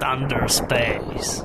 Thunder 0.00 0.50
Space. 0.50 1.42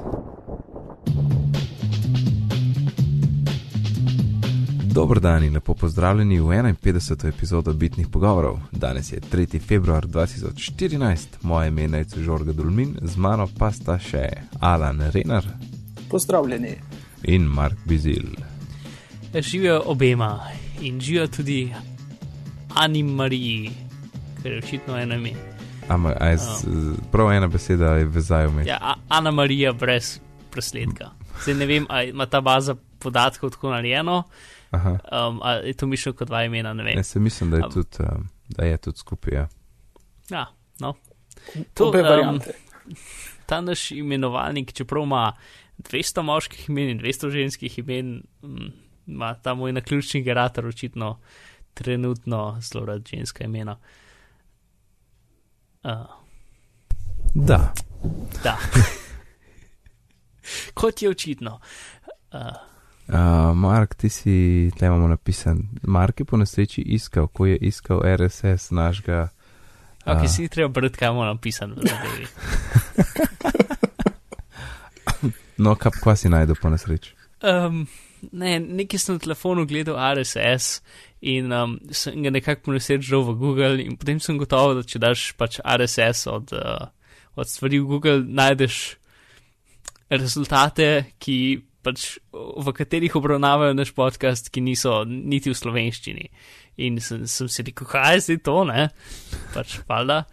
Dobro 4.83 5.19
dan 5.19 5.43
in 5.43 5.53
lepo 5.53 5.73
pozdravljeni 5.73 6.39
v 6.39 6.43
51. 6.43 7.27
epizodo 7.27 7.73
Bitnih 7.73 8.07
pogovorov. 8.07 8.59
Danes 8.71 9.11
je 9.11 9.19
3. 9.31 9.59
februar 9.61 10.07
2014, 10.07 11.17
moje 11.41 11.67
ime 11.67 11.97
je 11.97 12.05
Žorga 12.15 12.51
Dulmin, 12.51 12.95
z 13.01 13.17
mano 13.17 13.47
pa 13.59 13.71
sta 13.71 13.99
še 13.99 14.29
Alan 14.59 15.01
Renar. 15.11 15.43
Pozdravljeni. 16.09 16.75
In 17.23 17.41
Mark 17.41 17.77
Bizil. 17.85 18.23
Živijo 19.33 19.81
obema 19.85 20.39
in 20.81 21.01
živijo 21.01 21.27
tudi 21.27 21.73
Ani 22.75 23.03
Mariji, 23.03 23.71
ker 24.41 24.51
je 24.51 24.57
očitno 24.57 24.97
eno 24.97 25.15
ime. 25.15 25.54
Ampak, 25.87 26.17
aj, 26.21 26.35
oh. 26.35 26.97
prav 27.11 27.31
ena 27.31 27.47
beseda 27.47 27.95
je 27.99 28.05
vezaj 28.09 28.47
vmes. 28.47 28.67
Ja, 28.67 28.95
Ana 29.09 29.31
Marija 29.31 29.73
brez 29.73 30.19
presledka. 30.51 31.11
Zdaj 31.43 31.55
ne 31.55 31.65
vem, 31.65 31.85
ali 31.89 32.09
ima 32.09 32.25
ta 32.25 32.41
baza 32.41 32.75
podatkov 32.99 33.49
tako 33.49 33.69
narejeno. 33.69 34.23
Um, 34.71 35.39
ali 35.43 35.67
je 35.67 35.73
to 35.73 35.87
mišljeno 35.87 36.15
kot 36.17 36.27
dva 36.27 36.43
imena? 36.43 36.73
Ne 36.73 36.83
vem. 36.83 36.95
Ne, 36.95 37.03
se 37.03 37.19
mislim, 37.19 37.51
da 37.51 37.57
je, 37.57 37.63
um, 37.65 37.71
tudi, 37.71 37.97
um, 37.99 38.27
da 38.47 38.65
je 38.65 38.77
tudi 38.77 38.97
skupaj. 38.97 39.33
Ja, 39.33 39.47
ja 40.29 40.45
no. 40.79 40.93
To 41.73 41.93
je 41.97 42.27
um, 42.27 42.39
ta 43.45 43.61
naš 43.61 43.91
imenovalnik, 43.91 44.73
čeprav 44.73 45.03
ima 45.03 45.33
200 45.77 46.21
moških 46.21 46.69
imen 46.69 46.89
in 46.89 46.99
200 46.99 47.29
ženskih 47.29 47.79
imen, 47.79 48.23
mm, 48.43 48.71
ima 49.07 49.33
ta 49.33 49.53
moj 49.53 49.71
naključni 49.71 50.23
generator 50.23 50.65
očitno 50.65 51.19
trenutno 51.73 52.57
zelo 52.61 52.85
rad 52.85 53.07
ženska 53.07 53.43
imena. 53.43 53.71
Uh. 53.71 54.04
Da. 57.33 57.73
da. 58.43 58.57
Kot 60.73 61.01
je 61.01 61.09
očitno. 61.09 61.59
Uh. 62.31 62.39
Uh, 63.07 63.57
Mark, 63.57 63.95
ti 63.95 64.09
si, 64.09 64.71
tam 64.79 64.87
imamo 64.87 65.07
napisan, 65.07 65.59
Mark 65.83 66.19
je 66.19 66.25
po 66.25 66.37
nesreči 66.37 66.81
iskal, 66.81 67.27
ko 67.27 67.45
je 67.45 67.57
iskal 67.57 68.01
RSS 68.15 68.71
našega. 68.71 69.27
Ok, 70.05 70.23
uh, 70.23 70.29
si 70.29 70.47
treba 70.47 70.69
brati, 70.69 70.97
kaj 70.97 71.07
imamo 71.07 71.25
napisano. 71.25 71.75
no, 75.57 75.75
kaj, 75.75 75.91
kaj 76.03 76.17
si 76.17 76.29
najdel 76.29 76.55
po 76.61 76.69
nesreči? 76.69 77.15
Um, 77.43 77.87
ne, 78.31 78.57
nekaj 78.59 79.01
sem 79.01 79.17
na 79.17 79.23
telefonu 79.23 79.65
gledal 79.69 79.99
RSS 80.15 80.81
in 81.25 81.51
um, 81.53 81.77
sem 81.91 82.21
ga 82.23 82.31
nekako 82.33 82.69
ponesrečil 82.69 83.23
v 83.25 83.37
Google, 83.39 83.79
in 83.83 83.97
potem 83.97 84.19
sem 84.21 84.37
gotovo, 84.37 84.75
da 84.77 84.85
če 84.85 85.01
daš 85.01 85.31
pač 85.39 85.59
RSS 85.61 86.27
od, 86.31 86.53
uh, 86.53 86.89
od 87.35 87.49
stvari 87.49 87.81
v 87.81 87.89
Google, 87.89 88.21
najdeš 88.25 88.97
rezultate, 90.13 91.15
ki 91.19 91.37
pač 91.85 92.17
v 92.33 92.73
katerih 92.73 93.13
obravnavajo 93.17 93.75
naš 93.77 93.93
podcast, 93.93 94.49
ki 94.49 94.63
niso 94.65 95.03
niti 95.05 95.53
v 95.53 95.57
slovenščini. 95.57 96.29
In 96.85 96.99
sem, 96.99 97.23
sem 97.29 97.49
si 97.49 97.65
rekel, 97.65 97.87
kaj 97.87 98.17
je 98.17 98.23
zdaj 98.27 98.39
to, 98.45 98.57
ne? 98.67 98.89
Pač 99.53 99.79
hvala. 99.85 100.23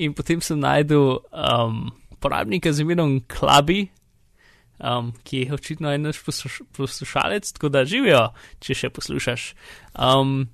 In 0.00 0.14
potem 0.16 0.42
sem 0.44 0.60
najdel 0.60 1.20
um, 1.30 1.88
porabnika 2.20 2.72
z 2.72 2.84
imenom 2.84 3.18
Klabi, 3.30 3.86
um, 4.84 5.12
ki 5.22 5.38
je 5.38 5.54
očitno 5.54 5.92
en 5.92 6.02
naš 6.02 6.22
posluš 6.24 6.60
poslušalec, 6.76 7.52
tako 7.52 7.68
da 7.68 7.84
živijo, 7.84 8.28
če 8.60 8.74
še 8.74 8.90
poslušaš. 8.90 9.54
Um, 9.94 10.48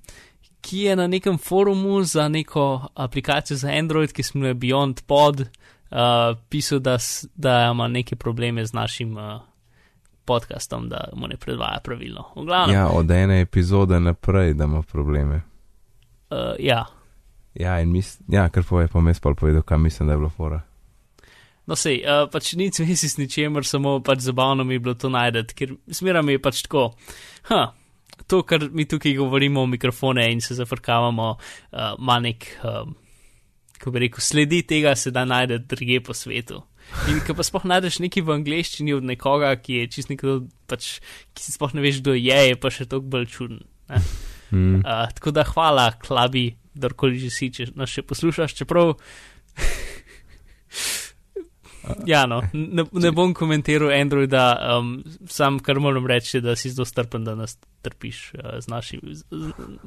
ki 0.60 0.78
je 0.78 0.96
na 0.96 1.06
nekem 1.06 1.38
forumu 1.38 2.02
za 2.02 2.28
neko 2.28 2.88
aplikacijo 2.94 3.56
za 3.56 3.68
Android, 3.68 4.12
ki 4.12 4.22
se 4.22 4.32
imenuje 4.34 4.54
Beyond 4.54 5.04
Pod, 5.06 5.40
uh, 5.40 6.38
pisal, 6.48 6.78
da, 6.78 6.98
da 7.34 7.70
ima 7.72 7.88
neke 7.88 8.16
probleme 8.16 8.66
z 8.66 8.72
našim. 8.72 9.16
Uh, 9.16 9.40
Podcastom, 10.24 10.84
da 10.88 11.08
mu 11.16 11.26
ne 11.26 11.34
predvaja 11.36 11.80
pravilno. 11.82 12.22
Ja, 12.70 12.88
od 12.88 13.10
ene 13.10 13.40
epizode 13.40 13.98
naprej, 14.00 14.52
da 14.54 14.64
ima 14.64 14.82
probleme. 14.82 15.40
Uh, 16.30 16.54
ja. 16.58 16.84
Ja, 17.54 17.80
in 17.80 17.90
mislim, 17.90 18.26
ja, 18.28 18.48
kar 18.48 18.62
pove, 18.68 18.86
pa 18.88 19.00
mi 19.00 19.10
je 19.10 19.14
spal 19.14 19.34
povedal, 19.34 19.62
kam 19.62 19.82
mislim, 19.82 20.06
da 20.06 20.12
je 20.12 20.18
bilo 20.18 20.28
fora. 20.30 20.60
No, 21.70 21.76
sej, 21.78 22.00
uh, 22.02 22.24
pač 22.26 22.56
ni 22.58 22.66
cvesi 22.74 23.06
s 23.06 23.14
ničemer, 23.20 23.62
samo 23.62 24.00
pač 24.02 24.24
zabavno 24.24 24.64
mi 24.66 24.74
je 24.74 24.82
bilo 24.82 24.96
to 24.98 25.06
najdete, 25.12 25.54
ker 25.54 25.76
smeram 25.94 26.26
je 26.32 26.40
pač 26.42 26.64
tako. 26.66 26.88
Ha, 27.46 27.60
to, 28.26 28.40
kar 28.42 28.66
mi 28.74 28.88
tukaj 28.90 29.14
govorimo 29.20 29.62
v 29.62 29.76
mikrofone 29.76 30.24
in 30.32 30.42
se 30.42 30.58
zafrkavamo, 30.58 31.28
uh, 31.36 31.92
ima 31.94 32.18
nek, 32.24 32.48
um, 32.66 32.96
kako 33.78 33.94
bi 33.94 34.02
rekel, 34.06 34.24
sledi 34.24 34.64
tega 34.66 34.96
se 34.98 35.14
da 35.14 35.22
najdete 35.22 35.70
druge 35.76 36.00
po 36.02 36.16
svetu. 36.16 36.58
In 37.06 37.20
ko 37.22 37.36
pa 37.38 37.46
spoh 37.46 37.62
najdeš 37.70 38.00
nekaj 38.02 38.26
v 38.26 38.34
angleščini 38.34 38.96
od 38.96 39.06
nekoga, 39.06 39.52
ki 39.62 39.84
je 39.84 39.90
čist 39.94 40.10
nekdo, 40.10 40.40
pač, 40.66 40.96
ki 41.36 41.44
si 41.44 41.54
spoh 41.54 41.70
ne 41.76 41.86
veš, 41.86 42.02
kdo 42.02 42.16
je, 42.18 42.40
je 42.50 42.58
pa 42.58 42.74
še 42.74 42.88
toliko 42.90 43.14
bolj 43.14 43.30
čuden. 43.30 43.62
Mm. 44.50 44.82
Uh, 44.82 45.06
tako 45.14 45.30
da 45.30 45.46
hvala, 45.46 45.92
klabi, 46.02 46.48
kdorkoli 46.74 47.22
že 47.22 47.30
si, 47.30 47.52
če 47.54 47.70
nas 47.78 47.94
še 47.94 48.02
poslušaš, 48.02 48.58
čeprav. 48.58 48.96
Ja, 52.06 52.26
no, 52.26 52.42
ne, 52.52 52.84
ne 52.92 53.10
bom 53.12 53.34
komentiral 53.34 53.92
Androida, 54.00 54.44
um, 54.78 55.02
sam 55.26 55.58
kar 55.58 55.80
moram 55.80 56.06
reči, 56.06 56.40
da 56.40 56.56
si 56.56 56.70
zelo 56.70 56.84
strpen, 56.84 57.24
da 57.24 57.34
nas 57.34 57.58
trpiš 57.82 58.32
uh, 58.34 58.58
z 58.60 58.68
našim, 58.68 59.00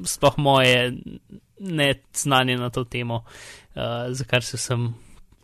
sploh 0.04 0.38
moje 0.38 0.92
neznanje 1.60 2.56
na 2.56 2.70
to 2.70 2.84
temo, 2.84 3.22
uh, 3.24 3.82
za 4.10 4.24
kar 4.24 4.44
se 4.44 4.58
sem 4.58 4.94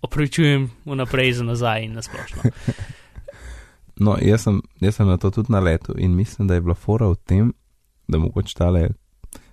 opravičujem 0.03 0.71
vnaprej 0.85 1.33
za 1.33 1.45
nazaj 1.45 1.85
in 1.85 1.95
nasplošno. 1.95 2.43
No, 4.01 4.15
jaz 4.17 4.47
sem, 4.47 4.63
jaz 4.81 4.97
sem 4.97 5.09
na 5.09 5.19
to 5.21 5.29
tudi 5.31 5.53
na 5.53 5.61
letu 5.61 5.93
in 5.99 6.15
mislim, 6.17 6.49
da 6.49 6.55
je 6.55 6.61
bila 6.65 6.75
fora 6.75 7.11
v 7.11 7.19
tem, 7.29 7.51
da 8.09 8.19
mogoče 8.19 8.55
tale 8.57 8.89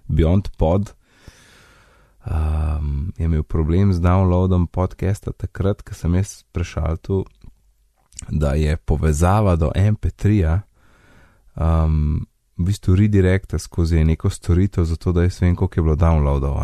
Beyond 0.07 0.47
Pod 0.57 0.93
um, 2.31 3.13
je 3.17 3.25
imel 3.25 3.43
problem 3.43 3.93
z 3.93 3.99
downloadom 3.99 4.67
podcasta 4.67 5.31
takrat, 5.31 5.81
ko 5.81 5.93
sem 5.93 6.15
jaz 6.15 6.43
prešal 6.51 6.97
tu, 6.97 7.25
da 8.29 8.53
je 8.53 8.77
povezava 8.77 9.55
do 9.55 9.71
MP3-ja 9.75 10.61
um, 11.55 12.25
v 12.57 12.65
bistvu 12.65 12.95
redirekta 12.95 13.59
skozi 13.59 14.03
neko 14.03 14.29
storitev, 14.29 14.83
zato 14.83 15.11
da 15.11 15.23
jaz 15.23 15.41
vem, 15.41 15.55
koliko 15.55 15.79
je 15.79 15.83
bilo 15.83 15.95
downloadov. 15.95 16.57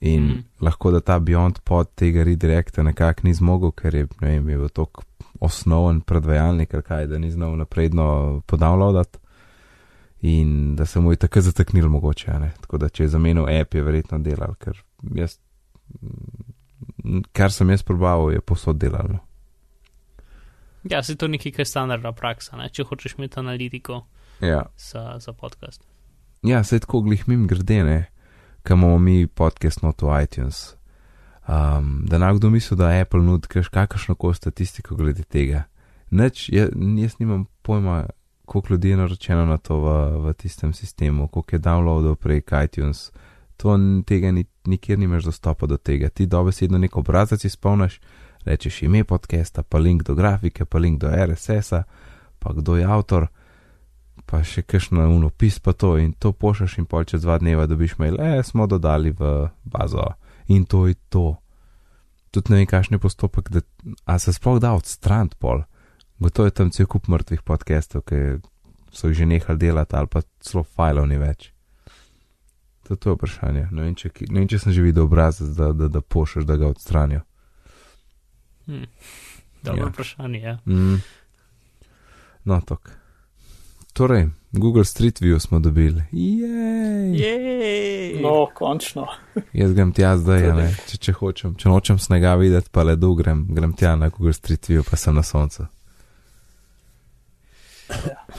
In 0.00 0.22
mm. 0.22 0.44
lahko 0.60 0.90
da 0.90 1.00
ta 1.00 1.18
Beyond 1.20 1.60
pod 1.64 1.94
tega 1.94 2.24
redirekta 2.24 2.82
nekako 2.82 3.20
ni 3.24 3.34
zmogel, 3.34 3.70
ker 3.70 3.94
je, 3.94 4.06
ne 4.20 4.28
vem, 4.28 4.48
je 4.48 4.56
bil 4.56 4.68
tako 4.68 5.02
osnoven 5.40 6.00
predvajalnik, 6.00 6.74
kaj 6.84 7.06
da 7.06 7.18
ni 7.18 7.30
znal 7.30 7.56
napredno 7.56 8.42
podownloadati 8.46 9.18
in 10.22 10.76
da 10.76 10.86
se 10.86 11.00
mu 11.00 11.12
je 11.12 11.16
tako 11.16 11.40
zataknil 11.40 11.88
mogoče. 11.88 12.32
Ne? 12.32 12.52
Tako 12.60 12.78
da 12.78 12.88
če 12.88 13.04
je 13.04 13.08
zamenil 13.08 13.48
app, 13.48 13.74
je 13.74 13.82
verjetno 13.82 14.18
delal, 14.18 14.54
ker 14.60 14.76
jaz, 15.14 15.38
kar 17.32 17.52
sem 17.52 17.70
jaz 17.70 17.82
probaval, 17.82 18.32
je 18.32 18.40
posod 18.40 18.78
delalo. 18.78 19.18
Ja, 20.84 21.02
se 21.02 21.16
to 21.16 21.28
nekaj, 21.28 21.52
kar 21.52 21.60
je 21.60 21.72
standardna 21.72 22.12
praksa, 22.12 22.56
ne? 22.56 22.68
če 22.72 22.84
hočeš 22.88 23.18
imeti 23.18 23.40
analitiko 23.40 24.04
ja. 24.40 24.64
za, 24.76 25.16
za 25.20 25.32
podcast. 25.32 25.84
Ja, 26.42 26.64
se 26.64 26.80
tako 26.80 27.02
glih 27.04 27.28
mim 27.28 27.46
grdene, 27.48 28.06
kam 28.62 28.80
imamo 28.80 28.98
mi 28.98 29.26
podcast 29.26 29.82
not 29.82 30.02
v 30.02 30.22
iTunes. 30.22 30.74
Um, 31.48 32.04
da 32.08 32.18
nam 32.18 32.36
kdo 32.36 32.50
misli, 32.50 32.76
da 32.76 32.92
Apple 33.00 33.22
nudi 33.22 33.48
kakršno 33.48 34.14
koli 34.14 34.34
statistiko 34.34 34.96
glede 34.96 35.22
tega. 35.22 35.64
Neč, 36.10 36.48
jaz, 36.48 36.70
jaz 36.98 37.18
nimam 37.18 37.44
pojma, 37.62 38.06
koliko 38.50 38.72
ljudi 38.74 38.88
je 38.90 38.96
naročeno 38.96 39.44
na 39.46 39.56
to 39.56 39.76
v, 39.80 39.90
v 40.26 40.32
tistem 40.32 40.72
sistemu, 40.72 41.28
koliko 41.28 41.56
je 41.56 41.60
downloadov 41.60 42.16
prek 42.16 42.50
iTunes. 42.64 43.12
To 43.56 43.78
tega 44.06 44.32
ni, 44.32 44.44
nikjer 44.66 44.98
nimaš 44.98 45.24
dostopa 45.24 45.66
do 45.66 45.76
tega. 45.76 46.08
Ti 46.08 46.26
dobesedno 46.26 46.78
nek 46.78 46.96
obrazac 46.96 47.44
izpolniš, 47.44 48.00
rečeš 48.44 48.82
ime 48.82 49.04
podcasta, 49.04 49.62
pa 49.62 49.78
link 49.78 50.02
do 50.02 50.14
grafike, 50.14 50.64
pa 50.64 50.78
link 50.78 50.98
do 51.00 51.08
RSS-a, 51.26 51.82
pa 52.38 52.52
kdo 52.52 52.76
je 52.76 52.84
avtor, 52.84 53.28
pa 54.26 54.42
še 54.42 54.66
kakšno 54.66 55.06
unopis 55.14 55.60
pa 55.62 55.72
to 55.72 55.94
in 56.02 56.12
to 56.12 56.32
pošaš 56.32 56.78
in 56.82 56.90
pol 56.90 57.06
čez 57.06 57.22
dva 57.22 57.38
dneva 57.38 57.70
dobiš 57.70 57.98
mail, 58.02 58.18
e, 58.18 58.42
smo 58.42 58.66
dodali 58.66 59.14
v 59.14 59.46
bazo 59.62 60.08
in 60.48 60.66
to 60.66 60.88
je 60.90 60.98
to. 61.08 61.36
Tudi 62.34 62.50
ne 62.50 62.56
vem, 62.58 62.66
kakšen 62.66 62.98
je 62.98 62.98
postopek, 62.98 63.50
da 63.50 63.62
a 64.10 64.18
se 64.18 64.34
sploh 64.34 64.58
da 64.58 64.74
odstraniti 64.74 65.38
pol. 65.38 65.62
Gotovo 66.20 66.46
je 66.46 66.50
tam 66.50 66.70
cel 66.70 66.86
kup 66.86 67.08
mrtvih 67.08 67.40
podcastov, 67.42 68.04
ki 68.04 68.40
so 68.92 69.08
jih 69.08 69.22
že 69.22 69.26
nehali 69.26 69.58
delati, 69.58 69.96
ali 69.96 70.06
pa 70.06 70.20
celo 70.44 70.62
filev 70.64 71.08
ni 71.08 71.16
več. 71.16 71.48
To, 72.88 72.96
to 72.96 73.10
je 73.10 73.16
vprašanje. 73.16 73.68
Ne 73.70 73.86
vem, 73.86 73.94
če, 73.94 74.10
ne 74.28 74.42
vem, 74.42 74.48
če 74.50 74.58
sem 74.58 74.74
že 74.76 74.84
videl 74.84 75.06
obrazec, 75.06 75.54
da, 75.56 75.70
da, 75.72 75.88
da 75.88 76.02
pošleš, 76.02 76.44
da 76.44 76.58
ga 76.60 76.68
odstranijo. 76.74 77.22
Hmm. 78.66 78.84
Dobro 79.62 79.86
ja. 79.86 79.92
vprašanje. 79.94 80.40
Ja. 80.40 80.58
Mm. 80.66 81.00
No, 82.44 82.60
tok. 82.66 82.90
torej, 83.92 84.28
Google 84.52 84.84
Street 84.84 85.20
View 85.20 85.38
smo 85.38 85.60
dobili. 85.60 86.02
Jej! 86.12 87.16
Jej! 87.16 88.20
No, 88.22 88.46
končno. 88.54 89.06
Jaz 89.60 89.72
grem 89.72 89.92
tja 89.92 90.16
zdaj, 90.20 90.50
a 90.50 90.54
ne, 90.54 90.70
če, 90.88 90.98
če 90.98 91.16
hočem. 91.16 91.56
Če 91.56 91.72
nočem 91.72 91.98
snega 91.98 92.34
videti, 92.40 92.68
pa 92.72 92.84
ledu 92.84 93.14
grem, 93.16 93.46
grem 93.54 93.72
tja 93.72 93.96
na 93.96 94.12
Google 94.12 94.36
Street 94.36 94.68
View, 94.68 94.84
pa 94.84 95.00
sem 95.00 95.16
na 95.16 95.24
soncu. 95.24 95.70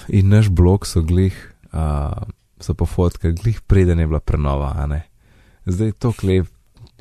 In 0.08 0.30
naš 0.30 0.50
blog 0.50 0.88
so 0.88 1.02
glih, 1.02 1.36
uh, 1.74 2.24
so 2.60 2.74
po 2.74 2.86
fotkah 2.86 3.34
glih 3.36 3.62
preden 3.62 4.00
je 4.00 4.08
bila 4.08 4.20
prenova, 4.20 4.74
a 4.78 4.86
ne. 4.88 5.02
Zdaj 5.66 5.92
to 5.92 6.12
klep, 6.14 6.48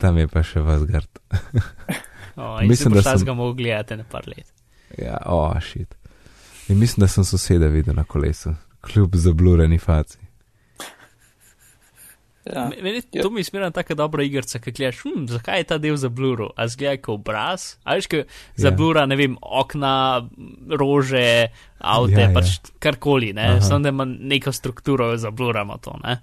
tam 0.01 0.19
je 0.19 0.29
pa 0.29 0.43
še 0.45 0.63
vas 0.65 0.85
grd. 0.89 1.21
O, 2.37 2.57
in 2.63 2.69
Mislim, 2.69 2.95
da 2.95 3.03
sem 3.03 3.25
ga 3.25 3.35
mogel 3.35 3.55
gledati 3.65 3.97
na 3.97 4.05
par 4.05 4.29
let. 4.29 4.49
Ja, 4.99 5.19
o, 5.27 5.47
oh, 5.47 5.61
šit. 5.61 5.95
In 6.69 6.79
mislim, 6.79 7.05
da 7.05 7.09
sem 7.09 7.25
soseda 7.25 7.67
videl 7.67 7.95
na 7.95 8.05
kolesu, 8.05 8.55
kljub 8.81 9.17
zablureni 9.17 9.79
faci. 9.79 10.30
Ja. 12.47 12.69
Me- 12.69 12.83
Meni 12.83 13.03
Ja. 13.13 13.23
to 13.23 13.31
mi 13.31 13.45
smera 13.45 13.71
taka 13.71 13.95
dobra 13.95 14.23
igrica, 14.23 14.59
ki 14.59 14.73
gledaš, 14.73 14.99
hm, 14.99 15.27
zakaj 15.27 15.59
je 15.59 15.65
ta 15.65 15.79
del 15.79 15.97
zabluro, 15.97 16.51
a 16.57 16.69
zgleda 16.69 16.97
kot 16.99 17.15
obraz, 17.17 17.77
a 17.85 17.95
veš, 17.95 18.07
ki 18.07 18.23
zablura, 18.57 19.07
ne 19.07 19.17
vem, 19.17 19.37
okna, 19.43 20.25
rože, 20.71 21.47
avte, 21.79 22.13
Ja, 22.13 22.19
ja, 22.19 22.29
ja. 22.29 22.35
pač 22.35 22.47
karkoli, 22.79 23.33
ne, 23.33 23.61
samo 23.61 23.79
da 23.81 23.89
ima 23.89 24.05
neko 24.05 24.53
strukturo, 24.53 25.17
zabluramo 25.17 25.77
to, 25.79 25.99
ne. 26.03 26.23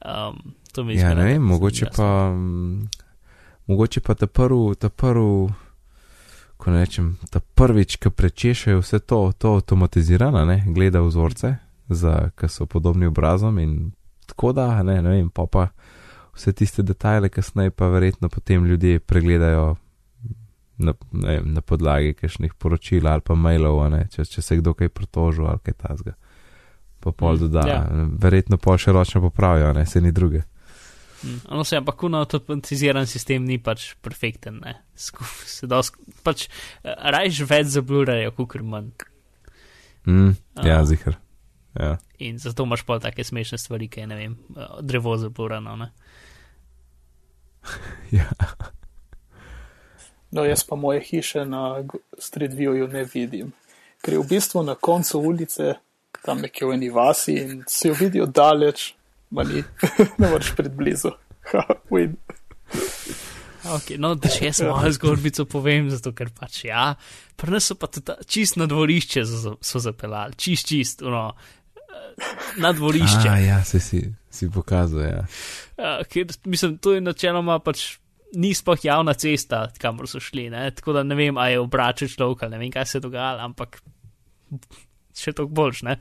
Um, 0.00 0.40
to 0.72 0.84
mi 0.84 0.94
Ja, 0.94 1.00
zmeraj 1.00 1.14
ne 1.16 1.24
vem, 1.24 1.34
tako 1.34 1.46
mogoče 1.46 1.84
jasno. 1.84 1.96
pa, 1.96 2.30
mm, 2.30 2.88
mogoče 3.66 4.00
pa 4.00 4.14
ta 4.14 4.26
prvi, 4.26 4.74
ta 4.76 4.88
prvi, 4.88 5.52
ko 6.56 6.70
ne 6.70 6.80
rečem, 6.80 7.18
ta 7.30 7.40
prvič, 7.42 7.96
ki 7.96 8.10
prečešejo 8.10 8.80
vse 8.80 8.98
to, 9.00 9.32
to 9.34 9.54
avtomatizirano, 9.54 10.44
ne, 10.44 10.64
gleda 10.66 11.00
vzorce, 11.00 11.56
za, 11.86 12.30
ki 12.32 12.48
so 12.48 12.66
podobni 12.66 13.06
obrazom 13.06 13.58
in 13.58 13.92
tako 14.24 14.52
da, 14.52 14.82
ne, 14.82 14.98
ne 14.98 15.10
vem, 15.10 15.30
pa 15.30 15.46
pa 15.46 15.68
vse 16.32 16.52
tiste 16.52 16.82
detajle, 16.82 17.28
kasneje 17.28 17.70
pa 17.70 17.86
verjetno 17.86 18.28
potem 18.28 18.64
ljudje 18.64 19.00
pregledajo 19.00 19.76
na, 20.78 20.92
ne 21.12 21.40
na 21.42 21.60
podlagi 21.60 22.14
kakšnih 22.14 22.54
poročil 22.54 23.06
ali 23.06 23.20
pa 23.20 23.34
mailov, 23.34 23.90
ne, 23.90 24.08
če, 24.08 24.24
če 24.24 24.42
se 24.42 24.56
kdo 24.56 24.74
kaj 24.74 24.88
pritožil 24.90 25.46
ali 25.46 25.60
kaj 25.60 25.74
tasga. 25.78 26.14
Pa 27.00 27.12
pol 27.12 27.34
Mm, 27.34 27.38
doda, 27.38 27.62
ja. 27.64 27.78
verjetno 28.18 28.56
pa 28.56 28.74
še 28.74 28.92
ročno 28.92 29.20
popravijo, 29.20 29.72
ne, 29.72 29.86
se 29.86 30.00
ni 30.00 30.10
druge. 30.10 30.42
Mm, 31.22 31.38
No, 31.50 31.64
se, 31.64 31.76
ampak 31.76 31.96
kuno 31.96 32.18
avtomatiziran 32.18 33.06
sistem 33.06 33.44
ni 33.44 33.58
pač 33.58 33.94
perfekten, 33.96 34.58
ne. 34.58 34.74
Sku- 34.94 35.24
Se 35.46 35.66
dosk, 35.66 35.94
pač 36.22 36.48
eh, 36.82 36.94
rajš 37.06 37.40
več 37.42 37.66
zablurajo, 37.68 38.32
kot 38.32 38.56
manj. 38.62 38.90
Mm, 40.04 40.32
ja, 40.58 40.80
A. 40.80 40.84
zihar. 40.84 41.16
Ja. 41.80 41.96
In 42.18 42.38
zato 42.38 42.62
imaš 42.62 42.82
pa 42.86 42.98
take 43.02 43.24
smešne 43.24 43.58
stvari, 43.58 43.88
ki 43.88 44.00
je, 44.00 44.06
ne 44.06 44.16
vem, 44.16 44.36
drevo 44.80 45.16
zablurano, 45.16 45.76
ne. 45.76 45.90
ja. 48.18 48.30
No, 50.30 50.44
jaz 50.44 50.64
pa 50.64 50.76
moje 50.76 51.00
hiše 51.00 51.44
na 51.44 51.84
Street 52.18 52.52
Viewju 52.52 52.88
ne 52.88 53.04
vidim. 53.14 53.52
Ker 54.02 54.14
je 54.14 54.20
v 54.20 54.28
bistvu 54.28 54.62
na 54.62 54.74
koncu 54.74 55.18
ulice, 55.18 55.74
tam 56.24 56.42
nekje 56.42 56.66
v 56.66 56.74
eni 56.74 56.90
vasi 56.90 57.36
in 57.38 57.62
si 57.68 57.88
jo 57.88 57.94
vidijo 57.98 58.26
daleč, 58.26 58.94
ma 59.30 59.44
ni, 59.46 59.62
ne 60.20 60.30
moreš 60.30 60.54
pred 60.56 60.72
blizu. 60.72 61.14
Ha, 61.44 61.60
win. 61.92 62.14
Okay, 63.64 63.98
no, 64.00 64.14
da 64.16 64.30
še 64.32 64.46
jaz 64.48 64.62
malo 64.64 64.88
zgodbico 64.96 65.44
povem, 65.48 65.90
zato 65.92 66.14
ker 66.16 66.30
pač 66.32 66.62
ja, 66.64 66.94
pri 67.36 67.52
nas 67.52 67.68
so 67.68 67.76
pa 67.76 67.90
tudi 67.92 68.16
čist 68.24 68.56
na 68.56 68.64
dvorišče 68.68 69.24
so, 69.28 69.52
so 69.60 69.82
zapeljali, 69.84 70.38
čist, 70.40 70.68
čist, 70.72 71.04
no, 71.04 71.26
na 72.62 72.72
dvorišče. 72.72 73.28
A, 73.30 73.36
ja, 73.42 73.58
se 73.64 73.80
si, 73.80 74.04
si 74.30 74.50
pokazal, 74.50 75.02
ja. 75.02 75.20
Uh, 75.76 76.02
ker, 76.10 76.30
mislim, 76.44 76.78
to 76.78 76.94
je 76.94 77.02
načeloma 77.04 77.58
pač 77.64 77.94
ni 78.34 78.54
sploh 78.54 78.78
javna 78.82 79.14
cesta, 79.14 79.68
kamor 79.78 80.08
so 80.10 80.20
šli, 80.22 80.48
ne? 80.50 80.70
tako 80.74 80.92
da 80.96 81.02
ne 81.06 81.14
vem, 81.14 81.38
a 81.38 81.48
je 81.48 81.60
obračal 81.62 82.10
človek 82.10 82.42
ali 82.42 82.56
ne 82.56 82.62
vem, 82.64 82.72
kaj 82.74 82.86
se 82.86 82.98
je 82.98 83.04
dogajalo, 83.06 83.44
ampak 83.46 83.78
še 85.14 85.32
toliko 85.32 85.54
boljš, 85.54 85.82
ne. 85.86 85.96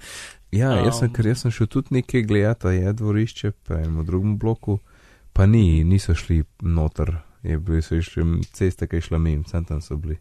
Ja, 0.54 0.74
jaz 0.82 1.00
sem, 1.02 1.10
Um. 1.10 1.14
ker 1.14 1.30
jaz 1.30 1.44
sem 1.44 1.54
šel 1.54 1.70
tudi 1.70 1.98
nekaj 2.00 2.26
gledati, 2.30 2.68
a 2.68 2.74
je 2.74 2.94
dvorišče, 2.98 3.52
pa 3.68 3.82
enem 3.82 4.04
drugem 4.06 4.38
bloku, 4.42 4.80
pa 5.34 5.46
ni, 5.50 5.84
niso 5.84 6.16
šli 6.18 6.44
noter, 6.62 7.16
je 7.46 7.58
bil, 7.58 7.82
so 7.82 7.98
išli 7.98 8.26
ceste, 8.54 8.88
ki 8.90 9.02
je 9.02 9.10
šla 9.10 9.22
mim, 9.22 9.46
sem 9.50 9.66
tam 9.66 9.82
so 9.82 9.98
bili. 9.98 10.20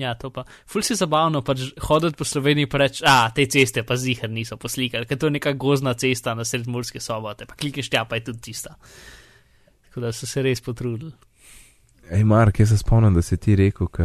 Ja, 0.00 0.14
to 0.16 0.30
pa. 0.32 0.46
Ful 0.66 0.82
si 0.86 0.94
zabavno 0.96 1.42
pač 1.44 1.66
hoditi 1.84 2.16
po 2.16 2.24
Sloveniji 2.24 2.64
in 2.64 2.78
reči, 2.80 3.02
a 3.04 3.28
te 3.36 3.44
ceste 3.46 3.82
pa 3.84 3.96
zihar 4.00 4.30
niso 4.32 4.56
poslikali, 4.56 5.04
ker 5.06 5.18
to 5.20 5.28
je 5.28 5.36
neka 5.36 5.52
gozna 5.60 5.92
cesta 5.94 6.34
na 6.34 6.44
sred 6.44 6.68
Murske 6.70 7.00
sobote, 7.00 7.44
pa 7.46 7.54
klikneš 7.54 7.90
tja, 7.92 8.06
pa 8.08 8.16
je 8.16 8.30
tudi 8.30 8.40
tista. 8.48 8.76
Tako 9.88 10.00
da 10.00 10.12
so 10.12 10.26
se 10.26 10.42
res 10.42 10.60
potrudili. 10.64 11.12
Ej, 12.10 12.24
Mark, 12.24 12.58
jaz 12.58 12.72
se 12.72 12.78
spomnim, 12.78 13.14
da 13.14 13.22
si 13.22 13.36
ti 13.36 13.54
rekel, 13.56 13.86
ko 13.86 14.02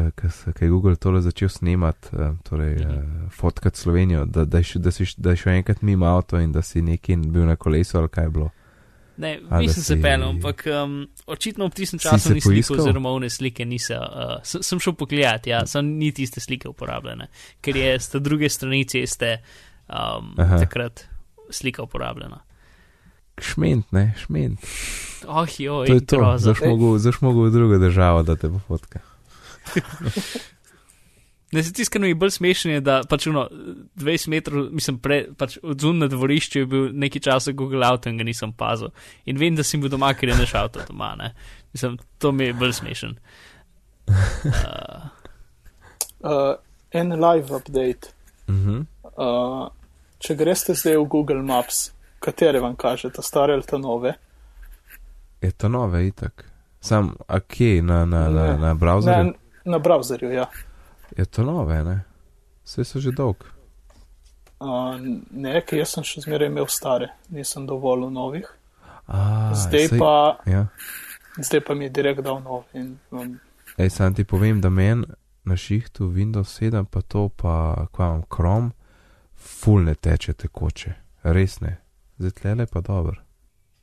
je 0.62 0.70
Google 0.70 0.96
tole 0.96 1.22
začel 1.22 1.50
snemati, 1.50 2.12
uh, 2.14 2.36
torej 2.44 2.76
Mhm. 2.76 2.98
uh, 3.26 3.32
fotkat 3.32 3.76
Slovenijo, 3.76 4.26
da, 4.26 4.46
da, 4.46 4.62
da, 4.76 4.92
si, 4.92 5.06
da 5.18 5.30
je 5.30 5.36
šel 5.36 5.54
enkrat 5.54 5.82
mimo 5.82 6.06
avto 6.06 6.40
in 6.40 6.52
da 6.52 6.62
si 6.62 6.82
nekje 6.82 7.18
bil 7.18 7.46
na 7.46 7.56
kolesu 7.56 7.98
ali 7.98 8.10
kaj 8.10 8.24
je 8.24 8.30
bilo. 8.30 8.50
Ne, 9.18 9.40
A, 9.50 9.60
nisem 9.60 9.84
se 9.84 9.96
si- 9.96 10.02
pelil, 10.02 10.26
ampak 10.28 10.66
um, 10.68 10.96
očitno 11.26 11.66
ob 11.66 11.74
tistem 11.74 12.00
času 12.00 12.20
se 12.20 12.34
nisem 12.34 12.52
slikal, 12.54 12.82
oziroma 12.82 13.10
one 13.10 13.30
slike 13.30 13.66
nisem. 13.66 14.02
Uh, 14.02 14.40
sem, 14.44 14.60
sem 14.62 14.80
šel 14.80 14.94
pogledat, 14.94 15.48
ja, 15.48 15.62
sem 15.66 15.86
ni 15.98 16.12
tiste 16.12 16.40
slike 16.40 16.68
uporabljene, 16.68 17.30
ker 17.62 17.76
je 17.76 17.94
sta 18.00 18.20
druge 18.20 18.50
strani 18.50 18.84
ceste 18.86 19.38
um, 19.88 20.34
Aha. 20.38 20.60
takrat 20.60 21.06
slika 21.50 21.84
uporabljena. 21.84 22.42
Šment, 23.38 23.92
ne, 23.92 24.14
šment. 24.18 24.60
Oh, 25.28 25.48
joj, 25.60 25.88
To 25.88 25.94
je 25.94 26.06
to, 26.06 26.18
groza. 26.18 26.46
zaš 26.46 26.62
mogel, 26.62 26.98
zaš 26.98 27.22
mogel 27.22 27.44
v 27.44 27.52
drugo 27.52 27.78
državo, 27.78 28.24
da 28.24 28.36
te 28.36 28.48
bo 28.48 28.60
fotka. 28.60 29.00
Ne, 31.56 31.64
se 31.64 31.72
tiskano 31.74 32.08
je 32.10 32.16
bolj 32.20 32.36
smešen, 32.36 32.72
je, 32.76 32.82
da 32.84 33.00
pač 33.10 33.28
uno, 33.32 33.46
20 33.96 34.32
metrov, 34.34 34.68
mislim, 34.76 35.00
pre, 35.00 35.22
pač 35.40 35.58
od 35.64 35.80
zunaj 35.82 36.06
na 36.06 36.12
dvorišču 36.12 36.60
je 36.60 36.70
bil 36.70 36.90
nekaj 36.94 37.24
časa 37.30 37.56
Google 37.56 37.88
Auto 37.88 38.12
in 38.12 38.20
ga 38.20 38.28
nisem 38.28 38.52
pazil. 38.54 38.92
In 39.26 39.40
vem, 39.40 39.56
da 39.56 39.64
sem 39.64 39.80
bil 39.82 39.94
doma, 39.94 40.12
ker 40.14 40.34
je 40.34 40.40
naš 40.42 40.56
avto 40.60 40.84
doma, 40.90 41.14
ne. 41.20 41.32
Mislim, 41.74 41.96
to 42.20 42.32
mi 42.36 42.52
je 42.52 42.58
bolj 42.60 42.76
smešen. 42.84 43.16
Uh, 44.46 45.08
Uh, 46.26 46.56
en 46.90 47.10
live 47.20 47.56
update. 47.56 48.08
Uh 48.48 48.56
-huh. 48.56 48.86
Uh, 49.04 49.68
če 50.18 50.36
greste 50.36 50.74
zdaj 50.74 50.98
v 50.98 51.06
Google 51.06 51.42
Maps, 51.44 51.92
katere 52.20 52.60
vam 52.60 52.76
kaže, 52.76 53.10
ta 53.10 53.22
stare 53.22 53.54
ali 53.54 53.64
ta 53.64 53.78
nove? 53.78 54.14
Je 55.42 55.52
to 55.52 55.70
nove, 55.70 56.08
itak. 56.08 56.46
Sam, 56.80 57.16
a 57.28 57.40
kje, 57.40 57.82
na, 57.82 58.06
na, 58.06 58.30
na, 58.30 58.52
Ne. 58.52 58.58
na 58.58 58.74
browserju? 58.74 59.24
Ne, 59.24 59.34
na 59.66 59.80
browserju, 59.80 60.32
ja. 60.32 60.46
Je 61.18 61.26
to 61.26 61.44
nove, 61.44 61.84
ne? 61.84 62.00
Vse 62.64 62.84
so 62.84 63.00
že 63.00 63.12
dolg. 63.12 63.44
Uh, 64.58 64.96
ne, 65.32 65.62
ker 65.62 65.80
jaz 65.80 65.90
sem 65.90 66.04
še 66.04 66.22
zmeraj 66.22 66.48
imel 66.48 66.68
stare, 66.68 67.10
nisem 67.30 67.66
dovolj 67.66 68.08
novih. 68.10 68.48
A, 69.08 69.52
Zdaj 69.56 69.88
saj- 69.88 70.00
pa, 70.00 70.40
Ja. 70.46 70.68
zdaj 71.38 71.62
pa 71.62 71.76
mi 71.76 71.86
je 71.86 71.90
direkt 71.92 72.22
dal 72.22 72.40
nov. 72.42 72.64
In, 72.74 72.98
um, 73.12 73.40
Ej, 73.78 73.90
sam 73.90 74.14
ti 74.14 74.24
povem, 74.24 74.62
da 74.62 74.70
men 74.70 75.04
na 75.44 75.56
šihtu 75.56 76.08
Windows 76.10 76.50
7 76.52 76.86
pa 76.86 77.02
to 77.02 77.30
pa, 77.30 77.86
kva 77.88 78.06
imam, 78.08 78.24
Chrome, 78.26 78.72
full 79.36 79.84
ne 79.84 79.96
teče 79.96 80.34
tekoče. 80.34 80.94
Res 81.24 81.60
ne. 81.60 81.78
Zdaj 82.18 82.32
tlele 82.32 82.66
pa 82.66 82.82
dobro. 82.82 83.22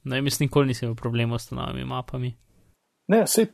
no, 0.05 0.17
jaz 0.17 0.41
nikoli 0.41 0.67
nisem 0.67 0.89
imel 0.89 0.97
problemov 0.97 1.39
s 1.39 1.51
novimi 1.51 1.85
mapami. 1.85 2.35
ne, 3.09 3.23
vse 3.23 3.47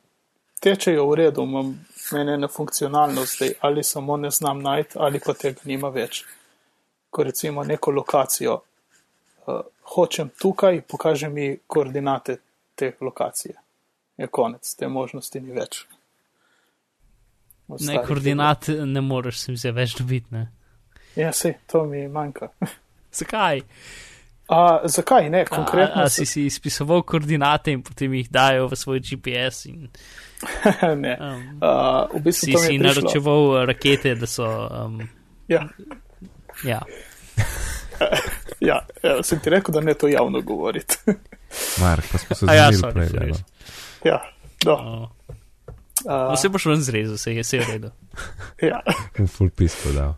tečejo 0.60 1.06
v 1.10 1.14
redu, 1.14 1.42
imam 1.42 1.72
mene 2.12 2.36
na 2.38 2.48
funkcionalnost 2.48 3.36
zdaj, 3.36 3.52
ali 3.60 3.84
samo 3.84 4.16
ne 4.16 4.30
znam 4.30 4.62
najti, 4.62 4.98
ali 4.98 5.20
pa 5.20 5.34
tega 5.34 5.60
nima 5.64 5.88
več. 5.88 6.24
Ko 7.10 7.22
recimo 7.22 7.64
neko 7.64 7.90
lokacijo 7.90 8.54
uh, 8.54 9.60
hočem 9.94 10.30
tukaj, 10.38 10.80
pokaže 10.80 11.28
mi 11.28 11.58
koordinate 11.66 12.38
te 12.74 12.92
lokacije. 13.00 13.54
Je 14.16 14.26
konec, 14.26 14.74
te 14.74 14.88
možnosti 14.88 15.40
ni 15.40 15.52
več. 15.52 15.86
Ne, 17.68 18.02
koordinat 18.06 18.68
ne 18.84 19.00
moreš 19.00 19.38
se 19.38 19.52
mi 19.52 19.60
zdaj 19.60 19.72
več 19.72 19.96
dobiti, 19.98 20.26
ne. 20.34 20.46
Ja, 21.16 21.32
se, 21.32 21.54
to 21.66 21.84
mi 21.84 22.08
manjka. 22.08 22.48
Zakaj? 23.20 23.60
A, 24.48 24.88
zakaj 24.88 25.28
ne? 25.30 25.42
A, 25.42 25.48
Konkretno 25.50 26.02
a 26.02 26.08
si 26.08 26.26
si 26.26 26.46
izpisoval 26.46 27.02
koordinate 27.02 27.72
in 27.72 27.82
potem 27.84 28.14
jih 28.16 28.30
dajo 28.32 28.68
v 28.72 28.78
svoj 28.80 29.02
GPS 29.04 29.68
in 29.68 29.90
ne. 31.04 31.18
um, 31.20 31.58
A, 31.60 32.06
v 32.14 32.20
bistvu 32.22 32.58
si 32.58 32.66
si 32.66 32.78
naročeval 32.78 33.66
rakete, 33.66 34.14
da 34.14 34.26
so. 34.26 34.46
Um, 34.46 35.02
Ja, 35.48 35.68
ja. 36.64 36.82
ja, 38.60 38.86
ja, 39.02 39.22
sem 39.22 39.40
ti 39.40 39.50
rekel, 39.50 39.74
da 39.74 39.80
ne 39.80 39.94
to 39.94 40.08
javno 40.08 40.40
govoriti. 40.40 40.96
Mark, 41.82 42.04
pa 42.12 42.18
smo 42.18 42.36
se 42.36 42.46
ja, 42.46 42.68
zmenili 42.72 42.82
sorry, 42.82 42.92
prej. 42.92 43.08
sorry. 43.08 43.30
no. 43.30 44.10
ja, 44.10 44.22
no, 44.64 45.08
Uh, 46.04 46.12
a, 46.12 46.28
no, 46.30 46.36
se 46.36 46.48
boš 46.48 46.66
ven 46.66 46.82
zrezal, 46.82 47.16
se 47.18 47.32
je 47.34 47.42
vse 47.42 47.58
v 47.58 47.64
redu. 47.72 47.88
ja, 48.62 48.78
V 49.18 49.26
full 49.26 49.50
pisko 49.50 49.90
dal. 49.90 50.12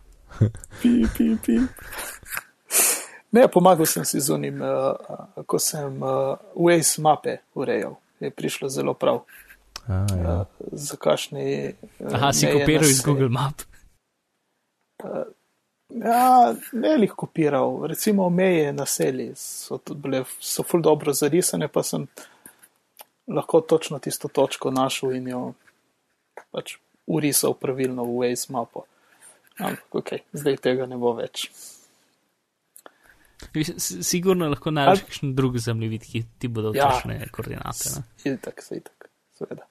pi, 0.82 1.06
pi, 1.16 1.36
pi. 1.46 1.56
Ne, 3.32 3.46
pomagal 3.48 3.86
sem 3.88 4.04
si 4.04 4.20
z 4.20 4.28
unim, 4.34 4.60
uh, 4.60 4.92
ko 5.48 5.56
sem 5.58 6.02
uh, 6.02 6.36
Waze 6.52 7.00
mape 7.00 7.38
urejal. 7.56 7.96
Je 8.20 8.28
prišlo 8.30 8.68
zelo 8.68 8.92
prav. 8.94 9.22
A, 9.90 10.06
ja. 10.22 10.34
Uh, 10.58 10.68
za 10.72 10.96
kašni. 10.96 11.74
Uh, 11.98 12.14
Aha, 12.14 12.32
si 12.32 12.46
kopiral 12.46 12.86
iz. 12.90 13.02
Google 13.04 13.28
Map. 13.28 13.62
Ja, 15.90 16.54
ne 16.72 16.92
bi 16.98 17.08
jih 17.08 17.14
kopiral. 17.18 17.80
Recimo 17.90 18.28
meje 18.30 18.72
naselij 18.72 19.32
so 19.36 19.78
tudi 19.78 20.00
bile, 20.04 20.20
so 20.40 20.62
ful 20.62 20.82
dobro 20.82 21.12
zarisane, 21.12 21.68
pa 21.68 21.82
sem 21.82 22.06
lahko 23.26 23.60
točno 23.60 23.98
tisto 23.98 24.28
točko 24.28 24.70
našel 24.70 25.16
in 25.18 25.28
jo 25.28 25.42
pač 26.50 26.76
urisal 27.10 27.54
pravilno 27.58 28.04
v 28.06 28.20
Waze 28.22 28.52
mapo. 28.54 28.84
Ampak 29.58 29.94
ok, 30.02 30.12
zdaj 30.32 30.56
tega 30.62 30.86
ne 30.86 30.96
bo 30.96 31.12
več. 31.18 31.48
Sigurno 34.04 34.46
lahko 34.52 34.70
najdeš 34.70 35.02
kakšen 35.08 35.34
drug 35.34 35.58
zemljevid, 35.58 36.04
ki 36.06 36.22
ti 36.38 36.48
bodo 36.48 36.72
Ja. 36.76 36.90
točne 36.92 37.18
koordinate. 37.32 37.90
Ne? 37.96 38.32
Itak, 38.34 38.62
se 38.62 38.76
itak, 38.76 39.10
seveda. 39.38 39.66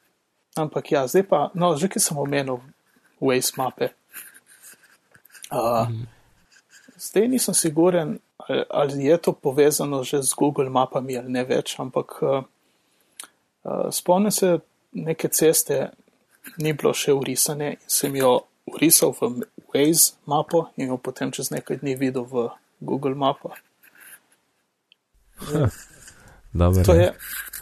Ampak 0.60 0.92
ja, 0.92 1.08
zdaj 1.08 1.24
pa, 1.30 1.40
no, 1.56 1.74
že 1.80 1.88
ki 1.88 2.00
sem 2.04 2.18
omenil 2.18 2.60
Waze 3.20 3.56
mape. 3.58 3.92
Uh, 5.52 5.90
mm. 5.90 6.08
Zdaj 7.00 7.28
nisem 7.28 7.56
siguren, 7.56 8.20
ali, 8.38 8.64
ali 8.70 9.06
je 9.06 9.18
to 9.18 9.34
povezano 9.34 10.04
že 10.04 10.22
z 10.24 10.34
Google 10.34 10.70
mapami 10.70 11.18
ali 11.18 11.32
ne 11.32 11.44
več, 11.44 11.76
ampak 11.80 12.22
uh, 12.22 12.44
uh, 13.64 13.88
spomnim 13.92 14.32
se, 14.32 14.60
neke 14.94 15.30
ceste 15.30 15.90
ni 16.58 16.74
bilo 16.74 16.94
še 16.94 17.14
urisane 17.14 17.76
in 17.78 17.90
sem 17.90 18.16
jo 18.16 18.40
urisal 18.70 19.14
v 19.18 19.48
Waze 19.74 20.14
mapo 20.26 20.70
in 20.78 20.90
jo 20.90 20.98
potem 20.98 21.32
čez 21.32 21.52
nekaj 21.52 21.82
dni 21.82 21.96
videl 21.96 22.26
v 22.26 22.50
Google 22.80 23.16
mapo. 23.16 23.54
Dobro, 26.54 26.84
To 26.84 26.94
je 26.94 27.14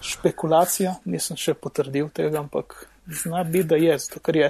špekulacija, 0.02 0.96
nisem 1.06 1.38
še 1.38 1.54
potrdil 1.54 2.10
tega, 2.14 2.40
ampak 2.40 2.88
zna 3.08 3.44
biti, 3.44 3.68
da 3.68 3.76
je, 3.76 3.98
zato 4.00 4.20
ker 4.20 4.36
je 4.36 4.50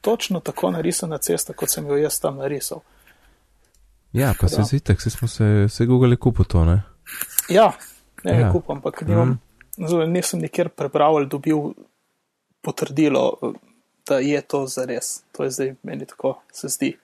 točno 0.00 0.40
tako 0.40 0.70
narisana 0.70 1.18
cesta, 1.18 1.52
kot 1.52 1.70
sem 1.70 1.86
jo 1.86 1.98
jaz 2.00 2.20
tam 2.20 2.40
narisal. 2.40 2.80
Ja, 4.12 4.34
pa 4.40 4.48
se 4.48 4.62
zdi, 4.62 4.80
tako 4.80 5.10
smo 5.10 5.28
se, 5.28 5.66
se 5.68 5.86
Google 5.86 6.16
kupo 6.16 6.44
to, 6.44 6.64
ne? 6.64 6.82
Ja, 7.48 7.72
ne 8.24 8.40
Ja. 8.40 8.52
kupam, 8.52 8.76
ampak 8.76 9.02
nimam, 9.06 9.38
mm. 9.78 10.12
nisem 10.12 10.40
nikjer 10.40 10.68
prebral 10.68 11.16
ali 11.16 11.26
dobil 11.26 11.72
potrdilo, 12.62 13.38
da 14.08 14.18
je 14.18 14.40
to 14.42 14.66
zares. 14.66 15.22
To 15.32 15.44
je 15.44 15.50
zdaj 15.50 15.74
meni 15.82 16.06
tako 16.06 16.40
se 16.52 16.68
zdi. 16.68 16.96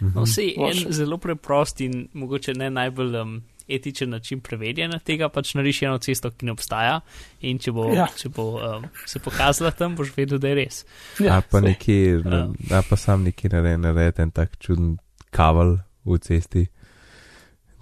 No, 0.00 0.26
sej 0.26 0.54
Vaše. 0.58 0.86
en 0.86 0.92
zelo 0.92 1.18
preprost 1.18 1.80
in 1.80 2.08
mogoče 2.12 2.54
ne 2.54 2.70
najbolj 2.70 3.16
um, 3.16 3.42
etičen 3.68 4.10
način 4.10 4.40
preverjanja 4.40 4.98
tega, 4.98 5.28
pač 5.28 5.54
nariši 5.54 5.84
eno 5.88 5.98
cesto, 5.98 6.30
ki 6.30 6.46
ne 6.46 6.52
obstaja 6.52 7.00
in 7.40 7.58
če 7.58 7.72
bo, 7.72 7.86
ja. 7.94 8.06
Če 8.16 8.28
bo 8.28 8.44
um, 8.58 8.84
se 9.06 9.18
pokazala 9.24 9.70
tam, 9.70 9.96
boš 9.96 10.12
vedel, 10.16 10.38
da 10.38 10.48
je 10.48 10.54
res. 10.54 10.82
Ja, 11.20 11.38
a 11.38 11.40
pa 11.40 11.60
nekje, 11.64 12.20
Ja. 12.24 12.44
a 12.78 12.82
pa 12.88 12.96
sam 12.96 13.24
nekje 13.24 13.50
naredi, 13.52 13.80
naredi 13.82 14.22
en 14.22 14.30
tak 14.30 14.58
čuden 14.60 14.96
kavel 15.30 15.78
v 16.04 16.18
cesti, 16.20 16.66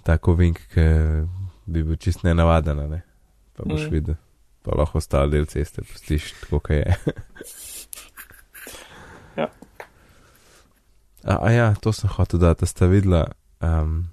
tako 0.03 0.33
vink, 0.39 0.59
ki 0.73 0.87
bi 1.65 1.83
bil 1.83 1.95
čist 1.99 2.23
nenavaden, 2.23 2.77
ne? 2.89 3.01
Pa 3.55 3.63
boš 3.67 3.85
Mm. 3.87 3.91
videl, 3.93 4.15
pa 4.63 4.71
lahko 4.75 4.97
ostali 4.97 5.31
del 5.31 5.45
ceste 5.45 5.81
pustiš 5.83 6.31
tako, 6.41 6.59
kot 6.59 6.71
je. 6.71 6.95
Ja. 9.37 9.47
A, 11.23 11.37
a 11.47 11.51
ja, 11.51 11.73
to 11.81 11.91
sem 11.93 12.09
hotel 12.09 12.39
dati, 12.39 12.59
da 12.61 12.65
sta 12.65 12.85
videla. 12.85 13.27
Um, 13.63 14.12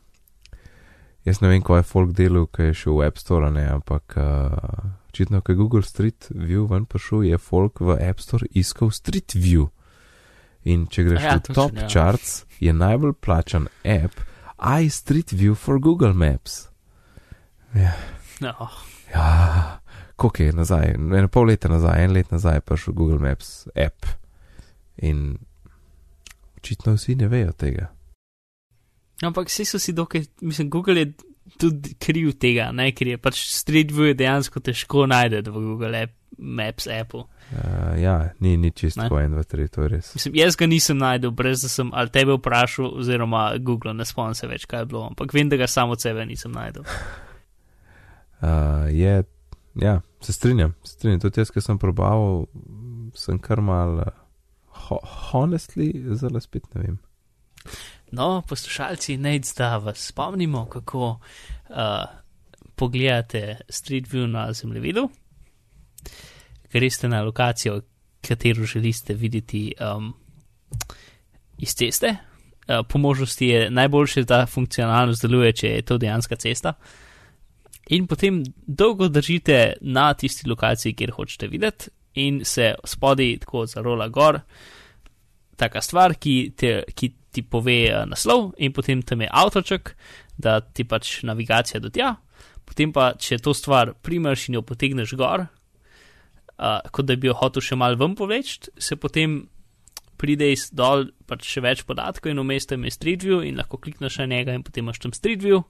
jaz 1.25 1.41
ne 1.41 1.50
vem, 1.50 1.62
ko 1.62 1.77
je 1.79 1.87
folk 1.87 2.15
delal, 2.17 2.47
ki 2.53 2.71
je 2.71 2.79
šel 2.85 2.99
v 2.99 3.09
App 3.09 3.21
Store, 3.21 3.50
ne, 3.55 3.67
ampak 3.71 4.17
uh, 4.21 4.55
očitno, 5.11 5.43
ko 5.43 5.53
je 5.53 5.59
Google 5.59 5.83
Street 5.87 6.31
View 6.31 6.69
ven 6.71 6.87
prišel, 6.87 7.27
je 7.31 7.39
folk 7.39 7.83
v 7.85 7.99
App 7.99 8.23
Store 8.25 8.49
iskal 8.53 8.93
Street 8.95 9.37
View. 9.37 9.69
In 10.69 10.87
če 10.93 11.07
greš 11.07 11.25
ja, 11.25 11.37
v 11.37 11.45
točno, 11.49 11.57
top 11.57 11.77
ja. 11.77 11.85
ja. 11.87 11.89
charts, 11.89 12.33
je 12.61 12.73
najbolj 12.77 13.17
plačan 13.25 13.71
app 13.81 14.21
iStreet 14.61 15.33
View 15.33 15.57
for 15.57 15.81
Google 15.81 16.12
Maps. 16.12 16.67
Ja, 17.73 17.95
No, 18.41 18.69
ja 19.12 19.81
koliko 20.17 20.43
je 20.43 20.53
nazaj, 20.53 20.95
eno 20.95 21.29
pol 21.29 21.47
leta 21.49 21.69
nazaj, 21.69 22.05
en 22.05 22.12
let 22.12 22.31
nazaj 22.31 22.55
je 22.57 22.61
prišel 22.61 22.95
Google 22.95 23.19
Maps 23.19 23.67
app. 23.87 24.07
In 24.97 25.39
očitno 26.57 26.93
vsi 26.93 27.15
ne 27.15 27.29
vejo 27.29 27.53
tega. 27.53 27.87
Ampak 29.23 29.49
vsi 29.49 29.65
so 29.65 29.79
si 29.79 29.93
dokaj, 29.93 30.25
mislim, 30.41 30.71
Google 30.71 30.99
je 31.00 31.12
tudi 31.59 31.95
kriv 31.99 32.33
tega, 32.41 32.71
ne, 32.73 32.91
ker 32.93 33.15
je 33.15 33.19
pač 33.19 33.43
Street 33.53 33.93
View 33.93 34.12
je 34.12 34.17
dejansko 34.23 34.62
težko 34.65 35.07
najti 35.11 35.43
v 35.50 35.62
Google 35.65 36.03
app, 36.05 36.17
Maps 36.41 36.87
Apple. 36.87 37.27
Uh, 37.50 37.99
ja, 38.00 38.31
ni, 38.39 38.57
ni 38.57 38.71
Ne. 38.71 38.71
čisto 38.71 39.03
1, 39.03 39.35
2, 39.35 39.45
3, 39.45 39.69
to 39.69 39.83
je 39.83 39.89
res. 39.89 40.15
Mislim, 40.15 40.35
jaz 40.39 40.57
ga 40.57 40.67
nisem 40.67 40.99
najdel, 40.99 41.31
brez 41.31 41.62
da 41.62 41.69
sem 41.69 41.91
ali 41.93 42.09
tebe 42.09 42.37
vprašal, 42.39 42.95
oziroma 43.03 43.59
Google, 43.59 43.95
ne 43.95 44.05
spomnim 44.05 44.35
se 44.35 44.47
več, 44.47 44.65
kaj 44.71 44.81
je 44.81 44.87
bilo, 44.87 45.05
ampak 45.11 45.35
vem, 45.35 45.50
da 45.50 45.59
ga 45.61 45.67
samo 45.67 45.93
od 45.93 46.00
sebe 46.00 46.25
nisem 46.27 46.55
najdel. 46.55 46.87
Uh, 48.41 48.87
je, 49.03 49.25
ja, 49.83 50.00
se 50.21 50.33
strinjam, 50.33 50.75
se 50.85 50.95
strinjam. 50.95 51.21
Tudi 51.21 51.43
jaz, 51.43 51.50
ki 51.50 51.61
sem 51.61 51.79
probaval, 51.79 52.47
sem 53.19 53.39
kar 53.43 53.61
mal, 53.61 53.99
uh, 54.07 54.15
ho, 54.87 55.00
honestly, 55.33 55.93
zelo 56.15 56.41
spet 56.41 56.71
ne 56.75 56.87
vem. 56.87 56.99
No, 58.12 58.43
poslušalci, 58.49 59.17
nec 59.17 59.55
da 59.55 59.76
vas 59.76 60.07
spomnimo, 60.07 60.67
kako 60.67 61.09
uh, 61.11 61.76
pogledate 62.75 63.57
Street 63.69 64.09
View 64.09 64.26
na 64.26 64.52
zemljevidu. 64.52 65.11
Greste 66.73 67.09
na 67.09 67.23
lokacijo, 67.23 67.81
katero 68.29 68.64
želite 68.64 69.14
videti 69.14 69.75
um, 69.97 70.14
iz 71.59 71.75
ceste. 71.75 72.09
Uh, 72.09 72.87
po 72.88 72.99
možnosti 72.99 73.47
je 73.47 73.71
najboljše, 73.71 74.23
da 74.23 74.47
funkcionalnost 74.47 75.23
deluje, 75.23 75.52
če 75.52 75.69
je 75.69 75.83
to 75.83 75.99
dejanska 75.99 76.37
cesta. 76.37 76.73
In 77.88 78.07
potem 78.07 78.43
dolgo 78.67 79.09
držite 79.09 79.73
na 79.81 80.14
tisti 80.14 80.49
lokaciji, 80.49 80.95
kjer 80.95 81.11
hočete 81.11 81.47
videti, 81.49 81.90
in 82.14 82.45
se 82.45 82.75
spodaj 82.85 83.38
tako 83.38 83.67
zarola 83.67 84.09
gor, 84.09 84.40
taka 85.57 85.81
stvar, 85.81 86.14
ki, 86.14 86.52
te, 86.57 86.83
ki 86.95 87.12
ti 87.32 87.42
pove 87.42 87.78
eh, 87.88 88.02
naslov, 88.08 88.52
in 88.58 88.75
potem 88.76 89.02
tam 89.02 89.22
je 89.25 89.30
avtoček, 89.30 89.94
da 90.38 90.60
ti 90.60 90.84
pač 90.84 91.20
navigacija 91.26 91.80
do 91.80 91.90
tja. 91.92 92.16
Potem 92.66 92.92
pa, 92.94 93.12
če 93.18 93.40
to 93.42 93.54
stvar 93.56 93.94
primeš 94.02 94.49
in 94.49 94.58
jo 94.58 94.62
potegneš 94.62 95.16
gor, 95.18 95.49
uh, 96.60 96.78
kot 96.94 97.08
da 97.08 97.16
bi 97.18 97.26
jo 97.26 97.34
hotel 97.34 97.64
še 97.64 97.78
mal 97.78 97.96
ven 97.99 98.14
povleči, 98.14 98.70
se 98.78 98.94
potem 99.00 99.40
pride 100.20 100.50
iz 100.52 100.68
dol 100.76 101.08
pač 101.26 101.49
še 101.49 101.64
več 101.64 101.82
podatkov 101.88 102.30
in 102.30 102.42
vmes 102.42 102.68
tam 102.68 102.84
je 102.84 102.92
Street 102.94 103.25
View 103.26 103.40
in 103.46 103.58
lahko 103.58 103.80
klikneš 103.80 104.20
na 104.20 104.28
njega 104.30 104.54
in 104.54 104.62
potem 104.62 104.84
imaš 104.84 105.00
tam 105.02 105.16
Street 105.16 105.42
View. 105.42 105.64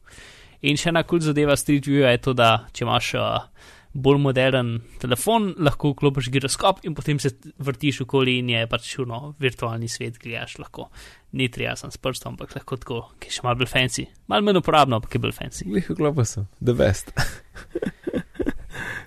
In 0.67 0.77
še 0.77 0.91
ena 0.91 1.05
kul 1.09 1.23
zadeva 1.25 1.57
Street 1.57 1.87
View 1.89 2.05
je 2.05 2.21
to, 2.21 2.35
da 2.37 2.67
če 2.75 2.85
imaš 2.85 3.15
uh, 3.17 3.47
bolj 3.93 4.21
modern 4.23 4.77
telefon, 5.03 5.51
lahko 5.59 5.91
vklopiš 5.95 6.29
giroskop 6.31 6.85
in 6.87 6.95
potem 6.95 7.19
se 7.19 7.33
vrtiš 7.59 8.05
okoli 8.05 8.39
in 8.39 8.53
je 8.53 8.67
pač 8.71 8.93
no, 9.07 9.35
virtualni 9.43 9.89
svet, 9.91 10.19
gledaš 10.23 10.59
lahko. 10.63 10.89
Ni 11.33 11.49
treba 11.51 11.77
sem 11.79 11.91
s 11.91 11.99
prstom, 11.99 12.35
ampak 12.35 12.55
lahko 12.59 12.79
tako, 12.79 13.01
ki 13.19 13.31
je 13.31 13.39
še 13.39 13.47
malo 13.47 13.59
bolj 13.63 13.71
fancy. 13.73 14.07
Malo 14.31 14.47
manj 14.47 14.63
uporabno, 14.63 15.01
ampak 15.01 15.15
je 15.15 15.23
bolj 15.23 15.37
fancy. 15.39 15.67
Glih, 15.67 15.91
globo 15.99 16.25
sem, 16.25 16.47
the 16.63 16.75
best. 16.75 17.11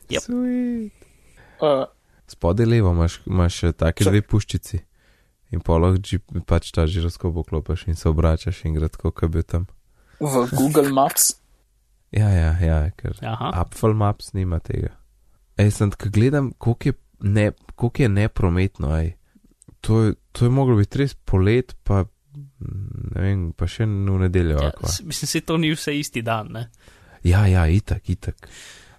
Yep. 0.09 0.21
Sweet. 0.21 0.91
Uh, 1.61 1.85
Spodaj 2.27 2.65
levo 2.65 2.91
imaš, 2.91 3.21
imaš 3.25 3.59
take 3.77 4.03
Čak. 4.03 4.11
dve 4.11 4.21
puščici. 4.21 4.79
In 5.53 5.61
poloh 5.61 5.95
pač 6.49 6.71
ta 6.73 6.85
žiroskop 6.89 7.37
oklopiš 7.43 7.87
in 7.87 7.95
se 7.97 8.09
obračaš 8.09 8.63
in 8.65 8.77
gre 8.77 8.89
tako, 8.89 9.11
kot 9.11 9.31
bi 9.33 9.43
tam. 9.43 9.67
v 10.19 10.47
Google 10.51 10.89
Maps. 10.89 11.42
Ja, 12.13 12.29
ja, 12.29 12.51
ja, 12.59 12.91
ker 12.91 13.15
Aha. 13.23 13.51
Apple 13.55 13.93
Maps 13.93 14.33
nima 14.33 14.59
tega. 14.59 14.91
Ej, 15.57 15.71
sem, 15.71 15.91
ko 15.91 16.09
gledam, 16.09 16.51
koliko 16.53 16.89
je, 16.89 16.93
ne, 17.21 17.45
koliko 17.75 18.01
je 18.01 18.09
neprometno, 18.09 18.95
ej. 18.95 19.13
To, 19.81 20.03
je- 20.03 20.15
to 20.31 20.45
je 20.45 20.49
moglo 20.51 20.75
biti 20.75 20.97
res 20.97 21.13
polet, 21.15 21.75
pa 21.83 22.03
ne 23.09 23.21
vem, 23.21 23.51
pa 23.51 23.67
še 23.67 23.85
v 23.85 23.89
nedeljo. 24.19 24.57
Ja, 24.57 24.71
s- 24.83 25.01
mislim, 25.01 25.27
se 25.27 25.41
to 25.41 25.57
ni 25.57 25.71
vse 25.71 25.93
isti 25.93 26.21
dan, 26.21 26.47
ne? 26.51 26.69
ja, 27.23 27.45
ja, 27.47 27.67
itak, 27.67 28.09
itak. 28.09 28.49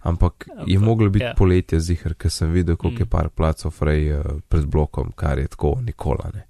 Ampak 0.03 0.45
je 0.67 0.77
Ampak, 0.77 0.81
moglo 0.81 1.11
biti 1.11 1.25
ja. 1.25 1.35
poletje 1.35 1.81
zihar, 1.81 2.15
ker 2.15 2.31
sem 2.31 2.53
videl, 2.53 2.77
koliko 2.77 2.97
Mm. 2.97 3.03
je 3.03 3.07
par 3.07 3.29
placov 3.31 3.71
frej 3.73 4.13
uh, 4.13 4.25
pred 4.49 4.67
blokom, 4.67 5.13
kar 5.13 5.39
je 5.39 5.49
tako 5.49 5.79
nikola 5.81 6.31
ne. 6.35 6.45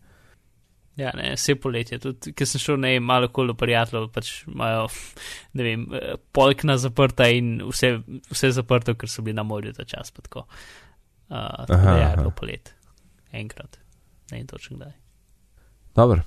Ja, 0.97 1.11
ne, 1.19 1.33
vse 1.35 1.57
poletje, 1.59 1.99
tudi, 1.99 2.31
ker 2.39 2.47
sem 2.47 2.63
šel, 2.63 2.77
ne, 2.79 2.93
vem, 2.95 3.03
malo 3.03 3.27
okoli 3.27 3.57
prijateljev, 3.59 4.07
pač 4.15 4.31
imajo, 4.47 4.85
ne 5.59 5.67
vem, 5.67 5.87
eh, 5.99 6.13
polkna 6.33 6.77
zaprta 6.79 7.27
in 7.35 7.57
vse, 7.67 7.97
vse 8.31 8.53
zaprto, 8.55 8.95
ker 8.95 9.11
so 9.11 9.25
bili 9.27 9.35
na 9.35 9.43
morju 9.43 9.73
ta 9.75 9.87
čas, 9.91 10.13
pa 10.15 10.23
tako. 10.23 10.45
Uh, 11.25 11.65
tako 11.67 11.75
Aha, 11.75 11.91
da 11.91 11.97
je 11.97 12.05
aha. 12.05 12.17
bilo 12.21 12.31
polet. 12.31 12.71
Enkrat. 13.33 13.79
Ne 14.31 14.39
vem 14.39 14.47
točno 14.47 14.77
kdaj. 14.77 14.93
Dobro, 15.97 16.23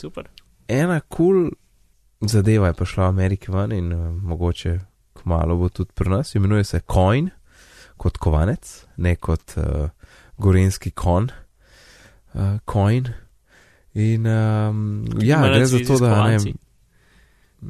Super. 0.00 0.28
ena 0.68 1.00
kul 1.00 1.48
cool 1.48 2.28
zadeva 2.28 2.70
je 2.70 2.76
prišla 2.78 3.04
v 3.04 3.08
Ameriki 3.08 3.52
ven 3.52 3.72
in 3.72 3.92
uh, 3.92 4.10
mogoče 4.14 4.78
kmalo 5.22 5.56
bo 5.56 5.68
tudi 5.68 5.92
pri 5.94 6.10
nas. 6.10 6.34
Imenuje 6.34 6.64
se 6.64 6.80
Coin, 6.80 7.30
kot 7.96 8.18
kovanec, 8.18 8.86
ne 8.96 9.16
kot 9.16 9.56
uh, 9.56 9.90
gorenski 10.38 10.90
kon. 10.90 11.30
Uh, 12.34 12.58
coin. 12.70 13.23
In 13.94 14.26
um, 14.26 14.80
ja, 15.20 15.42
gre 15.44 15.66
za 15.66 15.78
to, 15.80 15.98
da 15.98 16.28
ne. 16.28 16.38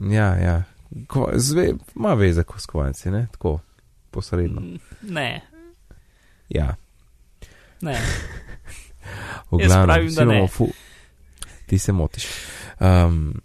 Ja, 0.09 0.35
ja. 0.37 0.63
Ko, 1.07 1.31
zve, 1.35 1.65
ima 1.95 2.15
veze 2.15 2.45
s 2.57 2.67
kovanci, 2.67 3.11
ne? 3.11 3.27
Tako, 3.33 3.59
posredno. 4.11 4.61
Mm, 4.61 4.79
Ne, 5.03 5.41
Ja. 6.49 6.75
ne. 7.81 7.99
V 9.51 9.59
glavnem, 9.59 9.87
pravim, 9.87 10.15
da 10.15 10.25
ne. 10.25 10.49
fu- 10.49 10.73
Ti 11.67 11.79
se 11.79 11.93
motiš. 11.93 12.27
Um, 12.81 13.41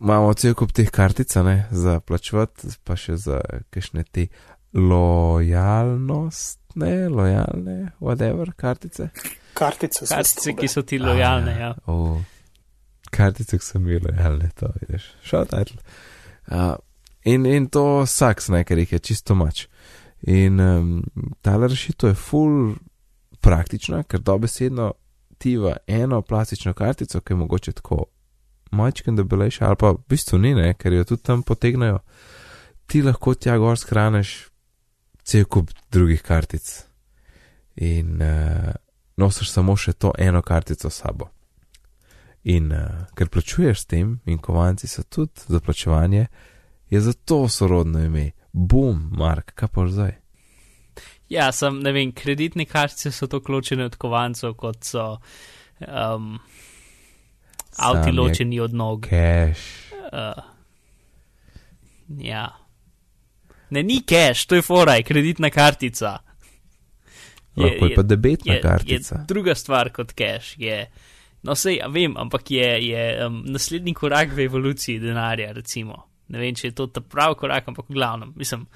imamo 0.00 0.34
cel 0.34 0.54
kup 0.54 0.72
teh 0.72 0.90
kartic, 0.90 1.34
ne, 1.36 1.66
za 1.70 2.00
plačevati, 2.00 2.68
pa 2.84 2.96
še 2.96 3.16
za 3.16 3.40
kakšne 3.70 4.04
te 4.04 4.26
lojalnost, 4.74 6.60
ne, 6.74 7.08
lojalne, 7.08 7.90
whatever, 8.00 8.52
kartice. 8.52 9.08
Kartice 9.58 10.06
so 10.06 10.14
Kartice, 10.14 10.54
ki 10.54 10.68
so 10.70 10.82
ti 10.86 10.98
lojalne, 11.02 11.54
ja. 11.58 11.72
O, 11.90 12.20
kartice, 13.10 13.58
ki 13.58 13.64
so 13.64 13.80
mi 13.82 13.98
lojalne, 13.98 14.50
to 14.58 14.70
vidiš. 14.80 15.08
Šotajl. 15.26 15.72
Uh, 16.46 16.76
in, 17.24 17.46
in 17.46 17.66
to 17.72 18.06
saks, 18.06 18.48
ne, 18.54 18.62
ker 18.64 18.78
jih 18.78 18.94
je 18.96 19.02
čisto 19.10 19.34
mač. 19.38 19.66
In 20.30 20.60
um, 20.60 20.92
ta 21.42 21.56
rešitev 21.58 22.12
je 22.12 22.18
full 22.18 22.76
praktična, 23.42 24.02
ker 24.06 24.22
dobesedno 24.22 24.92
ti 25.38 25.56
v 25.58 25.76
eno 25.86 26.22
plastično 26.22 26.74
kartico, 26.74 27.20
ki 27.20 27.32
je 27.32 27.36
mogoče 27.36 27.72
tako 27.72 28.04
majčken 28.70 29.16
debelejša, 29.16 29.66
ali 29.66 29.76
pa 29.80 29.92
v 29.94 30.02
bistvu 30.08 30.38
ni, 30.38 30.54
ne, 30.54 30.72
ker 30.74 30.92
jo 30.92 31.04
tudi 31.04 31.22
tam 31.22 31.42
potegnajo, 31.42 31.98
ti 32.86 33.02
lahko 33.02 33.34
tja 33.34 33.56
gor 33.58 33.78
skraneš 33.78 34.48
cel 35.24 35.44
kup 35.44 35.70
drugih 35.92 36.22
kartic. 36.22 36.68
In 37.76 38.22
uh, 38.22 38.74
nosiš 39.18 39.50
samo 39.50 39.76
še 39.76 39.92
to 39.92 40.12
eno 40.18 40.42
kartico 40.42 40.90
s 40.90 41.02
sabo. 41.02 41.28
In 42.48 42.72
uh, 42.72 43.04
ker 43.18 43.28
plačuješ 43.28 43.82
s 43.82 43.90
tem, 43.90 44.14
in 44.26 44.38
kovanci 44.38 44.88
so 44.88 45.02
tudi 45.02 45.48
za 45.48 45.60
plačevanje, 45.60 46.26
je 46.90 47.00
zato 47.00 47.48
sorodno 47.48 48.04
ime. 48.04 48.30
Bum, 48.52 49.10
Mark, 49.12 49.52
kaj 49.54 49.68
pa 49.74 49.86
zdaj? 49.86 50.14
Ja, 51.28 51.50
sem, 51.52 51.82
ne 51.84 51.92
vem, 51.92 52.12
kreditne 52.16 52.64
kartice 52.64 53.12
so 53.12 53.28
tako 53.28 53.58
ločene 53.58 53.84
od 53.84 53.98
kovancev, 54.00 54.54
kot 54.56 54.86
so 54.88 55.18
um, 55.84 56.38
Sam 57.78 58.06
je 58.06 58.12
ločeni 58.12 58.60
od 58.60 58.74
nog. 58.74 59.06
Cash. 59.06 59.92
Uh, 60.12 60.44
ja. 62.08 62.48
Ne, 63.70 63.82
ni 63.82 64.00
cash, 64.08 64.46
to 64.46 64.54
je 64.54 64.62
foraj, 64.62 65.02
kreditna 65.02 65.50
kartica. 65.50 66.18
Lahko 67.58 67.88
je 67.88 67.94
pa 67.96 68.04
debetna 68.06 68.54
je, 68.54 68.62
kartica. 68.62 69.14
je 69.14 69.28
druga 69.28 69.54
stvar 69.58 69.92
kot 69.94 70.12
cash. 70.18 70.54
Je, 70.60 70.80
no, 71.42 71.56
sej, 71.58 71.78
ja, 71.80 71.88
vem, 71.92 72.16
ampak 72.18 72.50
je, 72.54 72.68
je 72.88 73.04
um, 73.26 73.42
naslednji 73.46 73.94
korak 73.98 74.32
v 74.36 74.46
evoluciji 74.46 75.02
denarja, 75.02 75.52
recimo. 75.56 76.04
Ne 76.28 76.42
vem, 76.42 76.56
če 76.56 76.70
je 76.70 76.76
to 76.76 76.88
ta 76.92 77.00
pravi 77.00 77.38
korak, 77.40 77.70
ampak 77.70 77.88
v 77.88 77.96
glavnem, 77.96 78.34
mislim, 78.36 78.66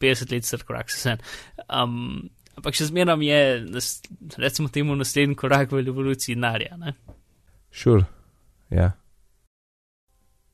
50 0.00 0.32
let 0.32 0.48
star 0.48 0.64
korak 0.68 0.90
se 0.90 1.00
sen. 1.02 1.20
Um, 1.68 2.30
ampak 2.56 2.76
še 2.76 2.88
zmeraj 2.88 3.26
je, 3.26 3.42
nas, 3.68 3.92
recimo 4.40 4.72
temu, 4.72 4.96
naslednji 4.96 5.36
korak 5.38 5.72
v 5.72 5.84
evoluciji 5.84 6.38
denarja. 6.38 6.78
Šur, 7.72 8.04
ja. 8.72 8.92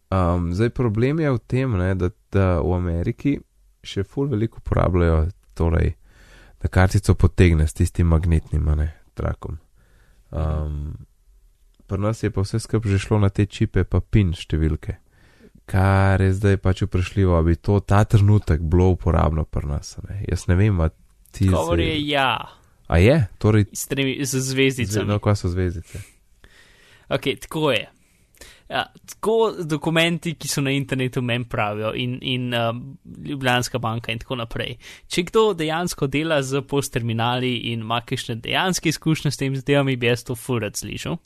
Um, 0.08 0.54
zdaj 0.56 0.70
problem 0.70 1.20
je 1.20 1.30
v 1.30 1.40
tem, 1.46 1.76
ne, 1.76 1.92
da, 1.94 2.08
da 2.32 2.46
v 2.64 2.72
Ameriki 2.78 3.36
še 3.84 4.04
ful 4.08 4.30
veliko 4.30 4.62
uporabljajo, 4.62 5.28
torej, 5.58 5.92
da 6.62 6.68
kartico 6.68 7.14
potegne 7.14 7.66
s 7.66 7.76
tistim 7.78 8.06
magnetnim, 8.06 8.68
a 8.68 8.74
ne, 8.74 8.88
trakom. 9.14 9.58
Um, 10.30 10.96
pri 11.86 12.00
nas 12.02 12.22
je 12.22 12.30
pa 12.30 12.42
vse 12.44 12.60
skupaj 12.60 12.90
že 12.92 12.98
šlo 12.98 13.18
na 13.18 13.28
te 13.28 13.46
čipe, 13.46 13.84
pa 13.84 14.00
pin 14.00 14.34
številke. 14.36 14.98
Kar 15.68 16.20
je 16.24 16.32
zdaj 16.32 16.56
pač 16.64 16.82
vprašljivo, 16.86 17.36
ali 17.36 17.52
bi 17.52 17.60
to 17.60 17.80
ta 17.80 18.04
trenutek 18.04 18.60
bilo 18.60 18.90
uporabno 18.96 19.44
pri 19.44 19.68
nas. 19.68 19.98
Ne? 20.08 20.22
Jaz 20.28 20.46
ne 20.48 20.56
vem, 20.56 20.80
a 20.80 20.88
ti. 21.30 21.48
Govor 21.52 21.80
je 21.80 21.96
ja, 22.08 22.36
A 22.88 22.96
je, 22.98 23.26
torej, 23.38 23.68
s, 23.72 23.84
tremi, 23.86 24.16
z 24.24 24.40
zvezdicami. 24.40 25.04
no, 25.08 25.18
kaj 25.20 25.36
so 25.36 25.52
zvezdice. 25.52 26.00
Ok, 27.12 27.36
tako 27.40 27.70
je. 27.70 27.84
Ja, 28.68 28.82
tako 29.08 29.52
dokumenti, 29.64 30.34
ki 30.36 30.48
so 30.48 30.60
na 30.60 30.74
internetu, 30.76 31.22
meni 31.24 31.46
pravijo, 31.48 31.94
in, 31.96 32.18
in 32.20 32.54
um, 32.54 32.82
Ljubljanska 33.24 33.78
banka, 33.80 34.12
in 34.12 34.20
tako 34.20 34.36
naprej. 34.36 34.74
Če 35.08 35.24
kdo 35.30 35.44
dejansko 35.56 36.06
dela 36.12 36.42
z 36.44 36.60
postterminali 36.68 37.54
in 37.72 37.86
ima 37.86 38.02
kakšne 38.04 38.36
dejanske 38.44 38.92
izkušnje 38.92 39.32
s 39.32 39.40
tem 39.40 39.56
zadevami, 39.56 39.96
bi 39.96 40.10
jaz 40.10 40.26
to 40.28 40.36
furat 40.36 40.76
slišal. 40.76 41.16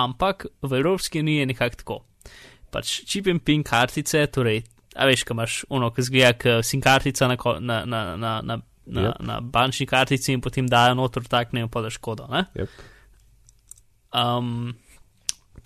Ampak 0.00 0.46
v 0.62 0.78
Evropski 0.80 1.20
uniji 1.20 1.42
je 1.42 1.50
nekako 1.52 1.82
tako. 1.82 1.98
Pač 2.72 2.94
čip 3.04 3.28
in 3.28 3.42
pin 3.44 3.60
kartice, 3.64 4.24
torej, 4.32 4.62
a 4.96 5.04
veš, 5.08 5.26
kaj 5.28 5.36
imaš 5.36 5.58
ono, 5.68 5.92
ki 5.92 6.06
zgleda, 6.08 6.32
kot 6.40 6.64
sim 6.64 6.80
kartica 6.80 7.28
na, 7.28 7.36
na, 7.36 7.78
na, 7.84 8.02
na, 8.16 8.32
na, 8.40 8.40
na, 8.40 8.62
Yep. 8.86 9.22
na 9.26 9.40
bančni 9.42 9.82
kartici 9.86 10.30
in 10.30 10.40
potem 10.40 10.68
dajo 10.70 10.94
noter 10.94 11.24
taknejo 11.26 11.66
pa 11.68 11.80
da 11.82 11.90
škodo. 11.90 12.28
Ne? 12.30 12.44
Yep. 12.54 12.82
Um, 14.14 14.76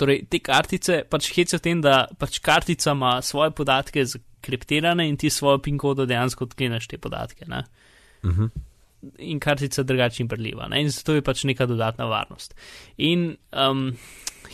torej, 0.01 0.25
te 0.33 0.41
kartice 0.45 1.03
pač 1.11 1.29
hecijo 1.35 1.61
tem, 1.63 1.83
da 1.85 2.07
pač 2.19 2.41
kartica 2.45 2.95
ima 2.97 3.19
svoje 3.25 3.53
podatke 3.57 4.05
skriptirane 4.09 5.07
in 5.09 5.19
ti 5.21 5.31
svojo 5.31 5.61
PIN 5.65 5.79
kodo 5.79 6.07
dejansko 6.09 6.49
odkleneš 6.49 6.89
te 6.91 6.99
podatke. 6.99 7.45
Ne? 7.49 7.65
Uh 8.23 8.31
-huh. 8.31 8.51
In 9.19 9.41
kartica 9.41 9.83
drugače 9.83 10.23
ni 10.23 10.29
brljiva. 10.29 10.69
Ne? 10.69 10.83
In 10.83 10.91
zato 10.91 11.15
je 11.15 11.23
pač 11.23 11.45
neka 11.45 11.67
dodatna 11.67 12.05
varnost. 12.05 12.55
In 12.97 13.37
um, 13.53 13.97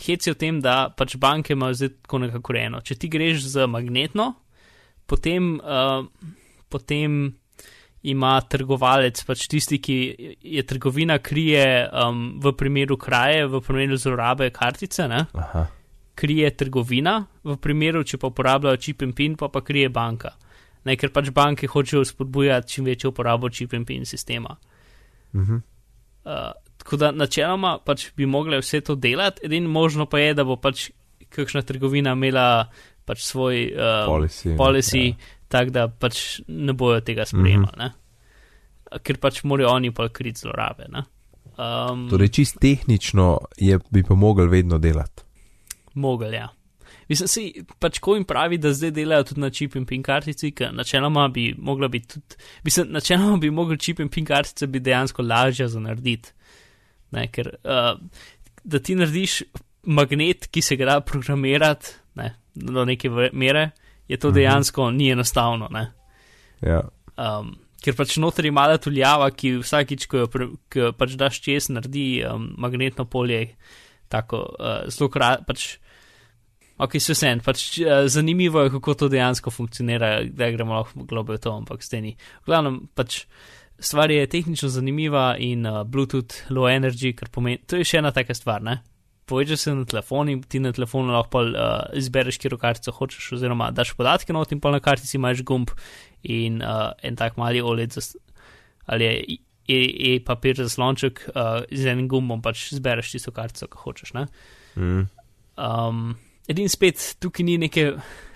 hecijo 0.05 0.33
tem, 0.33 0.61
da 0.61 0.93
pač 0.97 1.15
banke 1.15 1.53
imajo 1.53 1.73
zdaj 1.73 1.89
tako 2.01 2.17
nekako 2.17 2.53
eno. 2.55 2.81
Če 2.81 2.95
ti 2.95 3.09
greš 3.09 3.43
z 3.43 3.67
magnetno, 3.67 4.33
potem, 5.05 5.59
uh, 5.59 6.07
potem 6.69 7.35
ima 8.03 8.41
trgovalec, 8.41 9.23
pač 9.25 9.47
tisti, 9.49 9.79
ki 9.81 9.95
je 10.41 10.63
trgovina 10.63 11.17
krije 11.19 11.87
um, 11.89 12.39
v 12.43 12.53
primeru 12.57 12.97
kraje, 12.97 13.47
v 13.47 13.61
primeru 13.61 13.97
zlorabe 13.97 14.49
kartice, 14.53 15.07
ne? 15.07 15.25
Aha. 15.33 15.67
krije 16.17 16.49
trgovina, 16.57 17.25
v 17.43 17.55
primeru, 17.61 18.01
če 18.03 18.17
pa 18.17 18.31
uporabljajo 18.31 18.77
čip 18.81 19.03
in 19.05 19.11
pin, 19.13 19.35
pa 19.37 19.51
pa 19.53 19.61
krije 19.61 19.89
banka. 19.93 20.31
Ne, 20.85 20.95
ker 20.97 21.11
pač 21.13 21.29
banke 21.29 21.67
hočejo 21.69 22.05
spodbujati 22.05 22.71
čim 22.73 22.85
večjo 22.89 23.11
uporabo 23.11 23.49
čip 23.49 23.73
in 23.73 23.85
pin 23.85 24.05
sistema. 24.05 24.55
Uh 25.33 25.41
-huh. 25.41 25.61
Uh, 26.25 26.53
tako 26.77 26.97
da 26.97 27.11
načeloma 27.11 27.77
pač 27.85 28.11
bi 28.15 28.25
mogli 28.25 28.57
vse 28.57 28.81
to 28.81 28.95
delati, 28.95 29.45
edino 29.45 29.69
možno 29.69 30.05
pa 30.05 30.19
je, 30.19 30.33
da 30.33 30.43
bo 30.43 30.55
pač 30.55 30.89
kakšna 31.29 31.61
trgovina 31.61 32.11
imela 32.11 32.69
pač 33.05 33.21
svoj 33.23 33.71
uh, 33.75 34.07
Policy, 34.07 34.55
policy 34.57 35.07
ja. 35.09 35.15
Tako 35.47 35.71
da 35.71 35.87
pač 35.87 36.39
ne 36.47 36.73
bojo 36.73 37.01
tega 37.01 37.25
sprejemali, 37.25 37.77
mm 37.77 37.81
-hmm. 37.81 38.99
ker 39.03 39.17
pač 39.17 39.43
morajo 39.43 39.69
oni 39.69 39.91
pa 39.91 40.09
kriti 40.09 40.39
zlorabe. 40.39 40.85
ne. 40.89 41.03
Um, 41.57 42.09
Torej, 42.09 42.29
čist 42.29 42.59
tehnično 42.61 43.39
je, 43.57 43.79
bi 43.89 44.03
pa 44.03 44.15
mogel 44.15 44.49
vedno 44.49 44.77
delati. 44.77 45.23
Mogel, 45.93 46.33
ja. 46.33 46.49
Mislim, 47.09 47.27
si 47.27 47.63
pač 47.79 47.99
ko 48.03 48.17
jim 48.17 48.25
pravi, 48.27 48.59
da 48.61 48.73
zdaj 48.75 48.91
delajo 48.91 49.23
tudi 49.29 49.41
na 49.41 49.49
čip 49.49 49.75
in 49.79 49.85
pin 49.87 50.03
kartici, 50.03 50.51
ker 50.51 50.73
načeloma 50.75 51.27
bi 51.33 51.53
mogla 51.57 51.87
biti 51.87 52.07
tudi, 52.13 52.35
mislim, 52.63 52.91
načeloma 52.91 53.37
bi 53.41 53.51
mogli 53.51 53.79
čip 53.79 53.99
in 54.03 54.11
pin 54.13 54.25
kartice 54.25 54.67
biti 54.67 54.83
dejansko 54.83 55.23
lažje 55.23 55.67
za 55.67 55.79
narediti. 55.79 56.33
Ne, 57.15 57.27
ker 57.31 57.53
uh, 57.63 57.95
da 58.63 58.79
ti 58.83 58.95
narediš 58.95 59.41
magnet, 59.87 60.49
ki 60.51 60.61
se 60.61 60.75
ga 60.75 60.85
da 60.85 60.99
programirati 61.01 61.95
ne, 62.19 62.33
do 62.53 62.85
neke 62.85 63.09
mere, 63.33 63.69
je 64.07 64.17
to 64.17 64.29
Mhm. 64.29 64.35
dejansko 64.35 64.91
ni 64.91 65.09
enostavno. 65.11 65.67
Ne. 65.71 65.91
Ja. 66.61 66.81
Um, 67.17 67.55
ker 67.83 67.95
pač 67.95 68.17
noter 68.17 68.45
je 68.45 68.51
mala 68.51 68.77
tuljava, 68.77 69.29
ki 69.31 69.57
vsakič, 69.61 70.07
ko 70.07 70.17
jo 70.17 70.27
pre- 70.27 70.49
ko 70.69 70.91
pač 70.97 71.15
daš 71.17 71.41
čez, 71.41 71.69
naredi 71.69 72.23
um, 72.25 72.53
magnetno 72.57 73.05
polje, 73.05 73.55
tako 74.09 74.37
uh, 74.59 74.87
zelo 74.89 75.09
krat, 75.09 75.45
pač. 75.47 75.77
Ok, 76.79 76.99
se 77.01 77.13
vsem, 77.13 77.39
pač 77.41 77.79
uh, 77.81 78.05
zanimivo 78.05 78.61
je, 78.61 78.69
kako 78.69 78.93
to 78.93 79.07
dejansko 79.09 79.49
funkcionira, 79.49 80.23
da 80.29 80.51
gremo 80.51 80.75
lahko 80.77 81.05
globe 81.09 81.33
v 81.37 81.41
to, 81.41 81.49
ampak 81.57 81.81
ste 81.83 82.01
ni. 82.01 82.11
V 82.45 82.51
glavnem, 82.51 82.87
pač 82.93 83.23
stvar 83.79 84.11
je 84.13 84.27
tehnično 84.29 84.69
zanimiva 84.69 85.35
in 85.41 85.65
uh, 85.65 85.83
Bluetooth 85.83 86.45
low 86.49 86.69
energy, 86.69 87.13
kar 87.17 87.29
pomeni, 87.33 87.57
to 87.65 87.77
je 87.77 87.83
še 87.83 87.97
ena 87.97 88.11
taka 88.11 88.33
stvar, 88.37 88.61
ne? 88.61 88.77
Povežeš 89.27 89.59
se 89.59 89.73
na 89.75 89.85
telefon 89.85 90.29
in 90.31 90.43
ti 90.43 90.61
na 90.63 90.71
telefonu 90.75 91.11
lahko 91.11 91.33
pol, 91.35 91.51
uh, 91.51 91.87
izbereš, 91.99 92.39
kjer 92.39 92.55
kartico 92.61 92.93
hočeš, 92.95 93.33
oziroma 93.37 93.71
daš 93.75 93.91
podatke 93.97 94.35
not 94.35 94.53
in 94.55 94.61
pol 94.63 94.75
na 94.75 94.79
kartici 94.83 95.17
imaš 95.19 95.43
gumb 95.47 95.73
in 96.23 96.61
uh, 96.63 96.93
en 97.03 97.19
tak 97.19 97.35
mali 97.37 97.61
OLED 97.61 97.97
zas, 97.97 98.13
ali 98.87 99.09
je 99.09 99.37
e, 99.67 99.81
e 100.13 100.13
papir 100.23 100.55
za 100.55 100.69
slonček, 100.71 101.25
uh, 101.33 101.65
z 101.67 101.91
enim 101.91 102.07
gumbom 102.07 102.41
pač 102.41 102.69
zbereš 102.77 103.11
tisto 103.17 103.35
kartico, 103.35 103.67
ki 103.67 103.83
hočeš. 103.83 104.15
Ne? 104.15 104.25
Mm. 104.79 105.03
Um, 105.57 106.07
edin 106.47 106.71
spet 106.71 107.17
tukaj 107.19 107.47
ni 107.47 107.57
neke, 107.67 107.89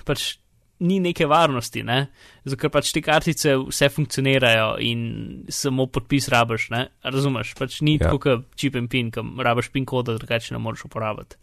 pač 0.04 0.41
ni 0.82 1.00
neke 1.00 1.28
varnosti, 1.30 1.84
ne? 1.86 2.00
zato 2.44 2.58
ker 2.62 2.72
pač 2.74 2.92
te 2.96 3.04
kartice 3.06 3.54
vse 3.60 3.90
funkcionirajo 3.94 4.74
in 4.82 5.04
samo 5.50 5.86
podpis 5.94 6.30
rabiš, 6.34 6.70
ne? 6.74 6.88
razumeš, 7.06 7.54
pač 7.60 7.80
ni 7.86 7.98
Ja. 8.00 8.08
tako 8.08 8.20
kot 8.26 8.48
čip 8.58 8.76
in 8.76 8.90
pin, 8.90 9.12
ki 9.14 9.24
rabiš 9.46 9.72
pin 9.72 9.86
koda, 9.86 10.18
drugače 10.18 10.56
ne 10.56 10.62
moreš 10.64 10.86
uporabiti. 10.90 11.38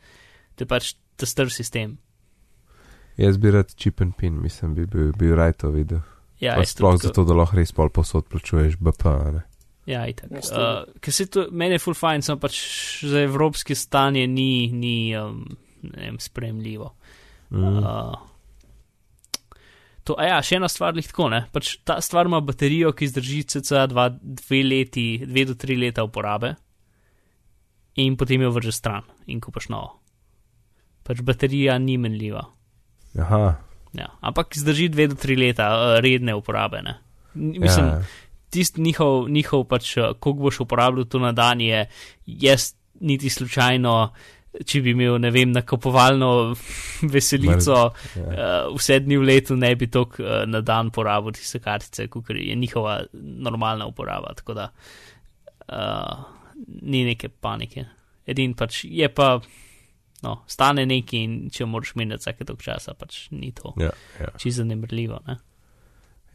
To 0.58 0.66
je 0.66 0.68
pač 0.68 0.94
ta 1.16 1.26
star 1.26 1.50
sistem. 1.54 1.98
Jaz 3.18 3.38
bi 3.38 3.50
rad 3.50 3.74
chip 3.74 4.00
and 4.00 4.14
pin, 4.18 4.40
mislim, 4.42 4.74
bi 4.74 4.86
bil, 4.86 5.12
bil 5.18 5.34
raj 5.38 5.56
to 5.62 5.70
videl. 5.74 6.02
Ja, 6.38 6.54
pa 6.54 6.66
sploh 6.66 6.98
zato, 7.02 7.24
da 7.26 7.34
lahko 7.34 7.58
res 7.58 7.72
pol 7.74 7.90
posod 7.90 8.28
plačuješ 8.30 8.76
BP. 8.78 9.14
Ne? 9.34 9.42
Ja, 9.88 10.04
itak. 10.06 10.30
Uh, 10.30 10.42
tudi. 10.42 11.00
ker 11.02 11.14
se 11.16 11.26
to, 11.26 11.46
meni 11.50 11.78
je 11.78 11.82
full 11.82 11.96
fine, 11.98 12.22
samo 12.22 12.38
pač 12.42 12.58
za 13.08 13.22
evropski 13.24 13.74
stanje 13.74 14.26
ni, 14.30 14.68
ni 14.70 15.16
um, 15.18 15.40
ne 15.82 16.04
vem, 16.04 16.18
spremljivo. 16.22 16.92
Mm. 17.50 17.78
Uh, 17.80 18.14
to, 20.08 20.16
a 20.16 20.30
ja, 20.30 20.38
še 20.44 20.56
ena 20.56 20.70
stvar 20.72 20.96
je 20.96 21.04
tako, 21.10 21.28
ne? 21.32 21.42
Pač 21.52 21.76
ta 21.86 21.98
stvar 22.04 22.30
ima 22.30 22.40
baterijo, 22.44 22.94
ki 22.96 23.10
zdrži 23.12 23.44
cca 23.52 23.84
dva, 23.90 24.08
dve 24.16 24.62
leti, 24.64 25.06
dve 25.28 25.44
do 25.52 25.58
tri 25.60 25.76
leta 25.76 26.06
uporabe 26.06 26.54
in 27.98 28.16
potem 28.16 28.44
jo 28.46 28.52
vrže 28.54 28.72
stran 28.72 29.06
in 29.28 29.42
kupaš 29.42 29.68
novo. 29.74 29.98
Pač 31.04 31.20
baterija 31.26 31.76
ni 31.82 31.96
menljiva. 32.00 32.44
Aha, 33.18 33.56
Ja, 33.96 34.12
ampak 34.20 34.52
zdrži 34.52 34.88
dve 34.92 35.08
do 35.08 35.16
tri 35.16 35.36
leta 35.36 35.68
uh, 35.72 35.98
redne 36.04 36.34
uporabe. 36.36 36.82
Ne? 36.84 36.98
Mislim, 37.34 37.86
ja, 37.86 38.02
tisti 38.52 38.82
njihov, 38.84 39.28
njihov 39.32 39.64
pač, 39.68 39.96
eh, 39.96 40.12
koliko 40.20 40.48
boš 40.48 40.60
uporabljal 40.60 41.06
to 41.08 41.18
na 41.18 41.32
dan, 41.32 41.60
je 41.60 41.86
jaz 42.26 42.74
niti 43.00 43.30
slučajno, 43.30 44.12
če 44.66 44.80
bi 44.82 44.94
imel, 44.94 45.18
ne 45.22 45.30
vem, 45.34 45.52
nakupovalno 45.54 46.30
veselico, 47.14 47.76
ja. 48.16 48.24
uh, 48.24 48.76
vse 48.76 49.00
dni 49.04 49.18
v 49.20 49.28
letu 49.28 49.56
ne 49.58 49.70
bi 49.78 49.90
tok 49.92 50.18
uh, 50.22 50.42
na 50.50 50.62
dan 50.64 50.92
porabil 50.94 51.36
tiste 51.36 51.60
kartice, 51.62 52.08
kot 52.12 52.32
je 52.34 52.56
njihova 52.56 53.00
normalna 53.12 53.86
uporaba. 53.86 54.34
Tako 54.38 54.58
da 54.58 54.68
uh, 54.70 56.26
ni 56.82 57.04
neke 57.06 57.28
panike. 57.28 57.86
Edin 58.28 58.54
pač 58.58 58.82
je 58.84 59.08
pa, 59.08 59.38
no, 60.22 60.38
stane 60.50 60.84
nekaj 60.86 61.20
in 61.24 61.36
če 61.54 61.66
moraš 61.66 61.94
menjati 61.96 62.26
vsake 62.26 62.48
tok 62.48 62.64
časa, 62.64 62.96
pač 62.98 63.28
ni 63.30 63.52
to 63.56 63.74
ja, 63.80 63.92
ja. 64.20 64.32
čisto 64.36 64.62
zanemrljivo. 64.62 65.22
Ne? 65.28 65.38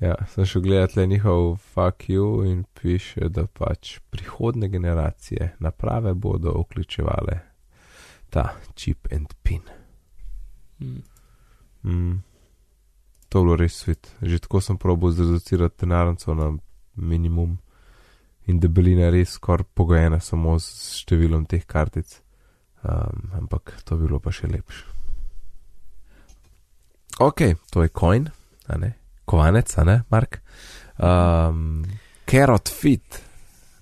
ja, 0.04 0.16
sem 0.28 0.46
šel 0.46 0.62
gledati 0.62 1.00
le 1.00 1.08
njihov 1.08 1.56
fuck 1.58 2.10
you 2.10 2.44
in 2.52 2.64
piše, 2.82 3.30
da 3.30 3.46
pač 3.48 4.00
prihodne 4.10 4.68
generacije 4.68 5.56
naprave 5.60 6.14
bodo 6.14 6.52
vključevale 6.60 7.53
ta 8.34 8.56
chip 8.76 9.08
and 9.14 9.30
pin. 9.44 9.62
Mm. 10.82 11.04
Mm. 11.86 12.22
To 13.30 13.40
je 13.40 13.44
bilo 13.44 13.56
res 13.56 13.78
svet. 13.78 14.10
Že 14.22 14.40
tako 14.48 14.62
sem 14.62 14.78
probil 14.78 15.14
zreducirati 15.14 15.86
denarnico 15.86 16.34
na 16.34 16.52
minimum 16.96 17.58
in 18.46 18.60
debelina 18.60 19.08
je 19.08 19.12
res 19.12 19.38
skoraj 19.38 19.66
pogojena 19.74 20.20
samo 20.20 20.58
s 20.60 21.00
številom 21.04 21.46
teh 21.50 21.64
kartic. 21.66 22.20
Um, 22.84 23.32
ampak 23.40 23.78
to 23.88 23.96
bi 23.96 24.10
bilo 24.10 24.20
pa 24.20 24.34
še 24.36 24.50
lepše. 24.52 24.90
Ok, 27.24 27.46
to 27.72 27.84
je 27.86 27.92
coin, 27.94 28.26
a 28.68 28.78
ne? 28.82 28.96
Kovanec, 29.30 29.70
a 29.78 29.84
ne, 29.88 30.00
Mark? 30.12 30.42
Um, 30.98 31.86
Carrot 32.28 32.70
Fit, 32.74 33.22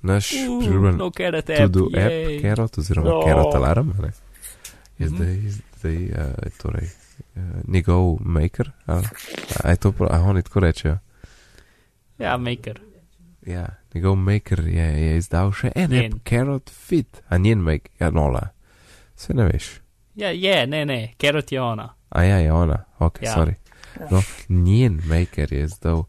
naš 0.03 0.33
priljubljen 0.35 0.99
no, 0.99 1.07
carrot 1.15 1.47
to 1.47 1.55
app, 1.55 1.71
do 1.71 1.87
app. 1.95 2.17
Carrot 2.43 2.77
oziroma 2.77 3.09
Jo. 3.09 3.21
Carrot 3.25 3.55
Alarm, 3.55 3.93
a 3.97 4.05
ne? 4.05 4.11
Je 5.01 5.07
Mhm. 5.07 5.15
zdaj, 5.15 5.37
zdaj 5.77 5.97
uh, 6.05 6.51
torej, 6.57 6.87
uh, 7.35 7.41
njegov 7.67 8.17
maker, 8.21 8.71
ali 8.85 9.07
a 9.63 9.69
je 9.69 9.77
to, 9.77 9.93
a 10.01 10.19
oni 10.21 10.41
tako 10.41 10.59
rečejo. 10.59 10.97
Ja, 12.17 12.37
maker. 12.37 12.79
Ja, 13.41 13.65
njegov 13.93 14.15
maker 14.15 14.59
je, 14.61 14.85
je 15.01 15.17
izdal 15.17 15.51
še 15.51 15.71
en 15.75 15.89
Njen. 15.89 16.13
app, 16.13 16.29
Carrot 16.29 16.69
Fit, 16.69 17.21
a 17.27 17.37
njen 17.37 17.59
maker, 17.59 17.91
ja, 17.99 18.09
nola. 18.11 18.49
Se 19.15 19.33
ne 19.33 19.43
veš. 19.43 19.79
Ja, 20.15 20.29
je, 20.29 20.67
ne, 20.67 20.85
ne, 20.85 21.13
carrot 21.17 21.51
je 21.51 21.61
ona. 21.61 21.89
A 22.09 22.23
ja, 22.23 22.37
je 22.37 22.51
ona, 22.53 22.83
ok, 22.99 23.21
Ja. 23.21 23.33
sorry. 23.33 23.55
No, 24.11 24.21
njen 24.49 25.01
maker 25.05 25.53
je 25.53 25.63
izdal 25.63 26.03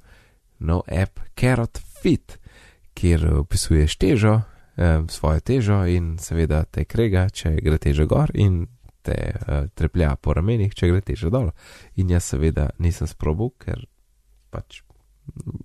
nov 0.58 0.82
app 0.88 1.20
Carrot 1.34 1.78
Fit, 2.02 2.38
kjer 2.94 3.34
opisuješ 3.34 3.96
težo, 3.96 4.42
eh, 4.76 5.00
svojo 5.08 5.40
težo 5.40 5.84
in 5.86 6.18
seveda 6.18 6.64
te 6.64 6.84
krega, 6.84 7.28
če 7.30 7.56
gre 7.56 7.78
teža 7.78 8.04
gor 8.04 8.30
in 8.34 8.66
te 9.02 9.16
eh, 9.32 9.66
treplja 9.74 10.14
po 10.16 10.34
ramenih, 10.36 10.74
če 10.74 10.90
gre 10.92 11.02
teža 11.04 11.30
dol. 11.32 11.50
In 12.00 12.10
jaz 12.12 12.30
seveda 12.32 12.70
nisem 12.82 13.10
sprobal, 13.10 13.52
ker 13.62 13.84
pač 14.52 14.82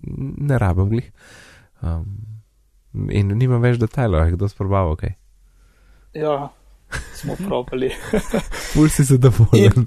ne 0.02 0.58
rabim 0.58 0.88
glih. 0.90 1.10
Um, 1.82 2.40
in 3.12 3.30
nimam 3.38 3.62
več 3.62 3.78
detajlov, 3.80 4.26
je 4.26 4.36
kdo 4.36 4.48
sprobaval, 4.50 4.96
ok. 4.96 5.04
Ja, 6.18 6.48
smo 7.14 7.36
probali. 7.36 7.92
Ful 8.72 8.88
si 8.90 9.04
zadovoljen. 9.06 9.86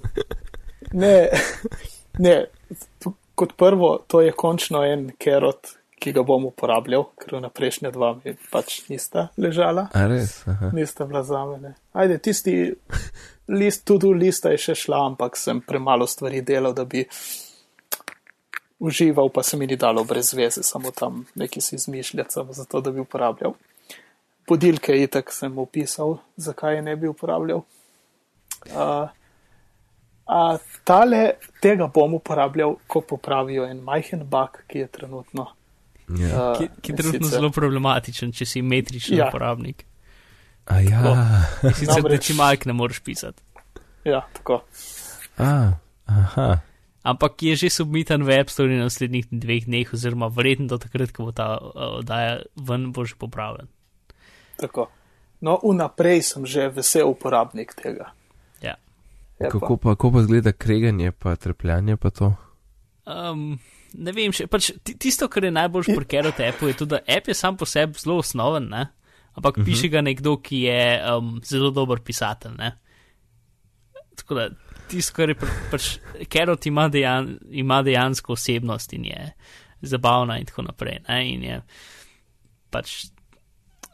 Ne, 0.94 1.30
ne, 2.20 2.36
kot 3.36 3.56
prvo, 3.58 3.98
to 4.08 4.22
je 4.22 4.34
končno 4.38 4.84
en 4.86 5.10
kerot, 5.20 5.76
ki 6.02 6.14
ga 6.16 6.24
bom 6.26 6.48
uporabljal, 6.50 7.06
ker 7.22 7.38
na 7.44 7.52
prejšnje 7.54 7.92
dva 7.94 8.16
mi 8.24 8.34
pač 8.52 8.80
nista 8.90 9.28
ležala, 9.38 9.88
A 9.94 10.08
res? 10.10 10.40
Aha. 10.50 10.72
nista 10.74 11.06
bila 11.06 11.22
za 11.24 11.44
mene. 11.46 11.76
Ajde, 11.94 12.18
tisti 12.18 12.56
list, 13.52 13.86
tudi 13.88 14.14
lista 14.16 14.52
je 14.54 14.58
še 14.58 14.76
šla, 14.86 15.06
ampak 15.12 15.38
sem 15.38 15.62
premalo 15.62 16.08
stvari 16.08 16.42
delal, 16.46 16.74
da 16.74 16.86
bi 16.86 17.06
užival, 18.82 19.30
pa 19.30 19.44
se 19.44 19.58
mi 19.58 19.68
ni 19.68 19.78
dalo 19.78 20.04
brez 20.04 20.34
veze, 20.34 20.64
samo 20.64 20.92
tam 20.92 21.26
neki 21.36 21.62
si 21.62 21.76
izmišljati, 21.76 22.34
samo 22.34 22.54
zato, 22.54 22.82
da 22.82 22.92
bi 22.92 23.00
uporabljal. 23.00 23.54
Budilke 24.50 24.96
itak 24.98 25.30
sem 25.34 25.58
opisal, 25.60 26.18
zakaj 26.36 26.76
je 26.76 26.82
ne 26.82 26.96
bi 26.96 27.08
uporabljal. 27.08 27.62
Uh, 28.66 29.10
a 30.26 30.58
tale, 30.84 31.22
tega 31.62 31.88
bom 31.94 32.18
uporabljal, 32.18 32.76
ko 32.88 33.02
popravijo 33.02 33.68
en 33.70 33.84
majhen 33.86 34.26
bug, 34.30 34.64
ki 34.68 34.86
je 34.86 34.88
trenutno. 34.88 35.48
Ja. 36.18 36.52
Uh, 36.52 36.58
Ki, 36.58 36.68
ki 36.82 36.92
je 36.92 36.96
trenutno 36.96 37.28
zelo 37.28 37.52
problematičen, 37.54 38.34
če 38.36 38.46
si 38.46 38.62
metrični 38.66 39.22
ja. 39.22 39.30
uporabnik. 39.30 39.86
A 40.68 40.80
ja. 40.82 41.02
Sicer 41.74 42.02
Namreč- 42.04 42.10
decimalk 42.18 42.66
ne 42.66 42.74
moreš 42.74 43.00
pisati. 43.02 43.42
Ja, 44.06 44.22
tako. 44.34 44.62
A, 45.38 45.78
aha. 46.06 46.62
Ampak 47.02 47.42
je 47.42 47.56
že 47.56 47.70
submitan 47.74 48.22
v 48.22 48.38
App 48.40 48.50
Store 48.54 48.70
v 48.70 48.78
naslednjih 48.78 49.26
dveh 49.34 49.66
dneh, 49.66 49.90
oziroma 49.90 50.30
verjetno 50.30 50.70
do 50.70 50.78
takrat, 50.78 51.10
ko 51.10 51.30
bo 51.30 51.32
ta 51.34 51.58
uh, 51.58 51.98
oddaja 52.02 52.46
ven, 52.56 52.92
bo 52.94 53.06
že 53.06 53.18
popravljen. 53.18 53.68
tako. 54.58 54.90
No, 55.42 55.58
vnaprej 55.58 56.22
sem 56.22 56.46
že 56.46 56.70
vesel 56.70 57.10
uporabnik 57.10 57.74
tega. 57.74 58.14
Ja. 58.62 58.78
Je 59.42 59.50
Kako 59.50 59.78
pa, 59.82 59.98
kako 59.98 60.12
pa 60.14 60.20
zgleda 60.22 60.54
kreganje, 60.54 61.10
pa 61.12 61.34
trepljanje, 61.36 61.98
pa 61.98 62.14
to? 62.14 62.38
Um, 63.10 63.58
ne 63.98 64.12
vem, 64.14 64.30
še, 64.30 64.46
pač 64.46 64.70
ti- 64.86 64.94
tisto, 64.94 65.26
kar 65.26 65.42
je 65.44 65.52
najbolj 65.52 65.98
pri 65.98 66.06
Carrot 66.06 66.38
appu, 66.38 66.70
je 66.70 66.78
to, 66.78 66.86
da 66.86 67.02
app 67.02 67.26
je 67.26 67.34
sam 67.34 67.58
po 67.58 67.66
sebi 67.66 67.98
zelo 67.98 68.22
osnoven, 68.22 68.70
ne? 68.70 68.86
Ampak 69.34 69.58
uh 69.58 69.64
-huh. 69.64 69.66
piše 69.66 69.88
ga 69.88 70.02
nekdo, 70.02 70.38
ki 70.38 70.62
je 70.62 71.02
um, 71.18 71.42
zelo 71.44 71.72
dober 71.72 72.00
pisatelj. 72.00 72.52
Ne? 72.58 72.78
Tako 74.16 74.36
da 74.36 74.50
tisto, 74.88 75.16
kar 75.16 75.30
je 75.30 75.36
pač 75.72 75.98
Carrot 76.34 76.66
ima, 76.66 76.88
dejan, 76.90 77.38
ima 77.52 77.82
dejansko 77.82 78.34
osebnost 78.34 78.94
in 78.94 79.06
je 79.06 79.32
zabavna 79.82 80.40
in 80.40 80.46
tako 80.46 80.62
naprej. 80.62 81.00
Ne? 81.08 81.24
In 81.34 81.44
je 81.44 81.62
pač. 82.70 83.06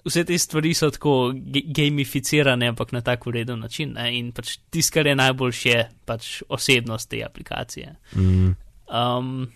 Vse 0.08 0.24
te 0.24 0.38
stvari 0.40 0.72
so 0.74 0.88
tako 0.92 1.34
gamificirane, 1.76 2.70
ampak 2.72 2.92
na 2.92 3.02
tako 3.02 3.30
ureden 3.30 3.60
način. 3.60 3.92
Ne? 3.94 4.08
In 4.18 4.32
pač 4.32 4.58
tisto, 4.70 4.94
kar 4.94 5.08
je 5.08 5.16
najboljše, 5.16 5.70
je 5.70 5.90
pač 6.06 6.42
osebnost 6.50 7.10
te 7.10 7.24
aplikacije. 7.26 7.96
Mm. 8.16 8.56
Um, 8.88 9.52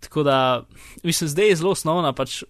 tako 0.00 0.22
da, 0.22 0.66
mislim, 1.02 1.28
zdaj 1.28 1.48
je 1.48 1.56
zelo 1.56 1.70
osnovna, 1.70 2.12
pač 2.12 2.42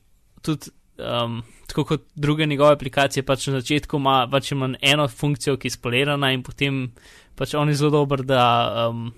tudi 0.42 0.72
um, 0.98 1.42
tako 1.66 1.84
kot 1.84 2.04
druge 2.14 2.46
njegove 2.46 2.72
aplikacije, 2.72 3.22
pač 3.22 3.46
na 3.46 3.60
začetku 3.60 3.96
ima, 3.96 4.28
pač 4.30 4.52
ima 4.52 4.72
eno 4.80 5.08
funkcijo, 5.08 5.56
ki 5.56 5.68
je 5.68 5.76
spolirana 5.76 6.32
in 6.32 6.42
potem 6.42 6.92
pač 7.36 7.54
on 7.54 7.68
je 7.68 7.78
zelo 7.78 7.90
dober, 7.90 8.22
da 8.26 8.42
um, 8.88 9.12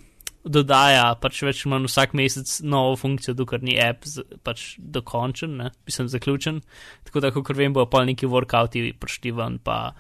dodaja 0.45 1.15
pač 1.21 1.43
več 1.45 1.65
manj 1.69 1.89
vsak 1.89 2.15
mesec 2.17 2.53
novo 2.65 2.97
funkcijo, 2.97 3.35
dokler 3.37 3.63
ni 3.65 3.77
app 3.81 4.05
z, 4.09 4.25
pač 4.45 4.75
dokončen, 4.79 5.57
ne, 5.61 5.71
mislim, 5.89 6.09
zaključen. 6.09 6.61
Tako 7.09 7.21
da, 7.21 7.31
kot 7.35 7.57
vem, 7.57 7.73
bo 7.77 7.85
pa 7.87 8.05
neki 8.09 8.29
workouti 8.29 8.91
prišli 8.97 9.35
ven, 9.37 9.59
pa 9.65 9.95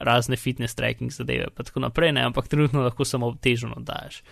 razne 0.00 0.36
fitness 0.36 0.76
tracking 0.76 1.12
zadeve, 1.12 1.50
pa 1.54 1.64
tako 1.66 1.84
naprej, 1.84 2.12
ne, 2.16 2.24
ampak 2.28 2.48
trenutno 2.48 2.84
lahko 2.84 3.04
samo 3.04 3.32
težo 3.40 3.72
dodajaš. 3.74 4.22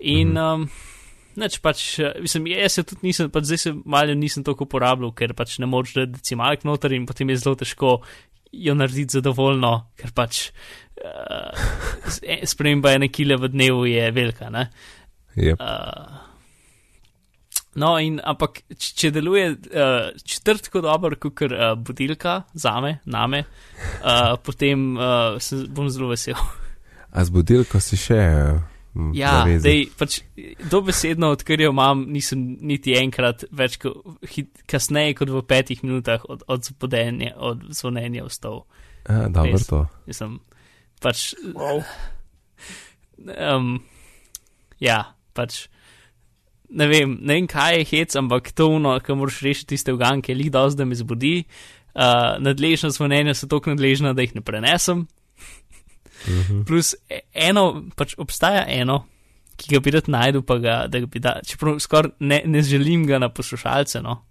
In 0.00 0.34
Mhm. 0.34 0.36
um, 0.36 0.68
Neč 1.36 1.58
pač, 1.60 1.98
eh, 2.00 2.14
mislim, 2.24 2.46
jaz 2.48 2.78
se 2.78 2.84
tudi 2.88 3.10
nisem, 3.10 3.30
pač 3.32 3.50
zdaj 3.50 3.60
se 3.60 3.74
malo 3.84 4.14
nisem 4.16 4.44
toliko 4.44 4.64
uporabljal, 4.64 5.12
ker 5.16 5.34
pač 5.36 5.58
ne 5.60 5.68
moreš 5.68 5.98
dati 5.98 6.16
decimalk 6.16 6.64
noter 6.64 6.94
in 6.96 7.04
potem 7.08 7.30
je 7.30 7.40
zelo 7.42 7.58
težko 7.60 7.98
jo 8.56 8.74
narediti 8.74 9.18
zadovoljno, 9.18 9.72
ker 10.00 10.12
pač 10.16 10.46
uh, 11.04 11.66
sprememba 12.52 12.94
ene 12.96 13.10
kile 13.12 13.36
v 13.40 13.50
dnevu 13.52 13.84
je 13.90 14.06
velika. 14.16 14.50
Ne? 14.50 14.68
Yep. 15.36 15.60
Uh, 15.60 16.22
no, 17.82 17.96
in 18.00 18.20
ampak 18.24 18.62
če 18.80 19.10
deluje 19.12 19.50
uh, 19.52 20.08
četrt 20.24 20.70
tako 20.70 20.86
dobro, 20.86 21.18
kot 21.20 21.44
uh, 21.50 21.74
budilka 21.76 22.38
za 22.54 22.78
me, 22.80 22.98
name, 23.04 23.44
uh, 24.00 24.38
potem 24.40 24.94
uh, 24.96 25.36
se 25.42 25.66
bom 25.68 25.90
zelo 25.92 26.14
vesel. 26.14 26.40
A 27.12 27.24
z 27.24 27.32
budilko 27.32 27.80
si 27.80 28.00
še. 28.00 28.22
Uh, 28.24 28.75
Ja, 29.16 29.44
dej, 29.44 29.88
pač 29.98 30.20
dobesedno, 30.70 31.32
odkar 31.36 31.60
jo 31.60 31.72
imam, 31.74 32.06
nisem 32.12 32.42
niti 32.64 32.94
enkrat 32.96 33.44
več 33.52 33.76
kot 33.82 33.98
hit, 34.32 34.50
kasneje 34.70 35.16
kot 35.18 35.32
v 35.32 35.42
petih 35.44 35.82
minutah 35.84 36.24
od, 36.32 36.44
od, 36.48 36.64
zbudenja, 36.70 37.34
od 37.36 37.66
zvonjenja 37.76 38.24
vstal. 38.28 38.62
A, 39.04 39.26
dobro 39.32 39.60
to. 39.68 39.80
Mislim, 40.08 40.38
pač, 41.04 41.34
Wow. 41.52 41.82
um, 43.56 43.74
ja, 44.80 45.02
pač, 45.36 45.66
ne 46.70 46.88
vem, 46.90 47.18
ne 47.20 47.40
vem, 47.40 47.50
kaj 47.50 47.80
je 47.80 47.88
hec, 47.92 48.16
ampak 48.16 48.54
to 48.56 48.70
uno, 48.78 48.96
ki 49.00 49.18
moraš 49.18 49.42
rešiti 49.44 49.74
tiste 49.74 49.94
uganke, 49.94 50.34
lih 50.34 50.48
dosti, 50.52 50.80
da 50.80 50.88
me 50.88 50.96
zbudi. 50.98 51.36
Uh, 51.96 52.36
nadležna 52.44 52.90
zvonjenja 52.92 53.32
so 53.36 53.48
tako 53.48 53.72
nadležna, 53.72 54.12
da 54.16 54.24
jih 54.24 54.34
ne 54.36 54.44
prenesem. 54.44 55.06
Mhm. 56.28 56.64
Plus 56.64 56.94
e- 57.10 57.20
eno, 57.34 57.82
pač 57.96 58.14
obstaja 58.18 58.64
eno, 58.68 59.04
ki 59.56 59.74
ga 59.74 59.80
bi 59.80 59.90
rad 59.90 60.08
najdel, 60.12 60.42
pa 60.42 60.58
ga, 60.58 60.86
da 60.86 61.00
ga 61.00 61.06
bi 61.06 61.20
da, 61.22 61.38
čeprav 61.46 61.78
skoraj 61.80 62.10
ne, 62.20 62.42
ne 62.44 62.62
želim 62.62 63.06
ga 63.06 63.18
na 63.18 63.28
poslušalce. 63.28 64.02
No. 64.02 64.22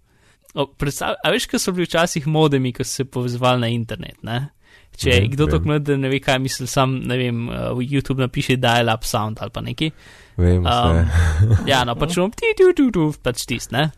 O, 0.54 0.66
predstav, 0.66 1.16
a 1.24 1.30
veš, 1.30 1.46
kaj 1.50 1.60
so 1.60 1.72
bili 1.72 1.88
včasih 1.88 2.26
modemi, 2.26 2.72
ko 2.72 2.84
so 2.84 3.02
se 3.02 3.04
povezovali 3.04 3.60
na 3.60 3.68
internet. 3.68 4.22
Ne? 4.22 4.48
Če 4.96 5.10
je 5.10 5.20
Mhm, 5.20 5.30
kdo 5.34 5.46
tako 5.46 5.68
mlad, 5.68 5.82
da 5.84 5.96
ne 5.96 6.08
ve, 6.08 6.20
kaj 6.24 6.38
misli, 6.40 6.66
sam 6.66 6.94
ne 7.04 7.16
vem, 7.20 7.48
uh, 7.48 7.72
v 7.76 7.84
YouTube 7.84 8.22
napiše 8.22 8.56
dial-up 8.56 9.04
sound 9.04 9.38
ali 9.40 9.50
pa 9.52 9.60
neki. 9.60 9.90
Vem. 10.36 10.64
Um, 10.64 11.10
ja, 11.70 11.82
no, 11.84 11.94
pač 12.00 12.16
bom 12.16 12.30
ti, 12.32 12.54
tu, 12.56 12.70
tu, 12.72 12.88
tu, 12.90 13.10
pač 13.22 13.44
tist, 13.44 13.74
ne. 13.76 13.90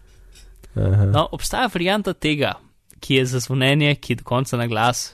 Aha. 0.75 1.07
No, 1.13 1.29
obstaja 1.33 1.71
varianta 1.71 2.15
tega, 2.15 2.57
ki 3.01 3.21
je 3.21 3.27
za 3.27 3.43
zvonjenje, 3.47 3.95
ki 4.03 4.13
je 4.13 4.17
do 4.23 4.27
konca 4.27 4.59
na 4.59 4.67
glas 4.67 5.13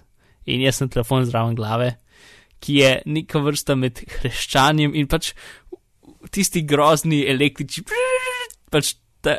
in 0.48 0.60
jaz 0.64 0.80
sem 0.80 0.88
telefon 0.88 1.24
zraven 1.24 1.56
glave, 1.56 1.94
ki 2.64 2.80
je 2.80 2.90
neka 3.06 3.42
vrsta 3.44 3.76
med 3.76 4.00
hreščanjem 4.16 4.96
in 4.96 5.10
pač 5.10 5.34
tisti 6.32 6.64
grozni 6.64 7.24
električni. 7.28 7.84
Pač 8.72 8.94
ta, 9.24 9.36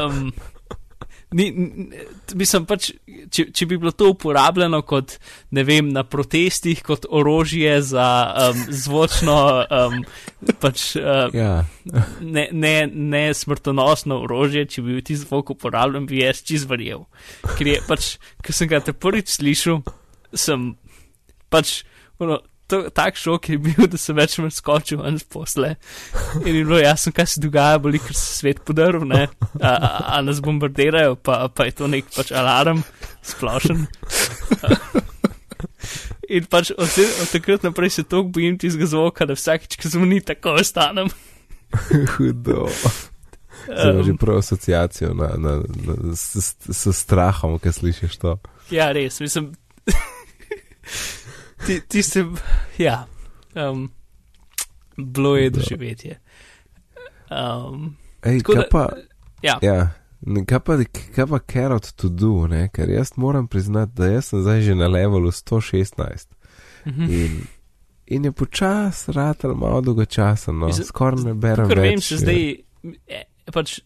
um, 0.00 0.32
ni, 1.34 1.46
mislim, 2.38 2.66
pač, 2.68 2.90
če, 3.32 3.46
če 3.54 3.68
bi 3.68 3.78
bilo 3.80 3.92
to 3.96 4.10
uporabljeno 4.12 4.80
kot, 4.86 5.16
ne 5.56 5.64
vem, 5.66 5.90
na 5.94 6.04
protestih, 6.06 6.82
kot 6.86 7.08
orožje 7.08 7.76
za 7.90 8.08
um, 8.48 8.62
zvočno, 8.84 9.36
um, 9.64 9.98
pač, 10.62 10.86
uh, 11.00 11.34
Ja, 11.34 11.56
ne, 12.20 12.48
ne, 12.52 12.74
ne 12.88 13.24
smrtonosno 13.36 14.22
orožje, 14.26 14.66
če 14.70 14.84
bi 14.84 14.96
bil 14.96 15.04
ti 15.06 15.18
zvok 15.20 15.54
uporabljen, 15.56 16.08
bi 16.10 16.22
jaz 16.22 16.44
čez 16.46 16.66
verjel. 16.70 17.06
Ker 17.54 17.74
je 17.74 17.78
pač, 17.88 18.14
ko 18.44 18.56
sem 18.56 18.70
ga 18.70 18.82
te 18.84 18.96
prvič 18.96 19.36
slišal, 19.38 19.82
sem 20.34 20.72
pač, 21.52 21.80
ono, 22.22 22.40
to, 22.66 22.90
tak 22.90 23.16
šok 23.20 23.48
je 23.48 23.58
bil, 23.60 23.86
da 23.90 23.98
sem 24.00 24.16
več 24.16 24.36
manj 24.40 24.54
skočil 24.56 25.02
ven 25.02 25.18
z 25.20 25.28
posle. 25.30 25.74
In 26.44 26.50
je 26.50 26.64
bilo 26.64 26.78
jasno, 26.80 27.12
kaj 27.14 27.26
se 27.34 27.42
dogaja, 27.44 27.80
boli, 27.82 28.00
ker 28.02 28.16
se 28.16 28.38
svet 28.40 28.62
podaril, 28.66 29.04
ne, 29.08 29.26
a, 29.60 29.72
a, 29.72 29.90
a 30.16 30.22
nas 30.24 30.40
bombardirajo, 30.44 31.18
pa, 31.20 31.44
pa 31.48 31.68
je 31.68 31.76
to 31.80 31.90
nek 31.90 32.08
pač 32.14 32.32
alarm, 32.32 32.84
splošen. 33.24 33.86
In 36.34 36.46
pač 36.48 36.72
od, 36.72 36.88
od 36.88 37.28
takrat 37.32 37.66
naprej 37.66 37.98
se 37.98 38.06
toliko 38.08 38.38
bojim 38.38 38.56
tistega 38.58 38.88
zvoka, 38.88 39.28
da 39.28 39.36
vsakeč, 39.36 39.76
ko 39.80 39.92
zvoni, 39.92 40.22
tako 40.24 40.56
ostanem. 40.60 41.12
hudo. 42.16 42.68
Zdaj 43.64 44.02
že 44.02 44.10
Um, 44.12 44.18
prav 44.20 44.38
asociacijo 44.38 45.14
na, 45.14 45.28
na, 45.40 45.56
na, 45.56 46.16
s, 46.16 46.36
s, 46.36 46.86
s 46.86 46.96
strahom, 46.98 47.58
ki 47.58 47.72
slišiš 47.72 48.16
to. 48.20 48.36
Ja, 48.70 48.92
res, 48.92 49.20
mislim. 49.24 49.54
ti, 51.66 51.80
ti 51.88 52.02
se, 52.02 52.24
ja, 52.78 53.06
um, 53.54 53.90
bilo 54.96 55.36
je 55.36 55.50
doživetje. 55.50 56.20
Um, 57.30 57.96
Ej, 58.22 58.40
kaj 58.40 58.54
da- 58.54 58.68
pa, 58.70 58.88
ja, 59.42 59.58
ja, 59.62 59.88
ne, 60.20 60.44
kaj 60.44 60.60
pa, 60.60 60.78
kaj 61.14 61.26
pa 61.26 61.38
carrot 61.52 61.92
to 61.96 62.08
do, 62.08 62.46
ne? 62.46 62.68
ker 62.68 62.90
jaz 62.90 63.12
moram 63.16 63.48
priznati, 63.48 63.92
da 63.96 64.06
jaz 64.06 64.24
sem 64.24 64.42
zdaj 64.42 64.60
že 64.60 64.74
na 64.74 64.88
levelu 64.88 65.30
116 65.30 66.28
mhm. 66.86 67.02
in, 67.02 67.40
in 68.06 68.24
je 68.24 68.32
počas, 68.32 69.08
ratal 69.08 69.54
malo 69.54 69.80
dolgočasen, 69.80 70.58
no, 70.58 70.66
Mislim, 70.66 70.86
skoraj 70.86 71.24
ne 71.24 71.34
berem 71.34 71.68
Ker 71.68 71.80
več. 71.80 71.90
vem, 71.90 72.00
se 72.00 72.16
zdaj, 72.16 72.56
eh, 73.08 73.24
pač, 73.52 73.80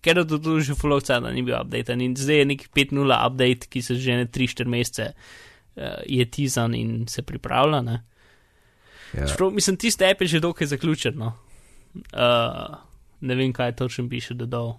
ker 0.00 0.18
je 0.18 0.26
to 0.38 0.60
že 0.60 0.74
followca, 0.74 1.20
da 1.20 1.30
ni 1.30 1.42
bil 1.42 1.58
update 1.58 1.92
in 1.92 2.16
zdaj 2.16 2.42
je 2.42 2.50
nek 2.54 2.68
5.0 2.74 3.26
update, 3.26 3.70
ki 3.70 3.82
se 3.82 3.94
že 3.94 4.16
ne 4.16 4.26
3-4 4.26 4.68
mesece 4.68 5.12
je 6.06 6.24
tizan 6.30 6.74
in 6.74 7.06
se 7.08 7.22
pripravlja. 7.22 7.82
Ne? 7.82 8.02
Ja, 9.14 9.26
Čeprav, 9.26 9.50
mislim, 9.50 9.76
tiste 9.76 10.10
app 10.10 10.20
je 10.22 10.26
že 10.26 10.40
dokaj 10.40 10.66
zaključen. 10.66 11.18
No. 11.18 11.32
Uh, 11.94 12.76
ne 13.20 13.34
vem, 13.34 13.52
kaj 13.52 13.76
točno 13.76 14.06
bi 14.08 14.20
še 14.22 14.34
dodal. 14.38 14.76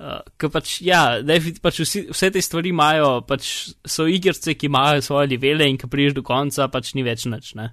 Uh, 0.00 0.20
ker 0.40 0.48
pač, 0.48 0.78
ja, 0.80 1.20
definitivno 1.20 1.66
pač 1.66 1.82
vsi, 1.84 2.06
vse 2.08 2.30
te 2.32 2.40
stvari 2.40 2.72
imajo, 2.72 3.20
pač 3.28 3.50
so 3.84 4.06
igrce, 4.08 4.54
ki 4.56 4.70
imajo 4.70 5.02
svoje 5.04 5.28
levele 5.34 5.68
in 5.68 5.76
ki 5.76 5.90
priješ 5.92 6.16
do 6.16 6.24
konca, 6.24 6.70
pač 6.72 6.94
ni 6.96 7.04
več 7.04 7.26
nič. 7.28 7.52
Ne? 7.60 7.68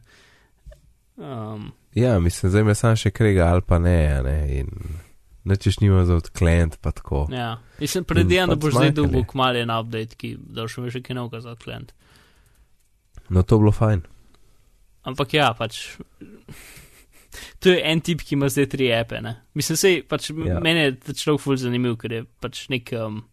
Um, 1.16 1.72
ja, 1.96 2.18
mislim, 2.20 2.52
zdaj 2.52 2.66
me 2.68 2.76
sam 2.76 2.98
še 3.00 3.14
krega 3.16 3.48
ali 3.54 3.64
pa 3.66 3.80
ne, 3.80 4.00
ne 4.28 4.38
in 4.60 4.74
nečeš 5.48 5.80
nima 5.80 6.04
za 6.06 6.18
odklent, 6.20 6.78
pa 6.84 6.92
tako. 6.92 7.26
ja. 7.32 7.56
Mislim, 7.80 8.04
predvidevam, 8.10 8.50
da 8.52 8.56
pač 8.56 8.62
boš 8.66 8.74
zdaj 8.74 8.90
zmanjkali. 8.92 9.08
dobil 9.08 9.26
kmalo 9.32 9.62
en 9.64 9.72
update, 9.74 10.18
ki 10.20 10.34
da 10.58 10.68
še 10.68 10.84
veš, 10.86 11.00
kaj 11.06 11.16
novega 11.18 11.42
za 11.46 11.56
klient. 11.56 11.94
No, 13.30 13.44
to 13.44 13.60
bilo 13.60 13.72
fajn. 13.76 14.02
Ampak 15.08 15.34
ja, 15.36 15.54
pač. 15.56 15.82
To 17.62 17.70
je 17.70 17.82
en 17.86 18.00
tip, 18.02 18.24
ki 18.26 18.36
ima 18.36 18.48
zdaj 18.50 18.66
tri 18.72 18.88
epe. 18.96 19.20
Ne? 19.22 19.36
Mislim, 19.54 19.78
sej, 19.78 20.02
pač 20.10 20.32
Ja. 20.32 20.60
meni 20.64 20.88
je 20.88 20.96
ta 21.00 21.14
človek 21.14 21.42
ful 21.44 21.58
zanimiv, 21.60 21.98
ker 22.02 22.12
je 22.12 22.22
pač 22.42 22.66
nek. 22.74 22.92
Um, 22.98 23.24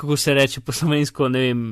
kako 0.00 0.16
se 0.16 0.32
reče 0.34 0.60
po 0.64 0.72
slovensko, 0.72 1.28
ne 1.28 1.40
vem, 1.44 1.62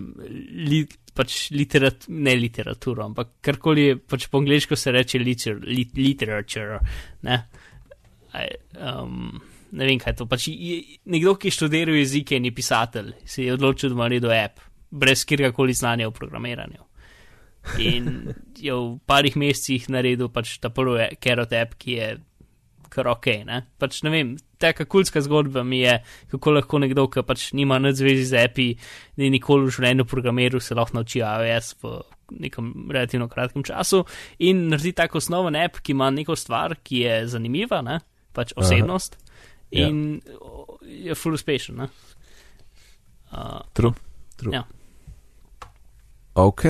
li, 0.69 0.83
pač 1.17 1.47
literat, 1.51 2.05
ne 2.13 2.35
literaturo, 2.37 3.07
ampak 3.07 3.31
karkoli 3.41 3.87
je, 3.87 3.95
pač 4.05 4.27
po 4.29 4.43
angliško 4.43 4.77
se 4.77 4.93
reče 4.93 5.19
liter, 5.23 5.57
lit, 5.65 5.95
literature. 5.97 6.77
Ne? 7.25 7.39
Um, 8.35 9.41
ne 9.73 9.89
vem, 9.89 10.01
kaj 10.01 10.17
to. 10.19 10.27
Pač 10.31 10.49
je, 10.53 10.81
nekdo, 11.11 11.37
ki 11.39 11.51
je 11.51 11.57
študiral 11.59 11.99
jezike 11.99 12.37
in 12.37 12.49
je 12.49 12.55
pisatelj, 12.55 13.15
se 13.25 13.47
je 13.47 13.55
odločil, 13.55 13.93
da 13.93 13.99
ima 13.99 14.09
naredil 14.09 14.35
app, 14.37 14.63
brez 14.91 15.25
kjerkoli 15.29 15.77
znanja 15.77 16.09
o 16.09 16.15
programiranju. 16.15 16.85
In 17.85 18.33
je 18.67 18.75
v 18.75 18.97
parih 19.07 19.37
mesecih 19.37 19.89
naredil 19.93 20.33
pač 20.33 20.59
ta 20.63 20.73
prvi 20.73 21.11
Carrot 21.23 21.53
app, 21.53 21.77
ki 21.81 21.99
je 21.99 22.11
kar 22.89 23.09
ok. 23.13 23.27
Ne? 23.47 23.63
Pač 23.81 24.01
ne 24.07 24.13
vem, 24.13 24.35
taka 24.61 24.87
kulska 24.89 25.21
zgodba 25.25 25.63
mi 25.65 25.83
je, 25.83 25.99
kako 26.33 26.57
lahko 26.57 26.81
nekdo, 26.83 27.07
ki 27.13 27.25
pač 27.29 27.51
nima 27.57 27.79
nič 27.83 28.01
zvezi 28.01 28.27
z 28.31 28.45
API, 28.49 28.69
ni 29.21 29.31
nikoli 29.35 29.69
v 29.69 29.75
življenju 29.77 30.09
programiral, 30.09 30.63
se 30.65 30.77
lahko 30.79 30.99
nauči 30.99 31.23
AWS 31.25 31.75
v 31.83 31.99
nekem 32.45 32.73
relativno 32.93 33.29
kratkem 33.29 33.65
času 33.65 34.03
in 34.45 34.67
naredi 34.69 34.93
tako 34.97 35.21
osnoven 35.23 35.57
app, 35.57 35.81
ki 35.81 35.95
ima 35.97 36.11
neko 36.13 36.37
stvar, 36.37 36.77
ki 36.85 37.05
je 37.05 37.15
zanimiva, 37.33 37.81
ne? 37.85 38.01
Pač 38.39 38.55
osebnost 38.57 39.19
Ja. 39.71 39.85
in 39.85 39.99
o, 40.41 40.79
je 40.81 41.15
full 41.15 41.35
uspešen. 41.35 41.77
ne. 41.77 41.89
Uh, 43.29 43.61
True. 43.75 43.93
True. 44.37 44.55
Ja. 44.55 44.63
Ok. 46.35 46.65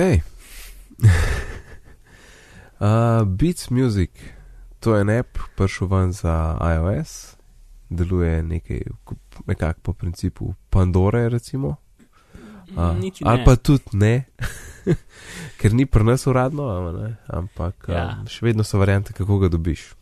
uh, 2.79 2.89
Beats 3.25 3.69
Music, 3.69 4.09
to 4.79 4.95
je 4.95 5.01
en 5.01 5.09
app, 5.11 5.37
prišel 5.55 5.87
ven 5.87 6.11
za 6.11 6.35
iOS, 6.59 7.35
deluje 7.89 8.43
nekaj, 8.43 8.81
nekako 9.45 9.79
po 9.81 9.93
principu 9.93 10.53
Pandore, 10.69 11.29
recimo. 11.29 11.75
Uh, 12.69 12.77
ali 13.23 13.37
ne. 13.37 13.45
pa 13.45 13.55
tudi 13.55 13.83
ne, 13.93 14.25
ker 15.59 15.73
ni 15.73 15.85
pri 15.85 16.03
nas 16.03 16.27
uradno, 16.27 16.67
ampak 17.27 17.87
Ja. 17.87 18.03
um, 18.13 18.27
še 18.27 18.45
vedno 18.45 18.63
so 18.63 18.77
variante, 18.77 19.13
kako 19.13 19.39
ga 19.39 19.49
dobiš. 19.49 19.95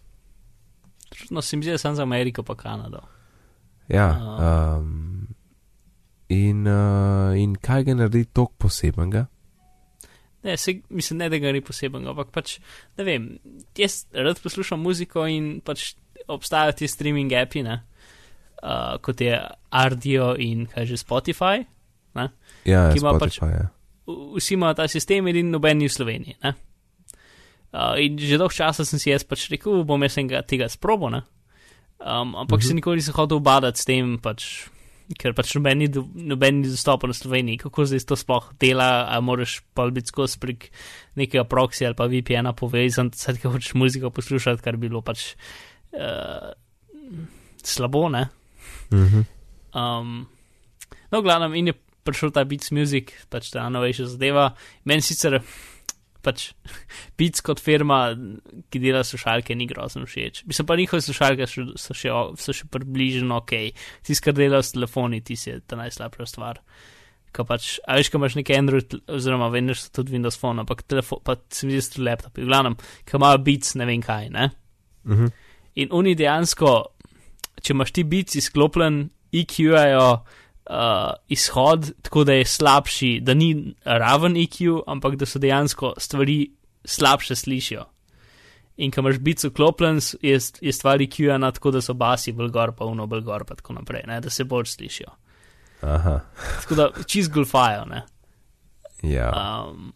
No, 1.30 1.42
se 1.42 1.58
mi 1.58 1.64
zdi, 1.64 1.72
da 1.72 1.78
sem 1.78 1.96
za 1.96 2.04
Ameriko 2.04 2.44
pa 2.44 2.56
Kanado. 2.56 3.02
Ja, 3.88 4.08
A. 4.12 4.78
um, 4.78 5.28
in, 6.30 6.68
uh, 6.68 7.32
in 7.34 7.56
kaj 7.56 7.84
ga 7.84 7.94
naredi 7.96 8.26
tako 8.26 8.54
posebenega? 8.58 9.26
Ne, 10.44 10.58
se, 10.58 10.74
mislim, 10.90 11.18
ne, 11.18 11.30
da 11.30 11.38
ga 11.38 11.52
ni 11.52 11.62
poseben, 11.62 12.08
ampak 12.08 12.30
pač, 12.32 12.58
ne 12.98 13.04
vem, 13.04 13.30
jaz 13.76 14.06
rad 14.14 14.40
poslušam 14.40 14.80
muziko 14.80 15.26
in 15.26 15.62
pač 15.62 15.94
obstajajo 16.28 16.72
ti 16.74 16.88
streaming 16.88 17.32
api, 17.34 17.64
ne, 17.64 17.80
uh, 18.58 18.98
kot 18.98 19.22
je 19.22 19.34
Ardio 19.72 20.36
in 20.38 20.66
kaj 20.66 20.86
že 20.86 20.98
Spotify. 20.98 21.64
Ne? 22.16 22.30
Ja, 22.66 22.90
ki 22.92 23.00
ima 23.00 23.14
pač- 23.14 23.38
Spotify, 23.38 23.52
ja. 23.54 23.66
V- 24.08 24.38
Vsi 24.38 24.54
imajo 24.54 24.74
ta 24.74 24.88
sistem 24.88 25.28
in 25.28 25.52
noben 25.52 25.78
ni 25.78 25.88
v 25.88 25.92
Sloveniji. 25.92 26.38
Ne? 26.44 26.54
Uh, 27.78 27.94
in 28.02 28.18
že 28.18 28.40
dolgo 28.42 28.56
časa 28.56 28.82
sem 28.88 28.98
si 28.98 29.12
jaz 29.12 29.22
pač 29.28 29.44
rekel, 29.54 29.84
bom 29.86 30.02
jaz 30.02 30.16
enega 30.18 30.42
tega 30.42 30.66
sprobo, 30.66 31.12
ne? 31.14 31.22
Um, 32.02 32.34
ampak 32.34 32.64
se 32.66 32.74
nikoli 32.74 32.98
nisem 32.98 33.14
hotel 33.14 33.38
badati 33.44 33.78
s 33.78 33.86
tem, 33.86 34.16
pač, 34.18 34.66
ker 35.22 35.36
pač 35.38 35.54
noben 35.54 35.78
ni, 35.84 35.88
do- 35.94 36.08
noben 36.14 36.64
ni 36.64 36.72
dostopen 36.72 37.14
v 37.14 37.18
Sloveniji. 37.20 37.62
Kako 37.62 37.86
zdaj 37.86 38.06
to 38.10 38.18
sploh 38.18 38.50
dela, 38.58 39.06
a 39.06 39.22
moraš 39.22 39.60
pa 39.78 39.86
biti 39.94 40.10
skozi 40.10 40.42
prek 40.42 40.72
nekega 41.22 41.46
proxy 41.46 41.86
ali 41.86 41.98
pa 41.98 42.10
VPN-a 42.10 42.56
povezan, 42.58 43.14
sad, 43.14 43.38
ko 43.42 43.54
hočeš 43.54 43.78
muziko 43.78 44.10
poslušati, 44.10 44.64
kar 44.66 44.78
bi 44.82 44.90
bilo 44.90 45.04
pač 45.06 45.36
uh, 45.94 46.54
slabo, 47.62 48.08
ne? 48.10 48.26
Mhm. 48.90 49.22
Um, 49.78 50.26
no, 51.14 51.22
glavno, 51.22 51.54
in 51.54 51.70
je 51.70 51.78
prišel 52.08 52.34
ta 52.34 52.42
Beats 52.48 52.74
Music, 52.74 53.14
pač 53.30 53.52
ta 53.54 53.70
novejša 53.70 54.16
zadeva. 54.18 54.54
Meni 54.90 55.06
sicer 55.06 55.42
pač 56.28 56.50
Beats 57.20 57.44
kot 57.46 57.62
firma, 57.64 58.12
ki 58.72 58.82
dela 58.84 59.04
slušalke, 59.08 59.56
ni 59.56 59.68
grozno 59.70 60.06
všeč. 60.08 60.44
Mislim 60.50 60.68
pa 60.68 60.78
njihove 60.78 61.02
slušalke 61.06 61.48
so, 61.48 61.66
so, 61.80 61.96
še, 61.98 62.14
so 62.38 62.56
še 62.56 62.68
približno 62.74 63.40
ok. 63.42 63.56
Tisti, 64.04 64.24
kar 64.28 64.38
delajo 64.38 64.66
s 64.66 64.76
telefoni, 64.76 65.24
ti 65.26 65.40
je 65.40 65.60
ta 65.64 65.80
najslabša 65.80 66.30
stvar. 66.30 66.62
Ko 67.36 67.44
pač, 67.48 67.78
a 67.88 67.98
veš, 68.00 68.12
ko 68.12 68.22
imaš 68.22 68.38
neki 68.40 68.56
Android, 68.56 68.96
oziroma 69.14 69.50
vem, 69.54 69.68
da 69.72 69.76
so 69.78 69.92
tudi 70.00 70.16
Windows 70.16 70.40
Phone, 70.40 70.64
ampak 70.64 70.86
telefon, 70.88 71.24
pa 71.26 71.38
se 71.54 71.68
mi 71.68 71.76
zdi, 71.76 71.84
da 71.84 71.88
so 71.90 72.08
laptopi. 72.08 72.46
V 72.46 72.52
glavnem, 72.52 72.78
ko 73.08 73.20
imajo 73.22 73.44
Beats, 73.46 73.76
ne 73.80 73.90
vem 73.90 74.04
kaj, 74.04 74.32
ne. 74.34 74.50
Mhm. 75.08 75.36
In 75.78 75.94
oni 75.94 76.16
dejansko, 76.18 76.74
če 77.62 77.76
imaš 77.76 77.94
ti 77.94 78.04
bici 78.08 78.42
sklopljen, 78.42 79.06
EQ-ajo 79.38 80.08
uh, 80.70 81.14
izhod, 81.28 81.92
tako 82.02 82.24
da 82.24 82.34
je 82.34 82.46
slabši, 82.46 83.20
da 83.22 83.34
ni 83.34 83.76
raven 83.84 84.36
EQ, 84.38 84.82
ampak 84.88 85.16
da 85.16 85.26
so 85.26 85.40
dejansko 85.40 85.94
stvari 85.98 86.52
slabše 86.86 87.36
slišijo. 87.36 87.86
In 88.78 88.92
ko 88.92 89.02
imaš 89.02 89.18
bici 89.20 89.50
sklopljen, 89.50 90.00
je, 90.22 90.40
je 90.62 90.74
stvar 90.74 91.02
EQ-ana 91.02 91.52
tako, 91.52 91.72
da 91.72 91.82
so 91.82 91.94
basi 91.94 92.32
bolj 92.32 92.52
gor, 92.54 92.76
pa 92.78 92.86
uno 92.86 93.08
bolj 93.08 93.22
gor, 93.22 93.46
pa 93.46 93.56
tako 93.56 93.74
naprej, 93.74 94.04
ne, 94.08 94.20
da 94.22 94.30
se 94.30 94.44
bolj 94.44 94.66
slišijo. 94.66 95.10
Aha. 95.82 96.20
Tako 96.62 96.76
da 96.76 96.90
čist 97.06 97.32
golfajo, 97.34 97.86
ne. 97.86 98.04
Ja. 99.02 99.32
Um, 99.70 99.94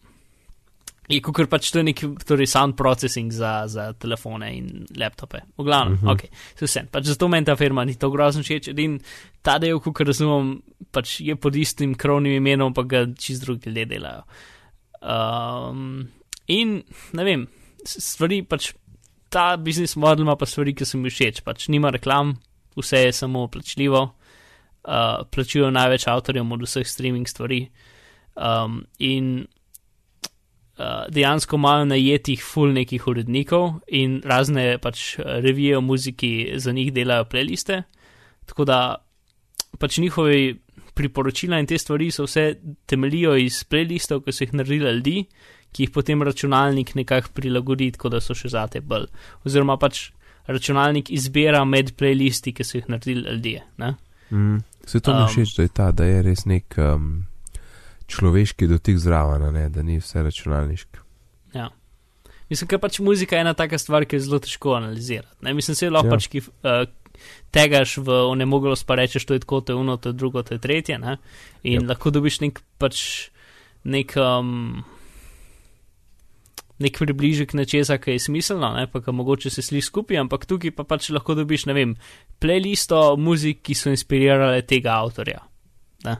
je 1.08 1.20
kot 1.20 1.48
pač 1.50 1.70
to 1.72 1.80
je 1.80 1.84
neki 1.84 2.08
torej 2.26 2.46
sound 2.46 2.76
processing 2.78 3.32
za, 3.32 3.64
za 3.66 3.92
telefone 3.92 4.52
in 4.56 4.86
laptope. 4.98 5.40
V 5.58 5.64
glavnem, 5.64 5.94
uh 5.94 5.98
Mhm. 6.02 6.08
-huh. 6.08 6.12
ok, 6.12 6.20
se 6.58 6.64
vse. 6.64 6.86
Pač 6.90 7.04
zato 7.04 7.28
meni 7.28 7.46
ta 7.46 7.56
firma 7.56 7.84
ni 7.84 7.94
to 7.94 8.10
grozno 8.10 8.42
všeč. 8.42 8.68
In 8.78 9.00
ta 9.42 9.58
del, 9.58 9.80
kot 9.80 10.00
razumem, 10.00 10.62
pač 10.90 11.20
je 11.20 11.36
pod 11.36 11.56
istim 11.56 11.94
krovnim 11.94 12.32
imenom, 12.32 12.74
pa 12.74 12.82
ga 12.82 13.06
čist 13.18 13.42
drugi 13.42 13.68
ljudje 13.70 13.84
delajo. 13.86 14.22
Um, 15.02 16.08
in 16.46 16.82
ne 17.12 17.24
vem, 17.24 17.46
stvari 17.84 18.42
pač. 18.42 18.72
Ta 19.32 19.56
biznis 19.56 19.96
model 19.96 20.24
ima 20.24 20.36
pa 20.36 20.46
stvari, 20.46 20.74
ki 20.74 20.84
so 20.84 20.98
mi 20.98 21.10
všeč. 21.10 21.40
Pač 21.40 21.68
nima 21.68 21.90
reklam, 21.90 22.36
vse 22.76 22.96
je 22.98 23.12
samo 23.12 23.48
plačljivo, 23.48 24.02
uh, 24.02 25.24
plačujejo 25.30 25.70
največ 25.70 26.06
avtorjem 26.06 26.52
od 26.52 26.62
vseh 26.62 26.86
streaming 26.86 27.28
stvari. 27.28 27.70
Um, 28.36 28.84
in 28.98 29.46
dejansko 31.08 31.56
imajo 31.56 31.84
najetih 31.84 32.42
full 32.44 32.72
nekih 32.72 33.06
urednikov 33.06 33.80
in 33.86 34.20
razne 34.24 34.78
pač 34.82 35.18
eh, 35.18 35.40
revije 35.44 35.78
o 35.78 35.80
muziki 35.80 36.52
za 36.56 36.72
njih 36.72 36.92
delajo 36.92 37.24
playliste. 37.24 37.82
Tako 38.46 38.64
da 38.64 38.78
pač 39.78 39.98
njihovi 39.98 40.58
priporočila 40.94 41.58
in 41.58 41.66
te 41.66 41.78
stvari 41.78 42.10
so 42.10 42.26
vse 42.26 42.56
temeljijo 42.86 43.36
iz 43.36 43.62
playlistov, 43.64 44.24
ki 44.24 44.32
so 44.32 44.44
jih 44.44 44.54
naredili 44.54 44.92
ljudi, 44.92 45.24
ki 45.72 45.86
jih 45.86 45.90
potem 45.90 46.22
računalnik 46.22 46.94
nekako 46.94 47.32
prilagodi, 47.34 47.90
tako 47.92 48.12
da 48.12 48.20
so 48.20 48.36
še 48.36 48.52
zate 48.52 48.80
bolj. 48.80 49.08
Oziroma 49.44 49.78
pač 49.80 50.10
računalnik 50.46 51.10
izbira 51.10 51.64
med 51.64 51.94
playlisti, 51.96 52.52
ki 52.52 52.64
so 52.64 52.78
jih 52.78 52.90
naredili 52.92 53.24
ljudje. 53.30 53.62
Ne? 53.78 53.94
Mm. 54.30 54.58
Se 54.86 55.00
to 55.00 55.14
mi 55.14 55.22
Um, 55.22 55.28
všeč, 55.28 55.56
da 55.56 55.62
je 55.62 55.68
ta, 55.68 55.92
da 55.92 56.04
je 56.04 56.22
res 56.22 56.44
nek 56.46 56.74
um, 56.78 57.24
človeški 58.12 58.68
dotik 58.70 58.98
zraven, 59.00 59.48
ne, 59.54 59.68
da 59.72 59.82
ni 59.82 59.98
vse 60.00 60.22
računalniško. 60.22 61.00
Ja. 61.56 61.70
Mislim, 62.52 62.68
ker 62.68 62.80
pač 62.82 62.98
muzika 63.00 63.36
je 63.38 63.44
ena 63.46 63.54
taka 63.56 63.78
stvar, 63.80 64.04
ki 64.04 64.18
je 64.18 64.26
zelo 64.26 64.38
težko 64.44 64.74
analizirati. 64.76 65.38
Ne? 65.40 65.54
Mislim, 65.56 65.76
se 65.78 65.88
lahko 65.90 66.12
Ja. 66.12 66.16
pač 66.18 66.28
ki, 66.28 66.42
uh, 66.44 66.84
tegaš 67.54 67.96
v 68.04 68.16
onemoglost, 68.28 68.84
pa 68.86 68.96
rečeš, 69.00 69.24
to 69.24 69.34
je 69.36 69.40
tako, 69.44 69.60
to 69.60 69.72
je 69.72 69.76
uno, 69.80 69.96
to 69.96 70.12
je 70.12 70.18
drugo, 70.20 70.42
to 70.42 70.54
je 70.54 70.60
tretje. 70.60 70.98
Ne? 70.98 71.16
In 71.62 71.72
Ja. 71.72 71.80
yep. 71.80 71.88
lahko 71.88 72.10
dobiš 72.10 72.40
nek 72.44 72.60
pač 72.78 73.30
nek. 73.84 74.16
Um, 74.16 74.84
Nek 76.82 76.96
približek 76.98 77.52
nečesa, 77.54 77.94
ki 78.02 78.16
je 78.16 78.18
smiselno, 78.24 78.72
ne, 78.74 78.88
pa 78.90 78.98
ki 78.98 79.12
mogoče 79.14 79.50
se 79.54 79.62
sliši 79.62 79.86
skupaj, 79.86 80.16
ampak 80.18 80.48
tukaj 80.50 80.72
pa 80.74 80.82
pač 80.82 81.12
lahko 81.14 81.36
dobiš, 81.38 81.68
ne 81.70 81.74
vem, 81.76 81.92
playlisto 82.42 83.14
muzik, 83.22 83.60
ki 83.62 83.76
so 83.78 83.92
inspirirale 83.92 84.64
tega 84.66 84.96
avtorja. 84.98 85.44
Ne? 86.08 86.16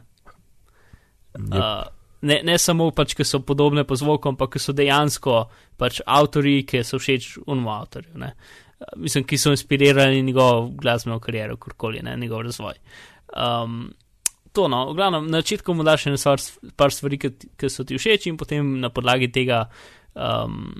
Yep. 1.39 1.55
Uh, 1.55 1.87
ne, 2.29 2.41
ne 2.45 2.59
samo 2.59 2.91
pač, 2.95 3.17
ki 3.19 3.27
so 3.27 3.43
podobne 3.47 3.85
po 3.89 3.97
zvoku, 3.99 4.33
ampak 4.33 4.55
ki 4.57 4.63
so 4.63 4.75
dejansko 4.77 5.39
pač 5.81 6.03
avtori, 6.07 6.61
ki 6.69 6.85
so 6.87 7.01
všeč 7.03 7.39
unmu 7.47 7.73
avtorju. 7.73 8.15
Ne? 8.21 8.35
Uh, 8.79 8.93
mislim, 9.07 9.27
ki 9.29 9.41
so 9.41 9.55
inspirirali 9.55 10.23
njegovo 10.23 10.69
glasbeno 10.79 11.19
kariero, 11.23 11.57
karkoli, 11.57 12.05
ne 12.05 12.17
njegov 12.21 12.47
razvoj. 12.49 12.79
Um, 13.33 13.93
to, 14.53 14.69
no, 14.69 14.85
v 14.93 14.97
glavnem, 15.01 15.31
na 15.33 15.41
začetku 15.41 15.75
mu 15.75 15.85
daš 15.87 16.11
stvar, 16.21 16.41
par 16.77 16.93
stvari, 16.93 17.19
ki 17.19 17.73
so 17.73 17.85
ti 17.89 17.97
všeč, 17.97 18.29
in 18.29 18.37
potem 18.41 18.75
na 18.81 18.93
podlagi 18.93 19.33
tega 19.33 19.65
um, 20.13 20.75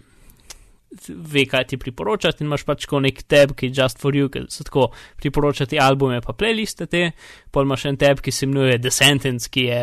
ve, 1.09 1.45
kaj 1.49 1.67
ti 1.71 1.79
priporočati, 1.81 2.43
in 2.43 2.51
imaš 2.51 2.67
pač 2.69 2.87
tako 2.87 3.01
nek 3.05 3.23
tab, 3.31 3.55
ki 3.57 3.71
je 3.71 3.83
just 3.83 4.01
for 4.03 4.17
you, 4.17 4.31
ki 4.33 4.45
so 4.53 4.67
tako 4.69 4.91
priporočati 5.21 5.81
albume, 5.81 6.21
pa 6.25 6.35
playliste 6.37 6.89
te, 6.91 7.09
pol 7.53 7.69
imaš 7.69 7.87
en 7.91 7.99
tab, 8.01 8.21
ki 8.23 8.35
se 8.35 8.47
imenuje 8.47 8.81
The 8.83 8.93
Sentence, 8.95 9.51
ki 9.53 9.67
je, 9.69 9.81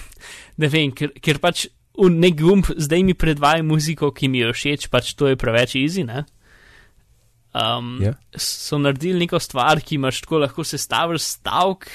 ne 0.62 0.70
vem, 0.72 0.92
ker, 0.96 1.14
ker 1.24 1.40
pač 1.42 1.66
v 1.94 2.10
nek 2.10 2.38
gumb 2.40 2.70
zdaj 2.74 3.04
mi 3.06 3.14
predvaja 3.14 3.64
muziko, 3.66 4.10
ki 4.14 4.30
mi 4.30 4.42
je 4.42 4.54
všeč, 4.54 4.88
pač 4.92 5.14
to 5.18 5.30
je 5.30 5.38
preveč 5.40 5.76
easy, 5.80 6.06
ne? 6.06 6.24
Um, 7.54 8.00
Ja. 8.02 8.16
So 8.34 8.80
naredili 8.82 9.24
neko 9.24 9.38
stvar, 9.38 9.78
ki 9.80 9.94
imaš 9.94 10.24
tako 10.24 10.42
lahko 10.42 10.64
sestaviš 10.66 11.22
stavek, 11.36 11.86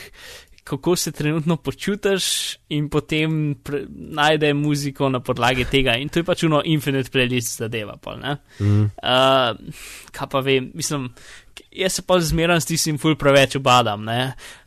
kako 0.69 0.95
se 0.95 1.11
trenutno 1.11 1.57
počutiš, 1.57 2.25
in 2.69 2.89
potem 2.89 3.55
pre, 3.63 3.83
najde 3.89 4.53
muziko 4.53 5.09
na 5.09 5.19
podlagi 5.19 5.65
tega. 5.65 5.95
In 5.97 6.09
to 6.09 6.21
je 6.21 6.27
pač 6.27 6.43
uno 6.45 6.61
infinite 6.65 7.09
playlist 7.09 7.57
zadeva. 7.57 7.97
Pol, 7.97 8.19
ne? 8.21 8.35
Mm. 8.61 8.89
Uh, 9.01 9.79
kaj 10.13 10.29
pa 10.29 10.41
vem, 10.45 10.69
mislim, 10.77 11.07
jaz 11.73 11.97
se 11.97 12.05
pa 12.05 12.19
zmeraj 12.21 12.61
s 12.61 12.69
tistim 12.69 12.99
ful 13.01 13.17
preveč 13.17 13.57
obadam. 13.57 14.05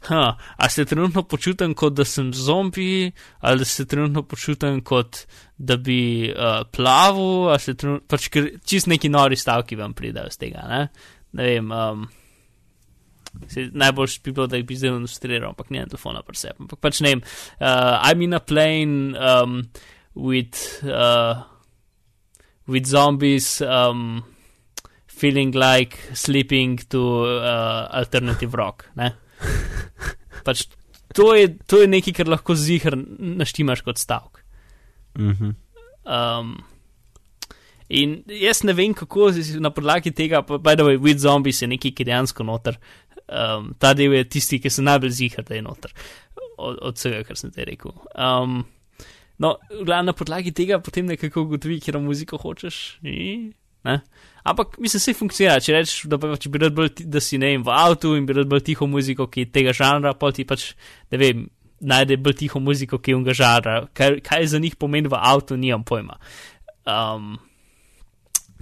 Huh, 0.08 0.34
a 0.56 0.68
se 0.70 0.84
trenutno 0.84 1.22
počutim 1.22 1.74
kot 1.78 1.94
da 1.94 2.04
sem 2.04 2.32
zombi, 2.34 3.12
ali 3.40 3.64
se 3.64 3.86
trenutno 3.86 4.22
počutim 4.22 4.80
kot 4.82 5.22
da 5.58 5.76
bi 5.76 6.32
uh, 6.32 6.64
plaval, 6.72 7.52
a 7.54 7.58
se 7.62 7.76
trenutno, 7.78 8.06
pač 8.10 8.26
čist 8.66 8.90
neki 8.90 9.12
nori 9.12 9.38
stavki 9.38 9.78
vam 9.78 9.94
pridajo 9.94 10.34
z 10.34 10.42
tega. 10.42 10.66
Ne, 10.68 10.88
ne 11.38 11.46
vem. 11.46 11.70
Um, 11.70 12.10
Se, 13.48 13.68
najbolj 13.72 14.18
bi 14.24 14.32
bilo, 14.32 14.46
da 14.46 14.58
jih 14.60 14.66
bi 14.68 14.76
zdaj 14.76 14.92
ilustriral, 14.92 15.52
ampak 15.52 15.70
ne 15.72 15.86
telefona 15.88 16.22
pri 16.26 16.36
sebi. 16.36 16.66
Ampak 16.66 16.82
pač 16.84 17.00
ne 17.00 17.14
vem, 17.14 17.22
uh, 17.60 17.96
I'm 18.04 18.22
in 18.24 18.36
a 18.36 18.40
plane 18.40 19.16
um, 19.16 19.62
with, 20.14 20.84
uh, 20.84 21.42
with 22.66 22.86
zombies, 22.86 23.60
um, 23.62 24.22
feeling 25.06 25.52
like 25.54 25.98
sleeping 26.14 26.78
to 26.90 27.24
uh, 27.38 27.88
alternative 27.92 28.54
rock. 28.54 28.88
Ne? 28.96 29.12
Pač 30.46 30.66
to 31.14 31.34
je, 31.34 31.58
to 31.68 31.82
je 31.82 31.88
nekaj, 31.88 32.16
kar 32.16 32.30
lahko 32.32 32.56
zihar 32.58 32.96
naštimaš 32.96 33.84
kot 33.86 34.00
stavek. 34.00 34.42
Mhm. 35.18 35.54
Um, 36.02 36.56
in 37.92 38.22
jaz 38.26 38.62
ne 38.64 38.72
vem, 38.74 38.94
kako 38.96 39.30
na 39.60 39.70
podlagi 39.70 40.10
tega, 40.16 40.40
by 40.42 40.74
the 40.74 40.86
way, 40.88 40.96
with 40.96 41.20
zombies 41.22 41.62
je 41.62 41.68
nekaj, 41.68 41.94
ki 41.94 42.08
dejansko 42.08 42.46
noter. 42.48 42.80
Um, 43.28 43.72
ta 43.78 43.94
del 43.94 44.12
je 44.14 44.24
tisti, 44.28 44.58
ki 44.60 44.70
se 44.70 44.82
najbolj 44.82 45.10
zihar, 45.10 45.44
da 45.48 45.54
je 45.54 45.62
noter 45.62 45.92
od, 46.58 46.78
od 46.82 46.96
vsega, 46.98 47.22
kar 47.24 47.38
sem 47.38 47.50
te 47.54 47.64
rekel. 47.64 47.94
Um, 48.18 48.64
no, 49.38 49.56
na 49.86 50.12
podlagi 50.12 50.52
tega 50.52 50.80
potem 50.84 51.06
nekako 51.06 51.46
ugotovi, 51.46 51.80
kjer 51.80 51.98
muziko 52.02 52.38
hočeš. 52.38 52.98
i, 53.02 53.52
Ne? 53.84 53.96
Ampak 54.46 54.76
mislim, 54.78 55.00
se 55.00 55.14
funkcionira. 55.14 55.56
Če 55.58 55.72
rečeš, 55.74 56.04
da, 56.06 56.14
pa, 56.18 56.36
če 56.38 56.50
bi 56.54 56.60
rad 56.62 56.74
bolj, 56.74 56.92
ti- 57.00 57.04
da 57.10 57.18
si 57.18 57.38
ne 57.38 57.48
vem, 57.50 57.64
v 57.66 57.72
avtu 57.74 58.12
in 58.14 58.26
bi 58.26 58.36
rad 58.36 58.46
bolj 58.46 58.60
tiho 58.68 58.86
muziko, 58.86 59.26
ki 59.26 59.42
je 59.42 59.48
tega 59.50 59.72
žanra, 59.74 60.12
pa 60.14 60.30
ti 60.30 60.44
pač, 60.46 60.68
ne 61.10 61.18
vem, 61.18 61.40
najde 61.82 62.14
bolj 62.22 62.36
tiho 62.44 62.60
muziko, 62.62 63.00
ki 63.02 63.10
je 63.10 63.16
unga 63.18 63.34
žanra. 63.34 63.88
Kaj, 63.90 64.20
kaj 64.22 64.46
za 64.54 64.60
njih 64.62 64.76
pomeni 64.78 65.10
v 65.10 65.18
avtu, 65.18 65.58
nimam 65.58 65.82
pojma. 65.82 66.18
Um, 66.86 67.38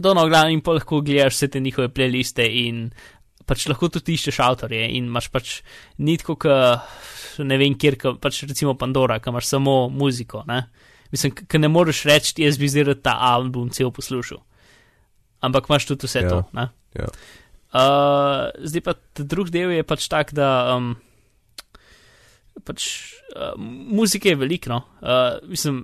Do 0.01 0.15
no, 0.17 0.25
glavno 0.33 0.49
in 0.49 0.63
pa 0.65 0.73
lahko 0.73 1.03
gledaš 1.05 1.35
vse 1.37 1.49
te 1.53 1.61
njihove 1.61 1.91
playliste 1.93 2.47
in 2.49 2.87
pač 3.51 3.67
lahko 3.71 3.89
tudi 3.91 4.15
iščeš 4.15 4.39
avtorje 4.47 4.85
in 4.95 5.09
imaš 5.11 5.27
pač 5.35 5.57
nitko, 5.99 6.37
k, 6.39 6.55
ne 7.43 7.59
vem, 7.59 7.75
kjer, 7.75 7.99
ka, 7.99 8.15
pač 8.23 8.45
recimo 8.47 8.77
Pandora, 8.79 9.19
ki 9.19 9.33
imaš 9.33 9.51
samo 9.51 9.75
muziko. 9.91 10.45
Ne? 10.47 10.63
Mislim, 11.11 11.35
ki 11.35 11.59
ne 11.59 11.71
moreš 11.73 12.05
reči, 12.07 12.37
jaz 12.45 12.61
bi 12.63 12.71
zdaj 12.71 13.01
ta 13.03 13.17
album 13.33 13.73
cel 13.75 13.91
poslušal. 13.95 14.39
Ampak 15.43 15.67
imaš 15.71 15.89
tudi 15.91 16.07
vse 16.07 16.23
Ja. 16.23 16.31
to. 16.31 16.39
Ne? 16.55 16.69
Ja. 16.95 17.11
Uh, 17.71 18.51
zdaj 18.67 18.83
pa 18.87 18.95
drugi 19.15 19.55
del 19.55 19.71
je 19.75 19.87
pač 19.87 20.07
tak, 20.11 20.33
da 20.35 20.77
um, 20.77 20.95
pač, 22.67 22.87
uh, 23.35 23.55
muzike 23.59 24.33
je 24.33 24.39
veliko. 24.41 24.73
No? 24.73 24.81
Uh, 25.01 25.39
mislim, 25.51 25.83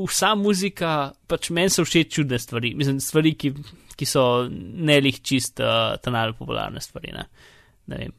vsa 0.00 0.34
muzika, 0.38 1.12
pač 1.30 1.50
meni 1.54 1.72
so 1.72 1.86
všeč 1.86 2.12
čudne 2.18 2.40
stvari, 2.42 2.74
mislim, 2.78 3.00
stvari, 3.02 3.34
ki, 3.38 3.54
ki 3.98 4.08
so 4.08 4.46
ne 4.50 5.00
lih 5.04 5.20
čist 5.24 5.62
uh, 5.62 5.94
ta 6.02 6.14
najbolj 6.14 6.38
popularne 6.40 6.82
stvari. 6.84 7.14
Ne? 7.16 7.26
Ne, 7.92 8.00
vem, 8.04 8.16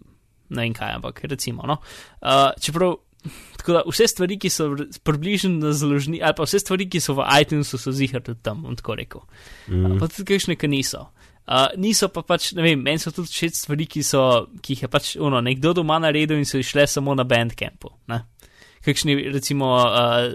ne 0.53 0.67
vem 0.67 0.77
kaj, 0.77 0.97
ampak 0.99 1.23
recimo. 1.31 1.67
No? 1.69 1.81
Uh, 2.21 2.51
čeprav. 2.61 2.99
Tako 3.55 3.71
da 3.71 3.81
vse 3.87 4.03
stvari, 4.11 4.35
ki 4.35 4.49
so 4.51 4.65
približno 5.07 5.53
na 5.61 5.69
založni, 5.71 6.17
ali 6.19 6.35
pa 6.35 6.43
vse 6.43 6.59
stvari, 6.59 6.89
ki 6.91 6.99
so 6.99 7.13
v 7.15 7.23
iTunesu, 7.39 7.77
so 7.79 7.93
zihar 7.95 8.19
tudi 8.19 8.41
tam, 8.43 8.65
bom 8.65 8.75
tako 8.75 8.97
rekel. 8.99 9.21
Mm. 9.71 9.93
Pa 10.01 10.09
tudi 10.11 10.25
kakšne, 10.33 10.57
ki 10.59 10.67
niso. 10.67 11.05
Uh, 11.05 11.22
niso 11.77 12.07
pa 12.13 12.23
pač, 12.23 12.51
ne 12.55 12.63
vem, 12.63 12.79
meni 12.79 13.01
so 13.01 13.11
tudi 13.11 13.31
všeč 13.31 13.57
stvari, 13.65 13.87
ki, 13.89 14.03
so, 14.07 14.23
ki 14.63 14.77
jih 14.77 14.85
je 14.85 14.91
pač 14.91 15.15
ono, 15.19 15.41
nekdo 15.43 15.73
doma 15.75 15.99
naredil 15.99 16.39
in 16.39 16.47
so 16.47 16.61
išle 16.61 16.87
samo 16.87 17.15
na 17.15 17.25
bandcampu. 17.27 17.91
Ne? 18.11 18.23
Kakšni, 18.83 19.17
recimo, 19.31 19.73
uh, 19.83 20.31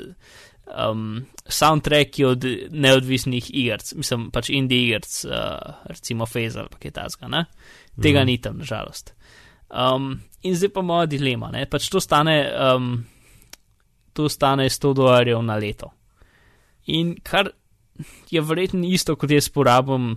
um, 0.69 1.27
soundtracki 1.49 2.25
od 2.25 2.45
neodvisnih 2.71 3.51
igrc, 3.55 3.93
mislim 3.97 4.29
pač 4.33 4.51
indie 4.53 4.89
igrc, 4.89 5.21
uh, 5.29 5.85
recimo 5.89 6.29
Phase 6.29 6.61
ali 6.61 6.81
kaj 6.81 6.97
tasga. 7.01 7.29
ne. 7.29 7.45
Tega 8.01 8.23
mm. 8.23 8.27
ni 8.27 8.39
tam, 8.41 8.59
nažalost. 8.61 9.15
Um, 9.69 10.21
in 10.43 10.55
zdaj 10.57 10.73
pa 10.73 10.83
moja 10.83 11.07
dilema, 11.07 11.51
ne? 11.53 11.67
pač 11.67 11.89
to 11.93 12.01
stane, 12.01 12.37
um, 12.53 13.07
to 14.13 14.29
stane 14.29 14.69
100 14.69 14.95
dolarjev 14.95 15.43
na 15.43 15.57
leto. 15.57 15.91
In 16.87 17.17
kar 17.23 17.51
je 18.31 18.41
verjetno 18.41 18.87
isto, 18.87 19.17
kot 19.17 19.31
jaz 19.31 19.49
porabim, 19.53 20.15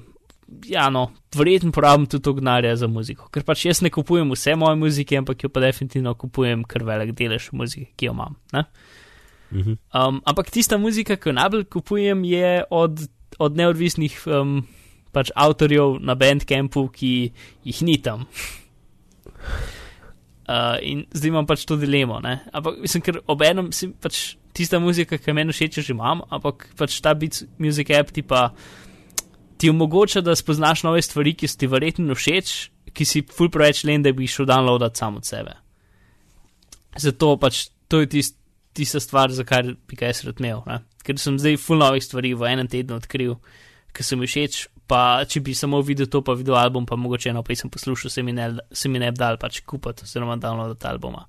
ja, 0.67 0.89
no, 0.89 1.07
verjetno 1.35 1.71
porabim 1.71 2.05
tudi 2.09 2.23
to 2.23 2.33
gnarja 2.37 2.75
za 2.75 2.89
muziko. 2.91 3.29
Ker 3.33 3.45
pač 3.47 3.65
jaz 3.65 3.81
ne 3.85 3.91
kupujem 3.93 4.31
vse 4.33 4.55
moje 4.59 4.79
muzike, 4.79 5.17
ampak 5.19 5.45
jo 5.45 5.51
pa 5.53 5.63
definitivno 5.63 6.13
kupujem 6.19 6.65
kar 6.69 6.85
velik 6.87 7.13
delež 7.17 7.51
muzike, 7.55 7.91
ki 7.95 8.09
jo 8.09 8.15
imam. 8.15 8.37
Ne? 8.53 8.65
Mhm. 9.51 9.77
Um, 9.93 10.21
ampak 10.25 10.51
tista 10.51 10.77
muzika, 10.77 11.17
ki 11.17 11.31
jo 11.31 11.35
najbolj 11.39 11.65
kupujem, 11.71 12.23
je 12.27 12.63
od, 12.69 13.05
od 13.39 13.59
neodvisnih 13.59 14.15
um, 14.27 14.61
pač 15.15 15.31
avtorjev 15.35 15.99
na 16.03 16.15
Bandcampu, 16.15 16.87
ki 16.95 17.13
jih 17.67 17.81
ni 17.87 17.97
tam. 18.03 18.27
Uh, 20.51 20.75
in 20.83 21.05
zdaj 21.15 21.31
imam 21.31 21.47
pač 21.47 21.63
to 21.67 21.77
dilemo. 21.79 22.19
Ne? 22.23 22.41
Ampak 22.51 22.79
mislim, 22.83 23.03
ker 23.03 23.21
obenem 23.31 23.71
si 23.75 23.91
pač 23.91 24.35
tista 24.55 24.79
muzika, 24.83 25.19
ki 25.19 25.35
meni 25.35 25.55
všeč, 25.55 25.79
že 25.79 25.95
imam, 25.95 26.23
ampak 26.31 26.71
pač 26.79 26.99
ta 27.03 27.15
Beats 27.15 27.45
Music 27.59 27.91
app 27.95 28.11
ti 28.11 28.23
pa 28.23 28.49
ti 29.61 29.69
omogoča, 29.69 30.23
da 30.25 30.33
spoznaš 30.35 30.81
nove 30.83 31.01
stvari, 31.05 31.35
ki 31.37 31.45
so 31.47 31.59
ti 31.61 31.67
verjetno 31.69 32.15
všeč, 32.17 32.53
ki 32.97 33.05
si 33.05 33.21
ful 33.29 33.51
preveč 33.53 33.83
len, 33.85 34.01
da 34.01 34.09
bi 34.09 34.25
šel 34.25 34.47
downloadat 34.49 34.97
sam 34.97 35.19
od 35.19 35.27
sebe. 35.27 35.53
Zato 36.97 37.35
pač 37.37 37.67
to 37.87 37.99
je 38.01 38.09
tist, 38.09 38.39
tista 38.73 38.99
stvar, 38.99 39.29
za 39.29 39.45
kar 39.45 39.69
bi 39.87 39.99
kaj 39.99 40.23
rad 40.25 40.41
imel. 40.41 40.63
Ne? 40.65 40.79
Ker 41.05 41.21
sem 41.21 41.37
zdaj 41.37 41.59
ful 41.61 41.77
novih 41.77 42.01
stvari 42.01 42.33
v 42.33 42.49
enem 42.49 42.71
tednu 42.71 42.97
odkril, 42.97 43.37
ki 43.93 44.07
so 44.07 44.17
mi 44.17 44.29
všeč. 44.29 44.63
Pa 44.89 45.21
če 45.29 45.43
bi 45.45 45.53
samo 45.55 45.79
videl 45.85 46.09
to, 46.11 46.23
pa 46.25 46.33
videl 46.35 46.57
album, 46.57 46.89
pa 46.89 46.97
mogoče 46.99 47.29
eno 47.29 47.45
pesem 47.47 47.69
poslušal, 47.71 48.11
se 48.11 48.25
mi 48.25 48.33
ne, 48.33 48.49
se 48.73 48.89
mi 48.89 48.99
ne 48.99 49.11
bi 49.13 49.21
dal 49.21 49.37
pač 49.39 49.61
kupiti, 49.61 50.09
oziroma 50.09 50.39
downloadati 50.41 50.89
albuma. 50.89 51.21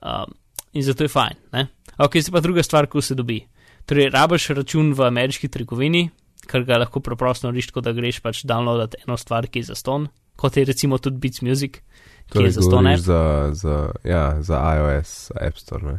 Um, 0.00 0.38
in 0.72 0.86
zato 0.86 1.04
je 1.04 1.10
fajn. 1.12 1.42
Ne? 1.58 1.66
Ok, 1.98 2.22
zdaj 2.22 2.38
pa 2.38 2.46
druga 2.46 2.62
stvar, 2.64 2.86
ko 2.88 3.02
se 3.02 3.18
dobi. 3.18 3.42
Torej, 3.90 4.08
rabiš 4.14 4.52
račun 4.54 4.94
v 4.94 5.10
ameriški 5.10 5.50
trgovini, 5.52 6.06
ker 6.50 6.66
ga 6.66 6.80
lahko 6.82 7.02
preprosto 7.04 7.48
nariš, 7.48 7.70
tako 7.70 7.84
da 7.86 7.94
greš 7.96 8.20
pač 8.24 8.42
downloadati 8.48 9.04
eno 9.06 9.16
stvar, 9.20 9.46
ki 9.46 9.62
je 9.62 9.70
za 9.70 9.78
ston, 9.78 10.08
kot 10.40 10.56
je 10.58 10.66
recimo 10.68 10.98
tudi 10.98 11.20
Beats 11.22 11.44
Music, 11.46 11.78
ki 12.26 12.34
Torej, 12.34 12.48
je 12.48 12.56
za 12.58 12.66
ston. 12.66 12.90
za, 12.96 13.22
za, 13.52 13.76
ja, 14.04 14.24
za 14.42 14.62
iOS 14.76 15.30
App 15.38 15.58
Store. 15.58 15.86
Ne? 15.86 15.98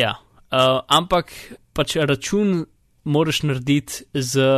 Ja, 0.00 0.16
uh, 0.50 0.82
ampak 0.88 1.32
pač 1.76 1.96
račun 1.96 2.64
moraš 3.04 3.44
narediti 3.46 4.04
z. 4.14 4.50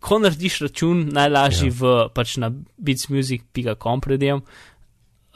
Ko 0.00 0.16
narediš 0.16 0.62
račun, 0.64 1.10
najlažji 1.12 1.68
ja. 1.68 1.76
v 1.76 1.90
pač 2.16 2.38
na 2.40 2.48
beatsmusic.com 2.80 4.00
predjem, 4.00 4.40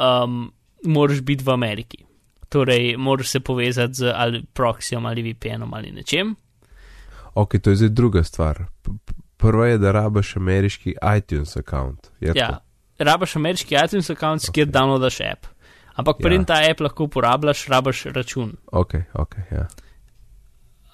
um, 0.01 0.47
moraš 0.89 1.21
biti 1.21 1.45
v 1.45 1.53
Ameriki. 1.53 2.01
Torej, 2.49 2.95
moraš 2.97 3.35
se 3.35 3.41
povezati 3.41 3.95
z 3.95 4.13
ali 4.15 4.41
proxyjem 4.57 5.05
ali 5.05 5.23
VPN-om 5.27 5.75
ali 5.75 5.93
nečem. 5.93 6.33
Ok, 7.35 7.59
to 7.63 7.71
je 7.71 7.77
zdaj 7.77 7.89
druga 7.89 8.23
stvar. 8.25 8.65
Prva 9.37 9.67
je, 9.67 9.79
da 9.79 9.93
rabiš 9.93 10.37
ameriški 10.37 10.95
iTunes 11.17 11.57
account. 11.57 12.11
Je 12.21 12.33
Ja, 12.35 12.61
rabaš 12.99 13.37
ameriški 13.37 13.75
iTunes 13.85 14.11
account, 14.11 14.43
okay. 14.43 14.53
kjer 14.55 14.67
downloadaš 14.67 15.21
app. 15.33 15.47
Ampak 15.95 16.17
Ja. 16.21 16.23
preden 16.23 16.45
ta 16.45 16.55
app 16.71 16.81
lahko 16.81 17.05
uporabljaš, 17.05 17.67
rabaš 17.69 18.05
račun. 18.05 18.57
Ok, 18.73 18.95
ok, 19.15 19.35
ja. 19.51 19.67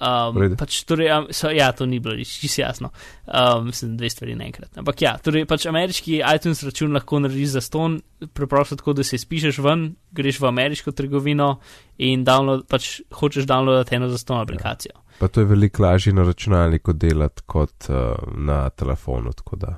Um, 0.00 0.32
V 0.34 0.40
redu. 0.40 0.56
pač, 0.56 0.78
torej, 0.88 1.10
um, 1.12 1.26
so, 1.28 1.50
ja, 1.52 1.72
to 1.76 1.84
ni 1.86 1.98
bilo 2.00 2.16
čisto 2.24 2.62
jasno. 2.62 2.88
Um, 3.28 3.66
mislim, 3.68 3.96
dve 4.00 4.08
stvari 4.10 4.32
naenkrat. 4.34 4.78
Ampak 4.80 5.02
ja, 5.02 5.18
torej, 5.20 5.44
pač 5.44 5.66
ameriški 5.68 6.22
iTunes 6.24 6.62
račun 6.64 6.92
lahko 6.96 7.20
narediš 7.20 7.48
za 7.48 7.60
ston, 7.60 7.98
preprosto 8.32 8.78
tako, 8.80 8.94
da 8.96 9.04
se 9.04 9.18
spišeš 9.20 9.58
ven, 9.60 9.90
greš 10.16 10.40
v 10.40 10.48
ameriško 10.48 10.92
trgovino 10.96 11.58
in 11.98 12.24
download, 12.24 12.64
pač 12.64 13.02
hočeš 13.12 13.44
downloadati 13.44 13.98
eno 14.00 14.08
za 14.08 14.18
ston 14.18 14.40
aplikacijo. 14.40 14.99
Pa 15.20 15.28
to 15.28 15.44
je 15.44 15.50
veliko 15.50 15.84
lažje 15.84 16.14
na 16.16 16.24
računalniku 16.24 16.94
delati 16.96 17.44
kot 17.46 17.90
uh, 17.92 18.14
na 18.40 18.62
telefonu, 18.72 19.32
tako 19.36 19.56
da. 19.60 19.74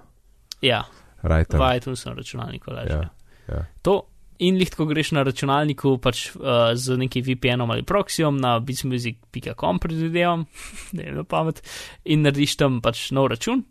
Ja, 0.62 0.84
Right, 1.22 1.54
v 1.54 1.76
iTunesu 1.76 2.14
računalniku 2.14 2.70
lažje. 2.70 2.94
ja, 2.94 3.10
ja. 3.48 3.64
To 3.82 4.00
in 4.42 4.58
lih, 4.58 4.70
ko 4.74 4.86
greš 4.90 5.12
na 5.14 5.22
računalniku, 5.26 5.96
pač 6.02 6.24
uh, 6.34 6.72
z 6.74 6.96
nekim 6.98 7.24
VPN-om 7.26 7.70
ali 7.70 7.84
proxyjem 7.86 8.40
na 8.42 8.56
beatsmusic.com, 8.60 9.78
predvidevam, 9.82 10.46
ne 10.96 11.06
vem 11.06 11.20
na 11.20 11.26
pamet, 11.28 11.62
in 12.04 12.26
narediš 12.26 12.56
tam 12.62 12.80
pač 12.82 13.10
nov 13.14 13.30
račun. 13.34 13.62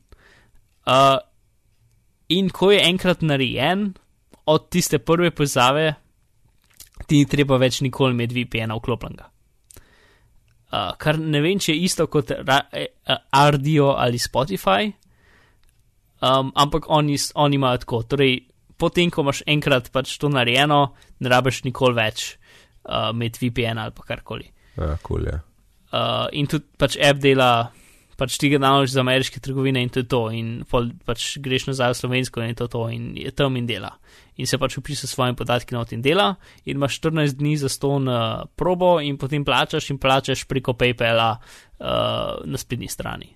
Uh, 0.87 1.17
in 2.31 2.49
ko 2.55 2.71
je 2.71 2.79
enkrat 2.87 3.25
narejen, 3.25 3.91
od 4.51 4.69
tiste 4.73 4.99
prve 5.03 5.31
povezave, 5.35 5.93
ti 7.07 7.19
ni 7.19 7.27
treba 7.29 7.59
več 7.61 7.81
nikoli 7.83 8.15
imeti 8.15 8.39
VPN-a 8.39 8.77
vklopljenega. 8.79 9.30
Uh, 10.71 10.93
kar 10.97 11.17
ne 11.19 11.41
vem, 11.43 11.59
če 11.59 11.73
je 11.73 11.83
isto 11.83 12.05
kot 12.07 12.29
ra- 12.31 12.69
eh, 12.71 12.87
Ardio 13.35 13.89
ali 13.99 14.19
Spotify, 14.19 14.87
um, 16.21 16.51
ampak 16.55 16.87
oni, 16.87 17.17
oni 17.35 17.55
imajo 17.59 17.81
tako. 17.83 18.03
Torej, 18.07 18.37
potem, 18.79 19.11
ko 19.11 19.25
imaš 19.25 19.43
enkrat 19.51 19.91
pač 19.91 20.15
to 20.17 20.29
narejeno, 20.31 20.79
ne 21.19 21.29
rabiš 21.29 21.63
nikoli 21.67 21.97
več 21.97 22.23
uh, 22.87 23.09
imeti 23.11 23.43
VPN 23.49 23.83
ali 23.83 23.91
pa 23.97 24.07
karkoli. 24.07 24.47
ja, 24.77 24.95
cool, 25.03 25.27
ja. 25.27 25.41
Uh, 25.91 26.29
in 26.31 26.47
tudi 26.47 26.63
pač 26.79 26.95
app 27.03 27.19
dela, 27.19 27.49
pač 28.21 28.37
ti 28.37 28.51
ga 28.53 28.59
naložiš 28.61 28.93
za 28.93 29.01
ameriške 29.01 29.41
trgovine 29.41 29.81
in 29.81 29.89
to 29.89 30.03
je 30.03 30.07
to, 30.07 30.21
in 30.29 30.49
pol 30.69 30.91
pač 31.09 31.39
greš 31.41 31.65
nazaj 31.71 31.95
v 31.95 31.99
slovensko 32.03 32.43
in 32.45 32.53
to 32.53 32.67
je 32.67 32.73
to, 32.75 32.81
in 32.93 33.03
je 33.17 33.31
tam 33.33 33.57
in 33.57 33.65
dela. 33.65 33.95
In 34.37 34.45
se 34.45 34.59
pač 34.61 34.77
upiše 34.77 35.07
s 35.09 35.15
svojimi 35.15 35.37
podatki 35.37 35.73
not 35.73 35.89
in 35.95 36.03
dela, 36.05 36.35
in 36.65 36.77
imaš 36.77 36.99
14 37.01 37.39
dni 37.39 37.55
za 37.57 37.69
ston 37.69 38.05
uh, 38.05 38.45
probo, 38.55 38.99
in 39.01 39.17
potem 39.17 39.45
plačaš 39.45 39.89
in 39.89 39.97
plačaš 39.97 40.45
preko 40.45 40.77
PayPala 40.77 41.31
uh, 41.33 42.45
na 42.45 42.61
spletni 42.61 42.89
strani. 42.91 43.33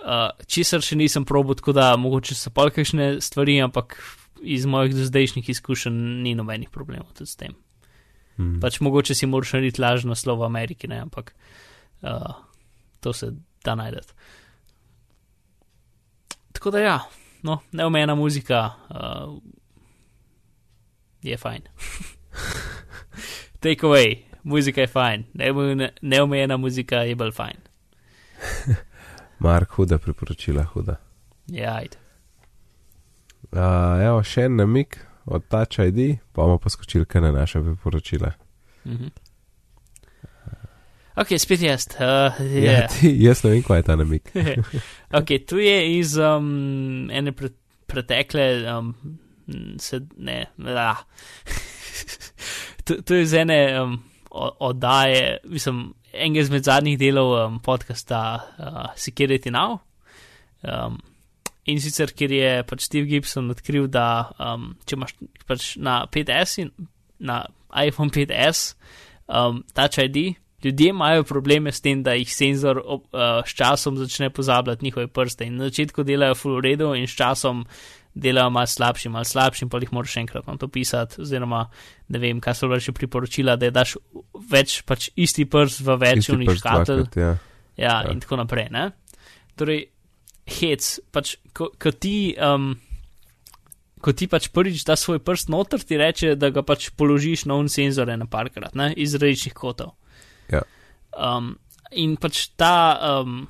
Uh, 0.00 0.32
česar 0.50 0.82
še 0.82 0.98
nisem 0.98 1.26
probo, 1.28 1.54
tako 1.54 1.76
da 1.76 1.92
mogoče 2.00 2.34
so 2.34 2.50
pol 2.50 2.72
kakšne 2.74 3.20
stvari, 3.22 3.60
ampak 3.62 3.94
iz 4.42 4.66
mojih 4.66 4.96
dozdajšnjih 4.96 5.52
izkušenj 5.54 6.00
ni 6.24 6.34
nobenih 6.34 6.72
problemov 6.72 7.12
tudi 7.14 7.30
s 7.30 7.38
tem. 7.38 7.54
Hmm. 8.40 8.58
Pač 8.58 8.80
mogoče 8.82 9.14
si 9.14 9.28
moraš 9.28 9.54
narediti 9.54 9.82
lažno 9.84 10.16
slovo 10.18 10.42
v 10.42 10.50
Ameriki, 10.50 10.90
ne, 10.90 11.04
ampak 11.04 11.34
uh, 12.02 12.40
to 13.04 13.12
se 13.12 13.30
da 13.64 13.74
najdete. 13.74 14.12
Tako 16.52 16.70
da 16.70 16.78
ja, 16.78 17.00
no, 17.42 17.58
neomejena 17.72 18.14
muzika 18.14 18.70
uh, 18.90 19.38
je 21.22 21.36
fajn. 21.36 21.62
Take 23.60 23.86
away, 23.86 24.16
muzika 24.42 24.80
je 24.80 24.86
fajn, 24.86 25.24
neomejena, 25.34 25.88
neomejena 26.02 26.56
muzika 26.56 26.96
je 26.96 27.14
bolj 27.14 27.32
fajn. 27.32 27.56
Mark, 29.38 29.70
huda 29.70 29.98
priporočila, 29.98 30.64
huda. 30.64 30.96
Ja, 31.46 31.74
ajde. 31.76 31.96
Uh, 33.50 33.98
evo, 34.04 34.20
še 34.22 34.44
en 34.46 34.60
namik 34.60 35.00
od 35.24 35.48
Touch 35.48 35.80
ID, 35.82 36.20
pa 36.32 36.44
bomo 36.44 36.58
poskočili 36.58 37.06
kar 37.06 37.22
na 37.22 37.32
naše 37.32 37.62
priporočila. 37.62 38.32
Mhm. 38.84 39.08
Ok, 41.20 41.34
spet 41.36 41.62
jaz. 41.62 41.84
Uh, 41.98 42.38
Ja, 42.40 42.60
yeah. 42.62 42.86
ti, 42.88 43.10
jaz 43.20 43.42
ne 43.44 43.50
vem, 43.52 43.64
kaj 43.66 43.82
je 43.82 43.84
ta 43.84 43.96
namik. 44.00 44.30
ok, 45.18 45.32
tu 45.48 45.58
je 45.60 45.76
iz 45.98 46.16
um, 46.16 47.10
ene 47.12 47.34
pre 47.36 47.50
pretekle 47.90 48.46
um, 48.72 48.94
se 49.78 50.00
ne. 50.16 50.46
Ah. 50.64 51.02
to, 52.86 53.02
to 53.02 53.14
je 53.18 53.26
z 53.26 53.42
ene 53.42 53.58
um, 53.80 53.98
oddaje, 54.30 55.38
mislim, 55.44 55.90
enega 56.12 56.40
izmed 56.46 56.64
zadnjih 56.64 56.98
delov 56.98 57.34
um, 57.36 57.60
podcasta 57.60 58.22
uh, 58.58 58.82
Security 58.96 59.50
Now. 59.50 59.80
Um, 60.62 61.00
in 61.68 61.80
sicer, 61.80 62.14
ker 62.16 62.32
je 62.32 62.60
pač 62.64 62.86
Steve 62.86 63.10
Gibson 63.10 63.50
odkril, 63.52 63.90
da 63.92 64.30
um, 64.38 64.70
če 64.86 64.96
imaš 64.96 65.16
pač 65.46 65.74
na 65.76 66.04
5S 66.08 66.62
in 66.64 66.72
na 67.18 67.42
iPhone 67.76 68.08
5S 68.08 68.74
um, 69.28 69.64
Touch 69.76 70.00
ID, 70.00 70.38
ljudje 70.64 70.88
imajo 70.88 71.24
probleme 71.24 71.72
s 71.72 71.80
tem, 71.80 72.02
da 72.02 72.14
jih 72.18 72.28
senzor 72.34 72.82
ob, 72.84 73.06
uh, 73.12 73.40
s 73.46 73.54
časom 73.56 73.96
začne 73.96 74.30
pozabljati 74.30 74.84
njihove 74.84 75.06
prste. 75.06 75.46
In 75.46 75.56
na 75.56 75.70
začetku 75.70 76.04
delajo 76.04 76.34
full 76.34 76.60
redo 76.60 76.94
in 76.94 77.06
s 77.06 77.16
časom 77.16 77.64
delajo 78.14 78.50
malo 78.50 78.66
slabši, 78.66 79.08
malo 79.08 79.24
slabši, 79.24 79.68
pa 79.70 79.78
jih 79.80 79.92
moraš 79.92 80.16
še 80.16 80.24
enkrat 80.24 80.46
na 80.46 80.56
to 80.58 80.68
pisati. 80.68 81.20
Oziroma, 81.22 81.64
ne 82.08 82.18
vem, 82.18 82.40
kaj 82.42 82.58
so 82.58 82.68
vaše 82.70 82.92
priporočila, 82.92 83.56
da 83.56 83.70
daš 83.70 83.96
več 84.50 84.80
pač 84.86 85.10
isti 85.16 85.46
prst 85.46 85.84
v 85.86 85.96
več 86.00 86.28
unih 86.34 86.52
škatelj. 86.58 87.06
Ja. 87.16 87.32
Ja, 87.76 88.02
ja, 88.04 88.12
in 88.12 88.20
tako 88.20 88.40
naprej. 88.42 88.68
Ne? 88.74 88.90
Torej, 89.56 89.86
hec, 90.58 90.92
pač, 91.12 91.36
ko, 91.56 91.72
ko 91.78 91.96
ti. 91.96 92.36
Um, 92.36 92.76
Ko 94.00 94.14
ti 94.16 94.24
pač 94.32 94.46
prvič 94.48 94.80
da 94.88 94.94
svoj 94.96 95.18
prst 95.20 95.50
noter, 95.52 95.82
ti 95.84 95.98
reče, 96.00 96.30
da 96.40 96.48
ga 96.48 96.62
pač 96.64 96.86
položiš 96.96 97.42
na 97.44 97.58
un 97.60 97.66
senzore 97.68 98.14
na 98.16 98.24
parkrat, 98.24 98.72
ne, 98.72 98.86
iz 98.96 99.12
različnih 99.12 99.52
kotov. 99.52 99.90
Ja. 100.52 100.62
Um, 101.16 101.54
in 101.96 102.16
pač 102.20 102.48
ta, 102.58 102.74
um, 103.20 103.42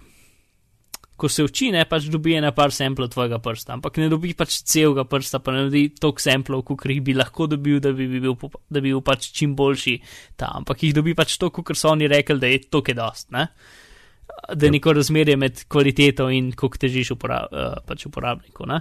ko 1.20 1.28
se 1.28 1.44
uči, 1.44 1.68
ne 1.74 1.82
pač 1.88 2.08
dobi 2.12 2.34
ena 2.38 2.52
par 2.56 2.72
samplov 2.72 3.10
tvojega 3.12 3.40
prsta, 3.44 3.76
ampak 3.76 4.00
ne 4.00 4.08
dobi 4.12 4.32
pač 4.36 4.62
celega 4.68 5.04
prsta, 5.08 5.42
pa 5.44 5.52
ne 5.52 5.66
dobi 5.68 5.90
toliko 6.00 6.24
samplov, 6.24 6.64
kot 6.70 6.86
jih 6.88 7.02
bi 7.04 7.16
lahko 7.16 7.50
dobil, 7.50 7.80
da 7.84 7.92
bi 7.96 8.08
bil, 8.08 8.36
da 8.70 8.80
bi 8.80 8.88
bil 8.88 9.04
pač 9.04 9.28
čim 9.36 9.52
boljši 9.58 9.98
ta, 10.40 10.54
ampak 10.62 10.86
jih 10.86 10.96
dobi 10.96 11.14
pač 11.18 11.36
to, 11.40 11.52
kot 11.52 11.76
so 11.76 11.92
oni 11.92 12.08
rekli, 12.10 12.40
da 12.40 12.48
je 12.48 12.64
to, 12.68 12.82
ki 12.84 12.96
je 12.96 13.00
dost, 13.02 13.30
ne? 13.36 13.50
da 14.30 14.66
je 14.66 14.70
neko 14.72 14.92
razmerje 14.96 15.36
med 15.36 15.64
kvaliteto 15.68 16.28
in 16.32 16.52
koliko 16.56 16.78
težiš 16.80 17.10
upora, 17.16 17.42
uh, 17.50 17.74
pač 17.84 18.06
uporabniku. 18.08 18.64
Ne? 18.70 18.78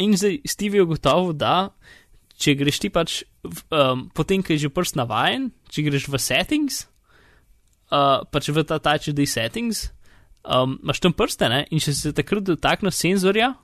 In 0.00 0.14
zdaj 0.16 0.38
Steve 0.48 0.78
je 0.78 0.86
ugotovil, 0.86 1.34
da 1.36 1.68
če 2.40 2.54
greš 2.56 2.80
ti 2.80 2.88
pač, 2.92 3.18
um, 3.68 4.06
potem, 4.16 4.40
ko 4.40 4.54
je 4.54 4.64
že 4.64 4.72
prst 4.72 4.96
navajen, 4.96 5.50
če 5.68 5.84
greš 5.84 6.08
v 6.08 6.20
settings, 6.22 6.84
uh, 7.90 8.22
pač 8.30 8.48
v 8.48 8.64
ta 8.64 8.78
touch 8.78 9.10
ID 9.12 9.26
settings, 9.28 9.90
um, 10.44 10.78
imaš 10.82 11.00
tam 11.00 11.12
prste 11.12 11.48
ne? 11.48 11.64
in 11.70 11.82
če 11.82 11.94
se 11.94 12.12
takrat 12.16 12.46
dotakne 12.46 12.90
senzorja, 12.94 13.54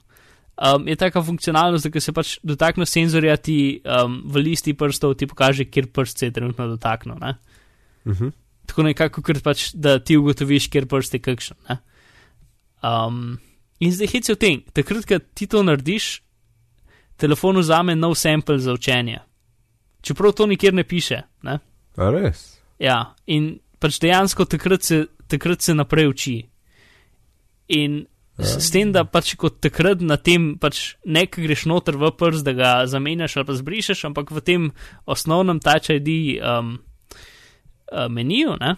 um, 0.56 0.86
je 0.88 0.96
taka 0.96 1.22
funkcionalnost, 1.22 1.88
da 1.88 2.00
se 2.00 2.12
pač 2.12 2.36
dotakne 2.44 2.86
senzorja, 2.86 3.36
ti 3.36 3.80
um, 3.84 4.22
v 4.26 4.44
listi 4.50 4.74
prstov 4.74 5.16
ti 5.16 5.26
pokaže, 5.26 5.68
kjer 5.70 5.90
prst 5.92 6.18
se 6.18 6.30
je 6.30 6.36
trenutno 6.38 6.68
dotaknil. 6.76 7.16
Uh 7.16 7.34
Mhm. 8.06 8.24
-huh. 8.24 8.32
Tako 8.66 8.82
nekako, 8.82 9.22
ker 9.22 9.40
pač, 9.42 9.74
da 9.74 9.98
ti 9.98 10.16
ugotoviš, 10.16 10.68
kjer 10.68 10.86
prst 10.86 11.14
je 11.14 11.20
kakšen. 11.20 11.56
ne. 11.68 11.78
Um, 12.82 13.38
in 13.80 13.92
zdaj 13.92 14.06
hec 14.06 14.28
je 14.28 14.34
v 14.34 14.38
tem, 14.38 14.62
takrat, 14.72 15.06
ko 15.06 15.18
ti 15.34 15.46
to 15.46 15.62
narediš, 15.62 16.22
telefon 17.16 17.58
vzame 17.58 17.96
nov 17.96 18.14
sample 18.14 18.58
za 18.58 18.72
učenje. 18.72 19.18
Čeprav 20.02 20.32
to 20.32 20.46
nikjer 20.46 20.74
ne 20.74 20.84
piše. 20.84 21.22
Ne? 21.42 21.58
A 21.96 22.10
res? 22.10 22.58
Ja, 22.78 23.14
in 23.26 23.58
pač 23.86 24.00
dejansko 24.02 24.48
takrat 24.50 24.82
se, 24.82 25.04
takrat 25.30 25.62
se 25.62 25.74
naprej 25.74 26.10
uči. 26.10 26.36
In 27.78 28.04
s, 28.38 28.56
s 28.66 28.72
tem, 28.74 28.90
da 28.92 29.06
pač 29.08 29.34
kot 29.38 29.60
takrat 29.64 30.02
na 30.04 30.18
tem, 30.20 30.54
pač 30.60 30.96
ne 31.06 31.24
greš 31.30 31.66
noter 31.70 31.96
v 31.96 32.10
prst, 32.12 32.44
da 32.46 32.52
ga 32.56 32.72
zamenjaš 32.90 33.38
ali 33.38 33.48
pa 33.48 33.54
zbrišeš, 33.56 34.04
ampak 34.10 34.34
v 34.34 34.42
tem 34.44 34.66
osnovnem 35.08 35.62
Touch 35.62 35.94
ID 35.94 36.42
um, 36.42 36.76
uh, 37.92 38.10
meniju, 38.12 38.58
ne? 38.60 38.76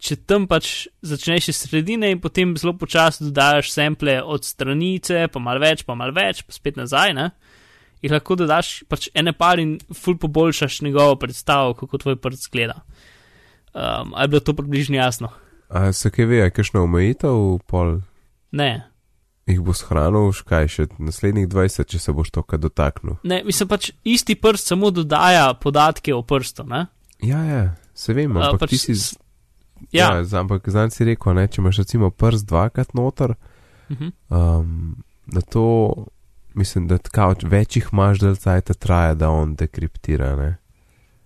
če 0.00 0.16
tam 0.24 0.46
pač 0.48 0.88
začneš 1.04 1.50
iz 1.52 1.58
sredine 1.60 2.08
in 2.08 2.22
potem 2.24 2.54
zelo 2.56 2.72
počasi 2.80 3.26
dodaš 3.26 3.68
sample 3.68 4.16
od 4.24 4.46
stranice, 4.48 5.26
pa 5.28 5.42
mal 5.44 5.60
več, 5.60 5.84
pa 5.84 5.92
mal 5.92 6.14
več, 6.16 6.40
pa 6.46 6.56
spet 6.56 6.80
nazaj, 6.80 7.12
ne? 7.16 7.30
jih 8.00 8.12
lahko 8.14 8.36
dodaš 8.40 8.80
pač 8.88 9.10
ene 9.12 9.34
par 9.36 9.60
in 9.60 9.76
ful 9.92 10.16
poboljšaš 10.16 10.80
njegovo 10.86 11.18
predstavo, 11.20 11.74
kako 11.76 12.00
tvoj 12.00 12.16
prst 12.16 12.48
gleda. 12.52 12.80
Um, 13.72 14.12
ali 14.12 14.24
je 14.24 14.28
bilo 14.28 14.40
to 14.40 14.54
približno 14.54 14.96
jasno? 14.96 15.28
A 15.68 15.92
se 15.92 16.10
kaj 16.10 16.24
ve, 16.24 16.50
kakšno 16.50 16.82
omejitev 16.82 17.58
pol 17.66 18.00
Ne. 18.52 18.86
jih 19.46 19.60
bo 19.60 19.72
shranil, 19.72 20.32
kaj 20.44 20.68
še 20.68 20.86
naslednjih 20.98 21.48
20, 21.48 21.84
če 21.84 21.98
se 21.98 22.12
boš 22.12 22.30
toka 22.30 22.56
dotaknil? 22.56 23.16
Ne, 23.22 23.42
mislim 23.44 23.68
pač 23.68 23.92
isti 24.04 24.34
prst 24.34 24.66
samo 24.66 24.90
dodaja 24.90 25.54
podatke 25.54 26.14
o 26.14 26.22
prstu. 26.22 26.64
Ne? 26.64 26.86
Ja, 27.20 27.44
ja, 27.44 27.62
se 27.94 28.14
vem, 28.14 28.36
ampak 28.36 28.60
pač 28.60 28.70
ti 28.70 28.78
si. 28.78 28.94
s- 28.94 29.16
Ja, 29.92 30.12
ja 30.12 30.24
z- 30.24 30.34
ampak 30.34 30.68
znam 30.68 30.90
si 30.90 31.04
rekel, 31.04 31.34
ne, 31.34 31.48
če 31.48 31.60
imaš 31.60 31.78
recimo 31.78 32.10
prst 32.10 32.46
dvakrat 32.46 32.94
noter, 32.94 33.30
uh 33.30 33.96
-huh. 33.96 34.12
um, 34.28 34.96
to, 35.48 35.94
mislim, 36.54 36.86
da 36.86 36.98
tako 36.98 37.34
več 37.44 37.76
jih 37.76 37.88
imaš, 37.92 38.18
da 38.18 38.34
cajt 38.34 38.76
traja, 38.78 39.14
da 39.14 39.30
on 39.30 39.54
dekriptira, 39.54 40.36
ne. 40.36 40.56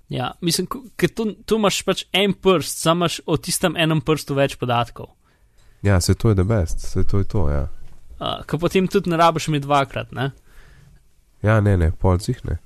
Ja 0.08 0.32
mislim, 0.40 0.68
ker 0.96 1.12
tu, 1.14 1.30
tu 1.46 1.58
imaš 1.60 1.82
pač 1.86 2.04
en 2.12 2.34
prst, 2.34 2.82
samo 2.84 3.04
imaš 3.04 3.20
o 3.26 3.36
tistem 3.36 3.76
enem 3.76 4.00
prstu 4.04 4.34
več 4.34 4.56
podatkov. 4.60 5.14
Ja, 5.84 6.00
se 6.00 6.14
to 6.14 6.32
je 6.32 6.34
the 6.34 6.44
best, 6.44 6.80
se 6.80 7.04
to 7.04 7.18
je 7.18 7.28
to, 7.28 7.48
ja. 7.50 7.68
Uh, 8.20 8.44
Ker 8.48 8.58
potem 8.58 8.88
tudi 8.88 9.10
ne 9.10 9.18
rabiš 9.20 9.48
mi 9.52 9.60
dvakrat. 9.60 10.12
Ne? 10.12 10.30
Ja, 11.42 11.58
ne, 11.60 11.76
ne, 11.76 11.90
polcih 11.90 12.38
ne. 12.44 12.58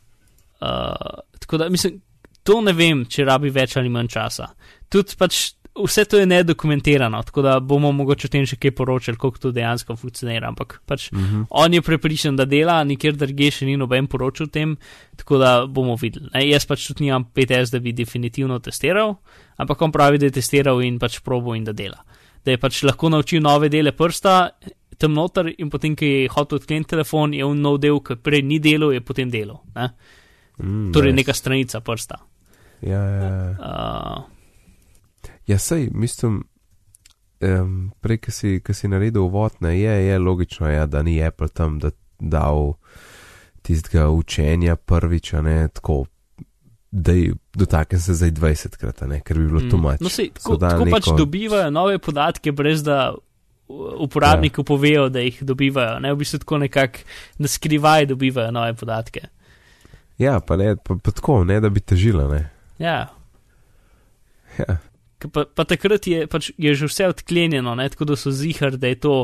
Uh, 0.60 1.22
tako 1.40 1.58
da 1.58 1.68
mislim, 1.68 2.00
to 2.42 2.60
ne 2.60 2.72
vem, 2.72 3.04
če 3.10 3.26
rabi 3.26 3.50
več 3.54 3.76
ali 3.76 3.90
manj 3.90 4.12
časa. 4.12 4.52
Tudi 4.88 5.16
pač 5.18 5.40
vse 5.84 6.04
to 6.04 6.18
je 6.18 6.26
nedokumentirano, 6.26 7.22
tako 7.22 7.42
da 7.42 7.60
bomo 7.60 7.92
mogoče 7.92 8.26
o 8.26 8.30
tem 8.30 8.46
še 8.46 8.56
kaj 8.56 8.72
poročali, 8.78 9.18
kako 9.18 9.38
to 9.38 9.52
dejansko 9.52 9.96
funkcionira. 9.96 10.48
Ampak 10.48 10.80
pač 10.86 11.08
Uh 11.12 11.18
-huh. 11.18 11.46
on 11.50 11.74
je 11.74 11.82
prepričan, 11.82 12.36
da 12.36 12.44
dela, 12.44 12.84
nikjer 12.84 13.16
drugje 13.16 13.50
še 13.50 13.66
ni 13.66 13.76
noben 13.76 14.06
poročil 14.06 14.46
o 14.46 14.50
tem, 14.50 14.76
tako 15.16 15.38
da 15.38 15.66
bomo 15.66 15.96
videli. 15.96 16.28
Ne, 16.34 16.48
jaz 16.48 16.66
pač 16.66 16.86
tudi 16.86 17.04
nimam 17.04 17.24
5S, 17.34 17.70
da 17.72 17.78
bi 17.78 17.92
definitivno 17.92 18.58
testiral, 18.58 19.16
ampak 19.56 19.82
on 19.82 19.92
pravi, 19.92 20.18
da 20.18 20.26
je 20.26 20.30
testiral 20.30 20.82
in 20.82 20.98
pač 20.98 21.20
probo 21.20 21.54
in 21.54 21.64
da 21.64 21.72
dela. 21.72 22.04
Da 22.44 22.50
je 22.50 22.58
pač 22.58 22.82
lahko 22.82 23.08
naučil 23.08 23.42
nove 23.42 23.68
dele 23.68 23.92
prsta, 23.92 24.50
tam 24.98 25.12
noter 25.12 25.54
in 25.58 25.70
potem, 25.70 25.96
ki 25.96 26.06
je 26.06 26.28
hotel 26.28 26.58
odkleniti 26.58 26.90
telefon, 26.90 27.34
je 27.34 27.44
on 27.44 27.60
nov 27.60 27.78
del, 27.78 28.00
ki 28.00 28.16
prej 28.16 28.42
ni 28.42 28.58
delal, 28.58 28.92
je 28.92 29.00
potem 29.00 29.30
delal. 29.30 29.62
Ne? 29.74 29.90
mm, 30.58 30.92
Torej 30.92 31.12
nice. 31.12 31.16
neka 31.16 31.34
stranica 31.34 31.80
prsta. 31.80 32.18
Ja, 32.82 33.02
ja, 33.02 33.22
ja. 33.22 33.50
Uh, 33.58 34.37
Ja, 35.48 35.58
sej, 35.58 35.88
mislim, 35.92 36.42
um, 37.40 37.90
prej, 38.04 38.20
ki 38.26 38.34
si, 38.34 38.50
ki 38.64 38.74
si 38.76 38.88
naredil 38.88 39.24
uvod, 39.24 39.56
ne, 39.64 39.72
je, 39.80 39.94
je 40.06 40.18
logično, 40.18 40.68
ja, 40.68 40.86
da 40.86 41.02
ni 41.02 41.16
Apple 41.24 41.48
tam 41.48 41.78
da, 41.80 41.90
dal 42.20 42.74
tistega 43.64 44.08
učenja 44.12 44.76
prvič, 44.76 45.32
a 45.34 45.42
ne 45.42 45.68
tako, 45.72 46.04
da 46.90 47.12
je 47.12 47.32
dotaknil 47.54 48.00
se 48.00 48.14
zdaj 48.14 48.30
20 48.30 48.76
krat, 48.76 49.02
a 49.02 49.06
ne, 49.06 49.20
ker 49.20 49.38
bi 49.38 49.46
bilo 49.46 49.60
mm, 49.60 49.70
tu 49.70 49.80
mač. 49.80 50.00
No, 50.04 50.12
sej, 50.12 50.30
tako, 50.36 50.56
tako 50.60 50.84
pač 50.90 51.08
neko- 51.08 51.16
dobivajo 51.18 51.70
nove 51.70 51.98
podatke, 51.98 52.52
brez 52.52 52.82
da 52.84 53.14
uporabniku 54.00 54.60
ja. 54.60 54.64
povejo, 54.64 55.08
da 55.08 55.20
jih 55.20 55.42
dobivajo. 55.44 55.98
Ne 56.00 56.12
v 56.12 56.16
bistvu 56.22 56.38
tako 56.38 56.58
nekako 56.58 57.04
na 57.38 57.48
skrivaj 57.48 58.06
dobivajo 58.06 58.50
nove 58.50 58.74
podatke. 58.74 59.20
Ja, 60.18 60.40
pa 60.40 60.56
ne, 60.56 60.76
pa, 60.76 60.96
pa 60.96 61.10
tako, 61.10 61.44
ne, 61.44 61.60
da 61.60 61.68
bi 61.68 61.80
težila, 61.80 62.28
ne. 62.32 62.48
Ja. 62.78 63.08
Ja, 64.58 64.78
Pa, 65.18 65.42
pa 65.50 65.64
takrat 65.66 66.06
je, 66.06 66.26
pač, 66.30 66.52
je 66.54 66.74
že 66.78 66.86
vse 66.86 67.08
odklenjeno, 67.10 67.74
ne, 67.74 67.88
tako 67.90 68.06
da 68.12 68.16
so 68.16 68.30
zihar, 68.30 68.76
da 68.78 68.92
je 68.92 69.00
to, 69.02 69.14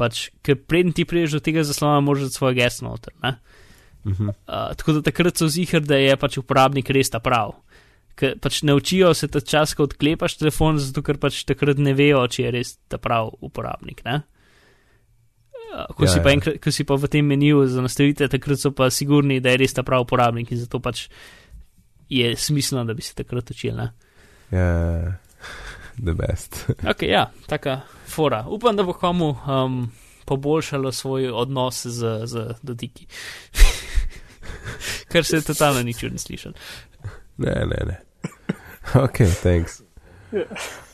pač, 0.00 0.30
ker 0.40 0.56
preden 0.56 0.94
ti 0.96 1.04
priješ 1.04 1.36
do 1.36 1.40
tega 1.44 1.64
zaslona, 1.66 2.00
moraš 2.00 2.30
dati 2.30 2.38
svoj 2.38 2.56
gest 2.56 2.82
noter. 2.82 3.12
Ne. 3.22 3.36
uh 4.04 4.12
-huh. 4.12 4.28
Uh, 4.28 4.76
tako 4.76 4.92
da 4.92 5.02
takrat 5.02 5.36
so 5.36 5.48
zihar, 5.48 5.80
da 5.80 5.96
je 5.96 6.16
pač 6.16 6.38
uporabnik 6.38 6.90
res 6.90 7.10
ta 7.10 7.18
prav. 7.18 7.54
Ker 8.14 8.38
pač 8.38 8.62
ne 8.62 8.74
učijo 8.74 9.14
se 9.14 9.28
ta 9.28 9.40
čas, 9.40 9.74
ko 9.74 9.82
odklepaš 9.82 10.36
telefon, 10.36 10.78
zato 10.78 11.02
ker 11.02 11.18
pač 11.18 11.44
takrat 11.44 11.78
ne 11.78 11.94
vejo, 11.94 12.26
če 12.28 12.42
je 12.42 12.50
res 12.50 12.78
ta 12.88 12.98
prav 12.98 13.30
uporabnik. 13.40 14.04
Ne? 14.04 14.22
Uh, 15.74 15.86
ko, 15.94 16.04
Ja, 16.04 16.08
ja, 16.08 16.12
si 16.12 16.18
ja. 16.18 16.32
enkrat, 16.32 16.60
ko 16.60 16.70
si 16.70 16.84
pa 16.84 16.94
v 16.94 17.08
tem 17.08 17.26
meniju 17.26 17.66
za 17.66 17.82
nastavitve, 17.82 18.28
takrat 18.28 18.58
so 18.58 18.70
pa 18.70 18.90
sigurni, 18.90 19.40
da 19.40 19.50
je 19.50 19.56
res 19.56 19.72
ta 19.74 19.82
prav 19.82 20.00
uporabnik 20.00 20.50
in 20.50 20.58
zato 20.58 20.80
pač 20.80 21.08
je 22.08 22.36
smiselno, 22.36 22.84
da 22.84 22.94
bi 22.94 23.02
se 23.02 23.14
takrat 23.14 23.50
učili. 23.50 23.76
Ne? 23.76 23.92
ja, 24.50 25.18
the 25.98 26.14
best. 26.14 26.66
Ok, 26.90 27.02
ja, 27.02 27.30
taka 27.46 27.80
fora. 28.06 28.44
Upam, 28.48 28.76
da 28.76 28.82
bo 28.82 28.92
komu 28.92 29.36
um, 29.46 29.92
poboljšalo 30.24 30.92
svoj 30.92 31.30
odnos 31.30 31.86
z, 31.86 32.26
z 32.26 32.54
dotiki. 32.62 33.06
Kar 35.12 35.24
se 35.24 35.36
je 35.36 35.42
totalno 35.42 35.82
nič 35.82 36.02
ne 36.02 36.18
slišal. 36.18 36.52
ne, 37.36 37.54
ne, 37.66 37.80
ne. 37.86 38.00
Ok, 38.94 39.16
thanks. 39.42 39.80
Ja. 40.32 40.44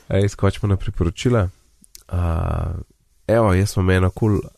Ej, 0.09 0.29
skočimo 0.29 0.69
na 0.69 0.77
priporočila. 0.77 1.49
Uh, 2.13 2.81
evo, 3.27 3.55
jaz 3.55 3.71
sem 3.75 3.91
eno 3.91 4.11
kul 4.11 4.41
cool 4.41 4.51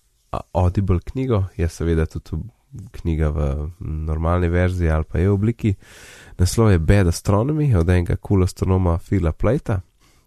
Audible 0.53 1.01
knjigo, 1.05 1.45
jaz 1.57 1.73
seveda 1.73 2.07
tudi 2.07 2.41
knjiga 2.93 3.29
v 3.29 3.71
normalni 3.81 4.49
verziji 4.49 4.91
ali 4.91 5.05
pa 5.05 5.19
je 5.19 5.29
v 5.29 5.33
obliki. 5.33 5.75
Naslov 6.39 6.71
je 6.71 6.79
Bad 6.79 7.07
Astronomy 7.07 7.75
od 7.77 7.89
enega 7.89 8.17
kul 8.17 8.45
astronoma 8.45 8.99
Phila 8.99 9.33
Plata, 9.33 9.81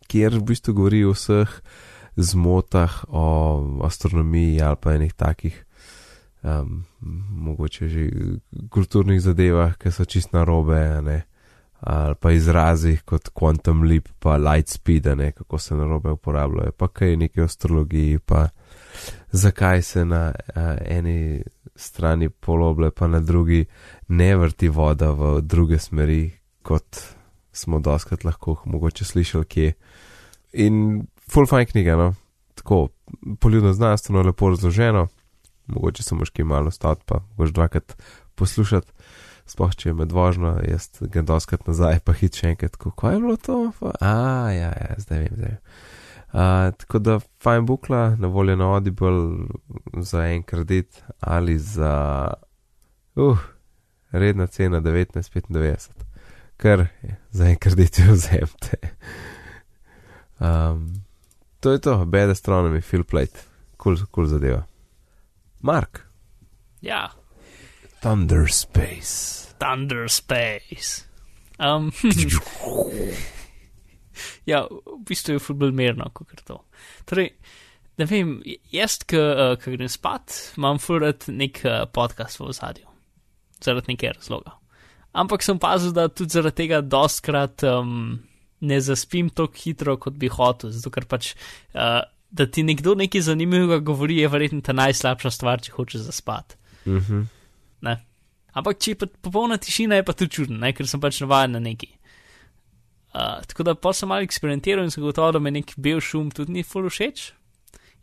kjer 0.08 0.38
v 0.40 0.44
bistvu 0.52 0.74
govori 0.74 1.04
o 1.06 1.14
vseh 1.14 1.60
zmotah 2.16 3.04
o 3.08 3.28
astronomiji 3.84 4.62
ali 4.62 4.78
pa 4.82 4.94
enih 4.94 5.14
takih, 5.14 5.66
um, 6.44 6.84
mogoče 7.30 7.88
že 7.88 8.10
kulturnih 8.70 9.22
zadevah, 9.22 9.78
ki 9.78 9.92
so 9.92 10.06
čist 10.06 10.34
narobe, 10.34 11.02
ne. 11.02 11.24
Ali 11.86 12.16
pa 12.16 12.32
izrazih 12.32 13.04
kot 13.06 13.30
quantum 13.36 13.84
leap, 13.84 14.08
pa 14.20 14.38
light 14.38 14.72
speed, 14.72 15.06
ne, 15.18 15.32
kako 15.32 15.60
se 15.60 15.76
narobe 15.76 16.12
uporabljajo, 16.16 16.72
pa 16.72 16.88
kaj 16.88 17.10
je 17.10 17.18
neki 17.18 17.42
astrologiji, 17.42 18.20
pa 18.20 18.48
zakaj 19.32 19.82
se 19.82 20.06
na 20.06 20.32
uh, 20.32 20.62
eni 20.86 21.44
strani 21.76 22.30
poloble, 22.30 22.92
pa 22.92 23.08
na 23.08 23.20
drugi 23.20 23.66
ne 24.08 24.36
vrti 24.36 24.70
voda 24.70 25.12
v 25.12 25.42
druge 25.42 25.80
smeri, 25.80 26.32
kot 26.64 27.02
smo 27.52 27.80
doskrat 27.80 28.24
lahko 28.24 28.62
mogoče 28.66 29.06
slišali 29.06 29.46
kje. 29.46 29.74
In 30.56 31.08
full 31.32 31.50
fine 31.50 31.66
knjiga, 31.66 31.98
no, 32.00 32.14
tako 32.56 32.88
poljudno 33.40 33.74
znanstveno, 33.74 34.22
lepo 34.22 34.50
razloženo, 34.50 35.08
mogoče 35.68 36.04
se 36.04 36.16
moš 36.16 36.30
kaj 36.30 36.46
malo 36.46 36.72
stati, 36.72 37.04
pa 37.06 37.20
boš 37.38 37.50
dvakrat 37.50 37.98
poslušati. 38.36 38.92
Sploh 39.46 39.76
če 39.78 39.90
je 39.90 39.94
med 39.94 40.12
vožnjo, 40.12 40.56
jaz 40.66 40.88
grem 41.02 41.26
doskrat 41.26 41.68
nazaj, 41.68 42.00
pa 42.06 42.16
hit 42.18 42.40
še 42.40 42.56
enkrat, 42.56 42.80
kako 42.82 43.12
je 43.12 43.20
bilo 43.22 43.36
to? 43.38 43.60
A, 44.02 44.16
ja, 44.50 44.72
ja, 44.74 44.96
zdaj 44.98 45.20
vem, 45.26 45.36
zdaj 45.36 45.52
vem. 45.52 45.60
Uh, 46.36 46.72
tako 46.82 47.00
da 47.00 47.20
fajn 47.44 47.68
bukla, 47.70 48.16
na 48.20 48.28
voljo 48.28 48.56
na 48.60 48.72
Audible 48.74 49.46
za 50.04 50.26
en 50.28 50.42
kredit 50.44 51.04
ali 51.20 51.60
za, 51.60 51.94
uh, 53.16 53.46
redna 54.12 54.48
cena 54.48 54.82
19,95, 54.82 55.94
ker 56.58 56.88
za 57.32 57.48
en 57.54 57.56
kredit 57.62 58.02
jo 58.02 58.18
vzemte. 58.18 58.82
Um, 60.40 61.04
to 61.60 61.72
je 61.72 61.80
to, 61.80 62.06
bad 62.06 62.30
astronomy, 62.30 62.82
fill 62.82 63.04
plate, 63.04 63.46
kul 63.78 63.96
cool, 63.96 64.08
cool 64.12 64.28
zadeva. 64.28 64.66
Mark. 65.62 66.06
Ja, 66.82 67.10
Thunder 68.02 68.48
Space. 68.48 69.54
Thunder 69.58 70.10
Space. 70.10 71.06
Um, 71.58 71.92
ja, 74.52 74.66
v 74.68 75.00
bistvu 75.08 75.38
je 75.38 75.42
futbol 75.42 75.72
mirno, 75.72 76.12
kot 76.14 76.36
je 76.36 76.44
to. 76.46 76.60
Torej, 77.10 77.32
ne 77.98 78.10
vem, 78.10 78.36
jaz, 78.70 79.00
ki 79.08 79.18
uh, 79.18 79.56
grem 79.64 79.90
spat, 79.90 80.36
imam 80.60 80.78
furat 80.84 81.30
nek 81.32 81.64
uh, 81.66 81.88
podcast 81.90 82.42
v 82.42 82.52
ozadju, 82.52 82.86
zaradi 83.64 83.96
nekega 83.96 84.20
razloga. 84.20 84.60
Ampak 85.16 85.48
sem 85.48 85.58
pazil, 85.58 85.96
da 85.96 86.10
tudi 86.12 86.36
zaradi 86.36 86.66
tega 86.66 86.84
dostkrat 86.84 87.64
um, 87.72 88.20
ne 88.60 88.82
zaspim 88.82 89.30
tako 89.30 89.58
hitro, 89.64 89.98
kot 89.98 90.14
bi 90.20 90.30
hotel, 90.32 90.72
zato 90.72 90.94
ker 90.94 91.08
pač. 91.10 91.34
Uh, 91.74 92.04
Da 92.36 92.44
ti 92.52 92.66
nekdo 92.68 92.98
nekaj 93.00 93.22
zanimivega 93.30 93.78
govori, 93.80 94.18
je 94.18 94.28
verjetno 94.28 94.60
ta 94.66 94.74
najslabša 94.76 95.30
stvar, 95.32 95.62
če 95.64 95.72
hočeš 95.72 96.02
zaspati. 96.10 96.58
Mm 96.86 96.98
-hmm. 96.98 97.22
Ne? 97.82 97.94
Ampak 98.52 98.80
če 98.80 98.92
je 98.92 98.96
pa 98.96 99.08
popolna 99.22 99.58
tišina, 99.58 99.96
je 99.96 100.04
pa 100.04 100.14
to 100.14 100.28
čudno, 100.28 100.58
ne? 100.58 100.74
ker 100.74 100.88
sem 100.88 101.02
pač 101.02 101.22
navaden 101.22 101.52
na 101.52 101.60
neki. 101.60 101.88
Uh, 103.16 103.40
tako 103.48 103.64
da 103.64 103.76
pa 103.76 103.94
sem 103.94 104.10
malo 104.10 104.22
eksperimentiral 104.28 104.84
in 104.84 104.92
sem 104.92 105.04
gotovo, 105.04 105.32
da 105.32 105.40
me 105.40 105.52
nek 105.52 105.74
bel 105.78 106.02
šum 106.04 106.32
tudi 106.32 106.52
ni 106.52 106.64
full 106.64 106.90
všeč. 106.90 107.32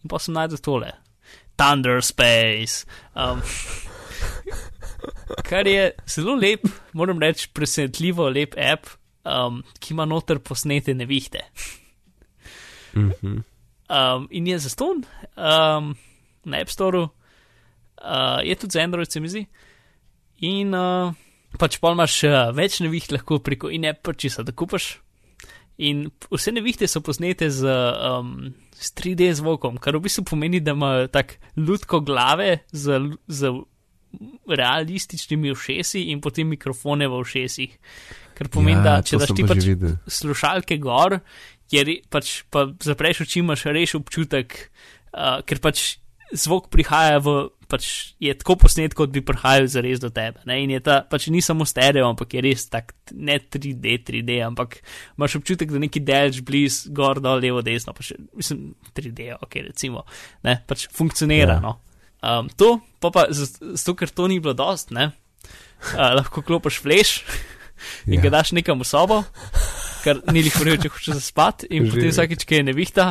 In 0.03 0.09
pa 0.09 0.18
sem 0.18 0.34
najdel 0.34 0.59
tole. 0.64 0.92
Thunder 1.57 2.00
Space. 2.00 2.86
Um, 3.14 3.42
kar 5.48 5.68
je 5.68 5.90
zelo 6.09 6.34
lep, 6.34 6.64
moram 6.92 7.20
reči, 7.20 7.50
presenetljivo 7.53 8.30
lep 8.32 8.57
app, 8.57 8.88
um, 9.25 9.62
ki 9.79 9.95
ima 9.95 10.07
noter 10.09 10.39
posnete 10.39 10.95
nevihte. 10.95 11.45
Mm 12.95 13.12
-hmm. 13.23 13.43
Um, 13.93 14.29
in 14.31 14.47
je 14.47 14.59
zaston 14.59 15.05
um, 15.37 15.95
na 16.45 16.61
App 16.61 16.70
Store, 16.70 16.99
uh, 16.99 18.41
je 18.45 18.55
tudi 18.55 18.73
za 18.73 18.81
Android, 18.81 19.12
se 19.12 19.20
mi 19.20 19.29
zdi. 19.29 19.47
In 20.41 20.75
uh, 20.75 21.12
pač 21.59 21.79
pa 21.79 21.93
imaš 21.93 22.23
uh, 22.25 22.51
več 22.57 22.81
neviht 22.81 23.12
lahko 23.12 23.39
preko 23.39 23.70
in-app 23.70 24.03
purchase, 24.03 24.43
da 24.43 24.53
kupaš. 24.53 24.99
In 25.83 26.11
vse 26.31 26.53
nevihte 26.53 26.87
so 26.89 27.01
posnete 27.01 27.51
z, 27.51 27.66
um, 27.66 28.55
z 28.77 28.93
3D 28.99 29.33
zvokom, 29.33 29.79
kar 29.83 29.97
v 29.97 30.05
bistvu 30.07 30.25
pomeni, 30.25 30.61
da 30.61 30.77
ima 30.77 31.09
tak 31.09 31.39
lutko 31.57 32.01
glave 32.01 32.59
z, 32.73 33.01
z 33.27 33.53
realističnimi 34.49 35.51
ušesi 35.51 36.11
in 36.12 36.20
potem 36.20 36.49
mikrofone 36.49 37.09
v 37.09 37.20
ušesih. 37.23 37.79
Kar 38.43 38.51
pomeni, 38.51 38.82
Ja, 38.82 38.99
da 38.99 39.07
če 39.07 39.22
daš 39.22 39.32
ti 39.38 39.47
pač 39.47 39.62
videl. 39.64 39.97
slušalke 40.11 40.76
gor, 40.82 41.20
je 41.70 41.82
pač 42.11 42.43
pa 42.51 42.66
zapreš 42.82 43.22
oči, 43.24 43.40
imaš 43.40 43.64
reš 43.70 43.97
občutek, 44.03 44.59
uh, 45.14 45.40
ker 45.47 45.62
pač 45.62 45.97
zvok 46.32 46.70
prihaja 46.72 47.18
v, 47.20 47.32
pač 47.68 47.86
je 48.16 48.32
tako 48.32 48.57
posnet, 48.64 48.95
kot 48.97 49.12
bi 49.12 49.20
prihajal 49.20 49.66
zares 49.68 50.01
do 50.01 50.09
tebe. 50.09 50.40
Ne? 50.49 50.62
In 50.64 50.70
je 50.72 50.80
ta, 50.80 51.03
pač 51.05 51.26
ni 51.28 51.43
samo 51.45 51.64
stereo, 51.68 52.07
ampak 52.09 52.32
je 52.32 52.40
res 52.40 52.64
tak, 52.72 52.95
ne 53.12 53.36
3D, 53.36 53.99
3D, 54.01 54.38
ampak 54.45 54.78
imaš 55.20 55.36
občutek, 55.40 55.68
da 55.72 55.80
neki 55.80 56.01
delč 56.01 56.40
bliz, 56.40 56.86
gor, 56.88 57.20
dol, 57.20 57.36
levo, 57.45 57.61
desno, 57.64 57.93
pa 57.93 58.01
še, 58.05 58.16
mislim, 58.32 58.70
3D, 58.97 59.28
ok, 59.45 59.59
recimo, 59.68 60.07
ne, 60.45 60.57
pač 60.68 60.86
funkcionira, 60.93 61.61
Ja. 61.61 61.64
no. 61.64 61.76
Um, 62.22 62.49
to, 62.57 62.78
pa 63.03 63.11
pa 63.12 63.26
zato, 63.34 63.93
ker 63.99 64.09
to 64.09 64.28
ni 64.30 64.40
bilo 64.40 64.55
dost, 64.57 64.88
ne, 64.95 65.11
uh, 65.93 66.12
lahko 66.16 66.40
klopiš 66.40 66.80
fleš 66.80 67.16
in 68.07 68.14
Ja. 68.18 68.20
ga 68.26 68.30
daš 68.39 68.53
nekam 68.53 68.80
v 68.80 68.87
sobo, 68.89 69.24
kar 70.05 70.20
ni 70.33 70.43
jih 70.43 70.57
vril, 70.61 70.76
če 70.83 70.89
hočeš 70.89 71.14
zaspati, 71.20 71.66
in 71.70 71.87
Že. 71.87 71.91
potem 71.91 72.11
vsakič, 72.11 72.45
ki 72.45 72.55
je 72.55 72.62
nevihta, 72.62 73.07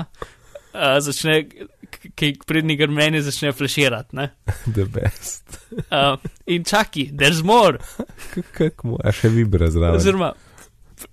uh, 0.73 0.99
začne, 0.99 1.45
ki 2.15 2.33
prednji 2.47 2.75
grmeni 2.79 3.21
začne 3.21 3.51
fleširati, 3.55 4.15
ne. 4.15 4.29
The 4.75 4.85
best. 4.85 5.57
Uh, 5.91 6.17
in 6.47 6.63
čaki, 6.63 7.09
there's 7.15 7.43
more. 7.43 7.79
Kako 8.57 8.87
mu, 8.87 8.97
a 9.03 9.11
še 9.11 9.29
vibra 9.29 9.71
zraven. 9.71 9.99
Oziroma, 9.99 10.33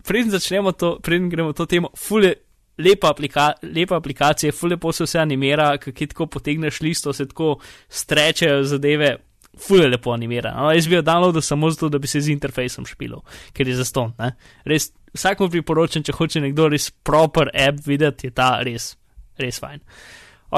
preden 0.06 0.30
začnemo 0.34 0.72
to, 0.72 0.98
preden 1.02 1.30
gremo 1.30 1.52
to 1.52 1.66
temo, 1.66 1.90
fule. 1.96 2.34
Lepa, 2.78 3.08
aplika 3.10 3.56
lepa 3.74 3.96
aplikacija, 3.98 4.52
fule 4.54 4.76
po 4.78 4.92
se 4.94 5.02
vse 5.02 5.18
animira, 5.18 5.72
ki 5.82 6.06
tako 6.12 6.28
potegneš 6.30 6.76
listo, 6.80 7.10
se 7.12 7.24
tako 7.26 7.56
strečejo 7.90 8.60
zadeve, 8.70 9.16
fule 9.60 9.88
lepo 9.88 10.12
animira. 10.14 10.52
No, 10.56 10.70
jaz 10.74 10.88
bi 10.88 10.98
jo 10.98 11.02
downloadil 11.06 11.44
samo 11.44 11.70
zato, 11.70 11.88
da 11.92 11.98
bi 11.98 12.10
se 12.10 12.20
z 12.20 12.32
interfejsom 12.34 12.86
špilil, 12.86 13.20
ker 13.56 13.68
je 13.68 13.76
zaston. 13.78 14.14
Ne? 14.18 14.32
Res, 14.68 14.90
vsakmu 15.16 15.50
priporočam, 15.52 16.04
če 16.06 16.14
hoče 16.16 16.42
nekdo 16.44 16.68
res 16.72 16.90
proper 16.90 17.50
app 17.54 17.82
videti, 17.86 18.28
je 18.28 18.36
ta 18.36 18.56
res, 18.66 18.92
res 19.40 19.60
fajn. 19.62 19.82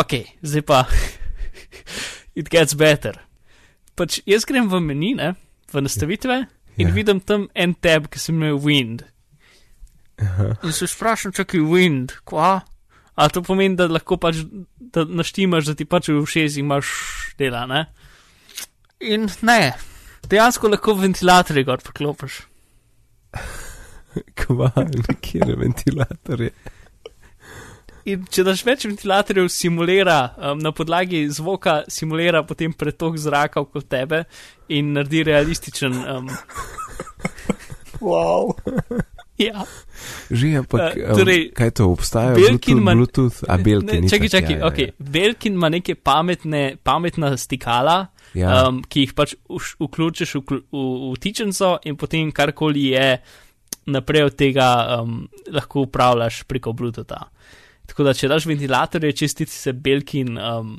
Ok, 0.00 0.16
zdaj 0.46 0.66
pa, 0.68 0.84
it 2.38 2.50
gets 2.52 2.76
better. 2.78 3.18
Pač 3.98 4.20
jaz 4.28 4.46
grem 4.48 4.70
v 4.70 4.80
meni, 4.84 5.14
ne, 5.18 5.34
v 5.72 5.84
nastavitve 5.84 6.44
in 6.80 6.88
Ja. 6.88 6.94
vidim 6.94 7.18
tam 7.20 7.48
en 7.54 7.74
tab, 7.74 8.06
ki 8.08 8.18
se 8.18 8.32
imenuje 8.32 8.60
Wind. 8.64 9.02
In 10.20 10.72
se 10.72 10.86
če 10.86 11.44
je 11.52 11.60
wind, 11.64 12.12
kva? 12.24 12.60
A 13.16 13.28
to 13.28 13.42
pomeni, 13.42 13.76
da 13.76 13.88
lahko 13.88 14.16
pač 14.20 14.42
da 14.92 15.04
naštimaš, 15.04 15.70
da 15.70 15.74
ti 15.74 15.84
pač 15.84 16.08
v 16.08 16.20
ušesih 16.20 16.60
imaš 16.62 16.86
dela, 17.38 17.66
ne? 17.66 17.86
In 19.00 19.28
ne, 19.42 19.72
dejansko 20.28 20.68
lahko 20.68 20.94
ventilatorje 21.00 21.64
gor 21.64 21.80
poklopiš. 21.84 22.40
Kva, 24.36 24.70
kjer 25.22 25.48
je 25.48 25.56
ventilator. 25.56 26.42
In 28.10 28.24
če 28.32 28.42
daš 28.44 28.64
več 28.66 28.84
ventilatorjev, 28.88 29.48
simulira 29.52 30.18
um, 30.36 30.58
na 30.58 30.72
podlagi 30.74 31.22
zvoka, 31.32 31.82
simulira 31.92 32.42
potem 32.48 32.72
pretok 32.74 33.18
zraka 33.20 33.60
okoli 33.62 33.86
tebe 33.92 34.22
in 34.72 34.92
naredi 34.96 35.24
realističen. 35.30 36.00
Um, 36.16 36.30
Wow. 38.00 38.54
ja, 39.36 39.60
Že, 40.32 40.54
ampak, 40.62 40.96
Eh, 40.96 41.10
um, 41.10 41.18
torej, 41.18 41.42
kaj 41.52 41.70
to 41.76 41.90
obstaja? 41.92 42.32
Belkin 42.32 42.80
Bluetooth, 42.80 42.80
ima- 42.80 42.94
Bluetooth, 42.96 43.38
a 43.44 43.56
Belkin. 43.60 44.04
Ne, 44.04 44.08
čakaj, 44.08 44.26
itak, 44.26 44.40
čakaj, 44.40 44.56
ja, 44.56 44.60
ja, 44.62 44.66
ok. 44.66 44.78
Belkin 44.96 45.52
ima 45.60 45.68
neke 45.68 45.94
pametne, 45.94 46.62
pametna 46.82 47.34
stikala, 47.36 48.06
Ja. 48.34 48.68
um, 48.68 48.82
ki 48.86 49.06
jih 49.06 49.14
pač 49.18 49.34
uš- 49.48 49.76
vključiš 49.80 50.34
v, 50.38 50.60
v, 50.70 50.84
v 51.10 51.14
tičenco 51.20 51.78
in 51.84 51.96
potem 51.98 52.30
karkoli 52.32 52.92
je 52.94 53.06
naprej 53.90 54.28
od 54.28 54.36
tega 54.38 55.00
um, 55.00 55.24
lahko 55.50 55.86
upravljaš 55.88 56.44
preko 56.46 56.72
Bluetootha. 56.72 57.24
Tako 57.90 58.06
da, 58.06 58.14
če 58.14 58.28
daš 58.30 58.46
ventilatorje, 58.46 59.12
čestici 59.18 59.56
se 59.56 59.72
Belkin, 59.72 60.38
um, 60.38 60.76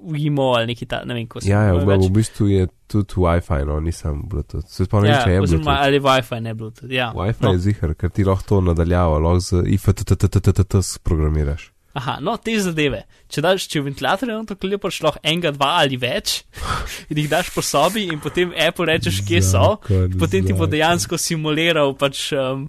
Wimo 0.00 0.54
ali 0.56 0.66
neki 0.66 0.86
ta, 0.88 1.02
ne 1.04 1.14
vem, 1.14 1.26
ko 1.28 1.40
se 1.40 1.50
Ja, 1.50 1.62
ja, 1.68 1.74
v, 1.76 1.96
v 2.00 2.10
bistvu 2.12 2.48
je 2.48 2.68
tudi 2.88 3.20
Wi-Fi, 3.20 3.66
no, 3.68 3.80
nisem 3.84 4.22
Bluetooth. 4.28 4.68
Se 4.68 4.84
spomnim, 4.84 5.12
ja, 5.12 5.22
če 5.24 5.34
je 5.34 5.42
oziroma 5.42 5.64
Bluetooth. 5.64 5.86
ali 5.86 6.00
Wi-Fi, 6.00 6.40
ne 6.40 6.54
Bluetooth. 6.54 6.92
Ja. 6.92 7.10
Wi-Fi 7.16 7.44
no, 7.44 7.52
je 7.52 7.64
zihar, 7.66 7.92
ker 7.94 8.12
ti 8.12 8.24
lahko 8.24 8.48
to 8.48 8.60
nadaljavo, 8.70 9.18
lahko 9.20 9.44
z 9.44 9.62
IFTTTTT 9.76 10.80
programiraš. 11.04 11.68
Aha, 11.98 12.18
no, 12.22 12.36
te 12.38 12.54
zadeve. 12.62 13.02
Če 13.30 13.42
daš, 13.42 13.64
če 13.70 13.82
ventilatorje 13.82 14.34
na 14.36 14.46
to 14.46 14.54
klepaš, 14.58 15.00
lahko 15.02 15.22
enega, 15.26 15.50
dva 15.56 15.72
ali 15.80 15.98
več, 15.98 16.44
in 17.10 17.18
jih 17.18 17.30
daš 17.30 17.50
po 17.54 17.64
sobi, 17.66 18.04
in 18.12 18.20
potem 18.22 18.52
Apple 18.54 18.86
rečeš, 18.92 19.22
kje 19.26 19.40
so, 19.42 19.64
Zakon, 19.74 20.14
potem 20.20 20.46
ti 20.46 20.54
bo 20.54 20.68
dejansko 20.70 21.18
simuliral. 21.18 21.96
Pač, 21.98 22.28
um, 22.38 22.68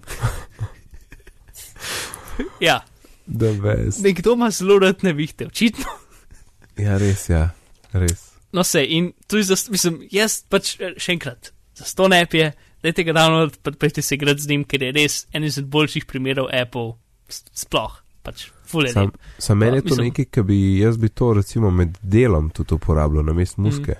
ja, 2.68 2.80
nekdo 4.02 4.34
ima 4.34 4.50
zelo 4.50 4.80
rad 4.82 5.06
nevihte, 5.06 5.46
očitno. 5.52 5.86
Ja, 6.80 6.98
res, 6.98 7.28
ja, 7.30 7.50
res. 7.94 8.32
No, 8.52 8.64
se 8.66 8.82
in 8.84 9.12
tu 9.30 9.38
je, 9.38 9.56
mislim, 9.70 10.02
jaz 10.12 10.42
pač 10.50 10.74
eh, 10.80 10.96
še 11.00 11.14
enkrat, 11.14 11.54
za 11.78 11.86
sto 11.88 12.10
ne 12.10 12.24
je, 12.26 12.50
dajte 12.82 13.06
ga 13.06 13.14
download, 13.16 13.62
pa 13.62 13.72
pejte 13.72 14.02
se 14.02 14.18
igrati 14.18 14.42
z 14.42 14.50
njim, 14.50 14.64
ker 14.68 14.82
je 14.82 14.92
res 14.98 15.22
en 15.32 15.46
izmed 15.46 15.70
boljših 15.72 16.10
primerov 16.10 16.50
Apple, 16.52 16.96
sploh, 17.30 18.01
pač, 18.22 18.46
fulej. 18.66 18.92
Sam, 18.92 19.12
sam 19.38 19.58
meni 19.58 19.76
je 19.76 19.82
to 19.82 19.94
mislim- 19.94 20.06
nekaj, 20.08 20.24
ki 20.30 20.42
bi 20.42 20.78
jaz 20.78 20.96
bi 20.96 21.08
to 21.08 21.32
recimo 21.34 21.70
med 21.70 21.98
delom 22.02 22.50
tudi 22.50 22.74
uporabljal 22.74 23.24
na 23.24 23.32
Mm. 23.32 23.36
mest 23.36 23.56
muske. 23.58 23.96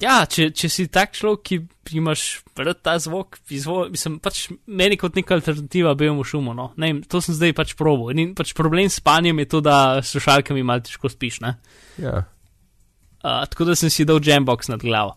Ja, 0.00 0.24
če, 0.26 0.50
če 0.50 0.68
si 0.68 0.86
tak 0.88 1.12
človek, 1.12 1.42
ki 1.44 1.58
imaš 1.92 2.40
rad 2.56 2.78
ta 2.82 2.98
zvok, 2.98 3.36
izvol, 3.52 3.90
mislim, 3.90 4.18
pač 4.18 4.48
meni 4.66 4.96
kot 4.96 5.14
neka 5.14 5.34
alternativa 5.34 5.94
bejemu 5.94 6.24
šumu, 6.24 6.54
no. 6.54 6.72
Ne, 6.76 6.92
vem, 6.92 7.02
to 7.02 7.20
sem 7.20 7.34
zdaj 7.34 7.52
pač 7.52 7.74
probo. 7.76 8.10
In 8.10 8.34
pač 8.34 8.54
problem 8.54 8.88
s 8.88 8.96
spanjem 8.96 9.38
je 9.38 9.44
to, 9.44 9.60
da 9.60 10.00
s 10.02 10.14
slušalkami 10.14 10.62
malo 10.62 10.80
težko 10.80 11.08
spiš, 11.08 11.40
ne. 11.40 11.58
Ja, 11.98 12.24
Uh, 13.22 13.44
tako 13.44 13.66
da 13.68 13.74
sem 13.76 13.90
si 13.90 14.04
dal 14.08 14.16
jambox 14.16 14.70
nad 14.70 14.80
glavo. 14.80 15.12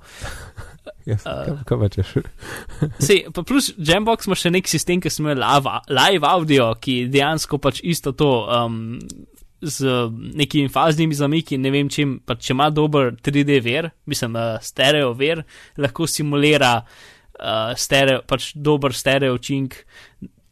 Jaz, 1.05 1.25
Uh. 1.25 1.61
kaj, 1.67 1.79
pa 1.79 1.89
češ? 1.91 2.11
Sej, 3.07 3.23
pa 3.35 3.43
plus 3.47 3.71
Jambox 3.77 4.27
ima 4.27 4.37
še 4.39 4.51
nek 4.53 4.69
sistem, 4.71 5.01
ki 5.03 5.11
imenuje 5.11 5.39
live, 5.41 5.77
live 5.91 6.27
audio, 6.27 6.71
ki 6.79 7.03
dejansko 7.11 7.59
pač 7.63 7.81
isto 7.83 8.13
to 8.17 8.31
um, 8.47 8.99
z 9.63 9.87
nekimi 10.35 10.71
faznimi 10.71 11.15
zamiki, 11.15 11.57
ne 11.57 11.71
vem 11.71 11.89
čim, 11.91 12.17
pa 12.25 12.35
če 12.35 12.53
ima 12.55 12.69
dober 12.73 13.13
3D 13.15 13.59
ver, 13.63 13.89
mislim, 14.09 14.35
uh, 14.35 14.59
stereo 14.63 15.13
ver, 15.17 15.43
lahko 15.79 16.07
simulira 16.09 16.75
uh, 16.83 17.73
stereo, 17.79 18.23
pač 18.27 18.51
dober 18.55 18.95
stereo 18.95 19.37
učink, 19.39 19.79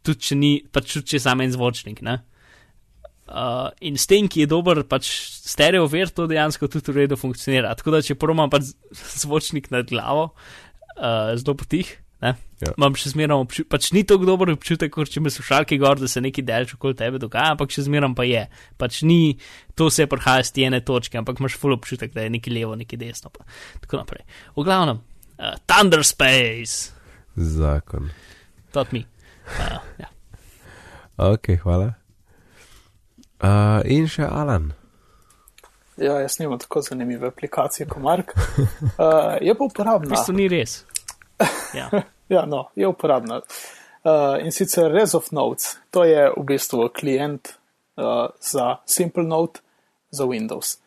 tudi 0.02 0.28
če 0.30 0.40
ni, 0.40 0.54
pač 0.64 0.96
tudi 0.96 1.14
če 1.14 1.20
je 1.20 1.26
samo 1.28 1.46
en 1.46 1.54
zvočnik, 1.54 2.04
ne. 2.06 2.22
Uh, 3.32 3.70
in 3.80 3.96
s 3.96 4.10
tem, 4.12 4.28
ki 4.28 4.42
je 4.44 4.48
dober, 4.52 4.82
pač 4.84 5.08
stereo 5.48 5.86
ver, 5.88 6.10
to 6.12 6.26
dejansko 6.28 6.68
tudi 6.68 6.92
v 6.92 7.06
redu 7.06 7.16
funkcionira. 7.16 7.72
Tako 7.80 7.94
da, 7.96 8.02
če 8.04 8.18
promam 8.20 8.52
pač 8.52 8.74
zvočnik 9.24 9.70
nad 9.72 9.88
glavo, 9.88 10.34
uh, 10.98 11.32
zelo 11.40 11.56
potih, 11.56 11.88
ne, 12.22 12.34
Ja. 12.62 12.74
imam 12.78 12.94
še 12.94 13.10
zmeraj 13.16 13.40
občutek, 13.42 13.70
pač 13.72 13.88
ni 13.96 14.04
tako 14.06 14.28
dober 14.28 14.52
občutek, 14.54 14.92
kot 14.94 15.10
če 15.10 15.24
me 15.24 15.32
slušalke 15.34 15.80
gor, 15.82 15.98
da 15.98 16.06
se 16.12 16.22
neki 16.22 16.44
delč 16.46 16.76
okoli 16.76 16.94
tebe 17.00 17.18
dogaja, 17.18 17.56
ampak 17.56 17.72
še 17.74 17.88
zmeraj 17.88 18.12
pa 18.20 18.26
je. 18.28 18.44
Pač 18.78 19.00
ni 19.08 19.38
to 19.74 19.88
vse 19.90 20.06
prihaja 20.12 20.44
z 20.46 20.54
te 20.54 20.68
ene 20.68 20.82
točke, 20.86 21.18
ampak 21.18 21.40
imaš 21.42 21.56
full 21.58 21.74
občutek, 21.74 22.12
da 22.14 22.28
je 22.28 22.36
neki 22.36 22.52
levo, 22.54 22.76
neki 22.78 23.00
desno. 23.02 23.32
Pa. 23.34 23.48
Tako 23.82 24.04
naprej. 24.04 24.28
V 24.54 24.68
glavnem, 24.68 25.00
uh, 25.40 25.56
Thunder 25.66 26.04
Space, 26.06 26.92
Zakon. 27.34 28.12
tot 28.76 28.92
mi. 28.92 29.02
Uh, 29.58 29.80
ja. 30.04 30.12
Ok, 31.18 31.56
hvala. 31.64 32.01
Uh, 33.42 33.82
in 33.86 34.08
še 34.08 34.24
Alan. 34.30 34.72
Ja, 35.98 36.20
jaz 36.22 36.40
nimam 36.40 36.60
tako 36.60 36.82
zanimive 36.82 37.28
aplikacije 37.28 37.88
kot 37.90 38.02
Mark. 38.04 38.34
Uh, 38.38 39.38
je 39.42 39.54
pa 39.54 39.64
V 39.64 39.68
uporabna. 39.68 40.10
bistvu 40.10 40.34
ni 40.34 40.48
res. 40.48 40.84
Ja. 41.76 41.90
Ja, 42.32 42.46
no, 42.48 42.70
je 42.80 42.88
uporabna. 42.88 43.42
Uh, 44.08 44.38
in 44.40 44.54
sicer 44.56 44.88
Res 44.92 45.12
of 45.18 45.26
Notes, 45.36 45.74
to 45.92 46.06
je 46.08 46.30
v 46.32 46.44
bistvu 46.48 46.86
klient 46.96 47.50
uh, 48.00 48.30
za 48.40 48.78
Simple 48.88 49.24
Note 49.28 49.60
za 50.16 50.24
Windows. 50.26 50.78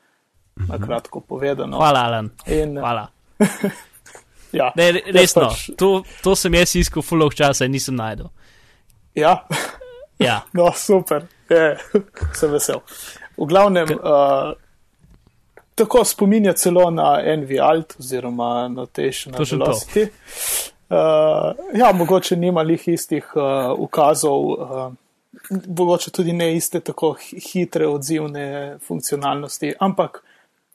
Na 0.57 0.79
kratko 0.81 1.21
povedano. 1.21 1.77
Hvala, 1.77 2.01
Alan. 2.09 2.31
In, 2.49 2.79
Hvala. 2.81 3.05
ja, 4.57 4.71
Ne, 4.73 4.87
resno, 5.13 5.51
pač- 5.53 5.69
to, 5.77 6.01
to 6.25 6.33
sem 6.33 6.55
jaz 6.57 6.73
iskal 6.81 7.05
full 7.05 7.27
of 7.29 7.37
časa 7.37 7.69
in 7.69 7.77
nisem 7.77 7.93
najdel. 8.01 8.33
Ja, 9.15 9.45
Ja, 10.25 10.41
no, 10.57 10.73
super, 10.77 11.27
je, 11.49 11.79
sem 12.39 12.51
vesel. 12.53 12.81
V 13.37 13.47
glavnem, 13.51 13.89
uh, 13.99 14.53
tako 15.75 16.05
spominja 16.05 16.53
celo 16.53 16.91
na 16.91 17.19
NVALT 17.37 17.97
oziroma 17.99 18.69
Notation 18.69 19.35
Točno 19.35 19.65
to. 19.65 19.73
Velocity. 19.73 20.09
Uh, 20.91 20.99
ja, 21.75 21.93
mogoče 21.93 22.37
nima 22.37 22.63
lih 22.63 22.83
istih 22.89 23.33
uh, 23.37 23.79
ukazov, 23.79 24.45
uh, 24.45 24.93
mogoče 25.67 26.11
tudi 26.11 26.33
ne 26.33 26.53
iste 26.57 26.81
tako 26.81 27.17
hi- 27.19 27.41
hitre 27.53 27.89
odzivne 27.89 28.79
funkcionalnosti, 28.87 29.73
ampak 29.81 30.23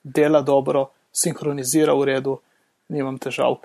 dela 0.04 0.42
dobro, 0.42 0.90
sinhronizira 1.12 1.94
v 1.94 2.06
redu, 2.06 2.38
nimam 2.90 3.18
težav. 3.18 3.56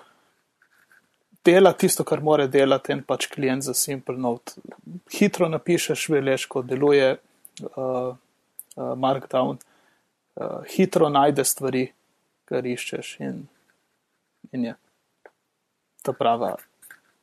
Dela 1.44 1.72
tisto, 1.72 2.04
kar 2.04 2.22
mora 2.24 2.46
delati 2.48 2.92
en 2.94 3.02
pač 3.04 3.26
klient 3.28 3.66
za 3.66 3.74
Simple 3.76 4.16
Note. 4.16 4.56
Hitro 5.12 5.48
napišeš, 5.52 6.06
veš, 6.08 6.46
ko 6.48 6.62
deluje 6.64 7.10
uh, 7.14 7.76
uh, 7.76 8.94
Markdown, 8.96 9.58
uh, 9.58 10.62
hitro 10.72 11.10
najde 11.12 11.44
stvari, 11.44 11.84
kar 12.48 12.64
iščeš 12.64 13.12
in, 13.24 13.44
in 14.52 14.64
je 14.70 14.74
to 16.04 16.16
prava, 16.16 16.54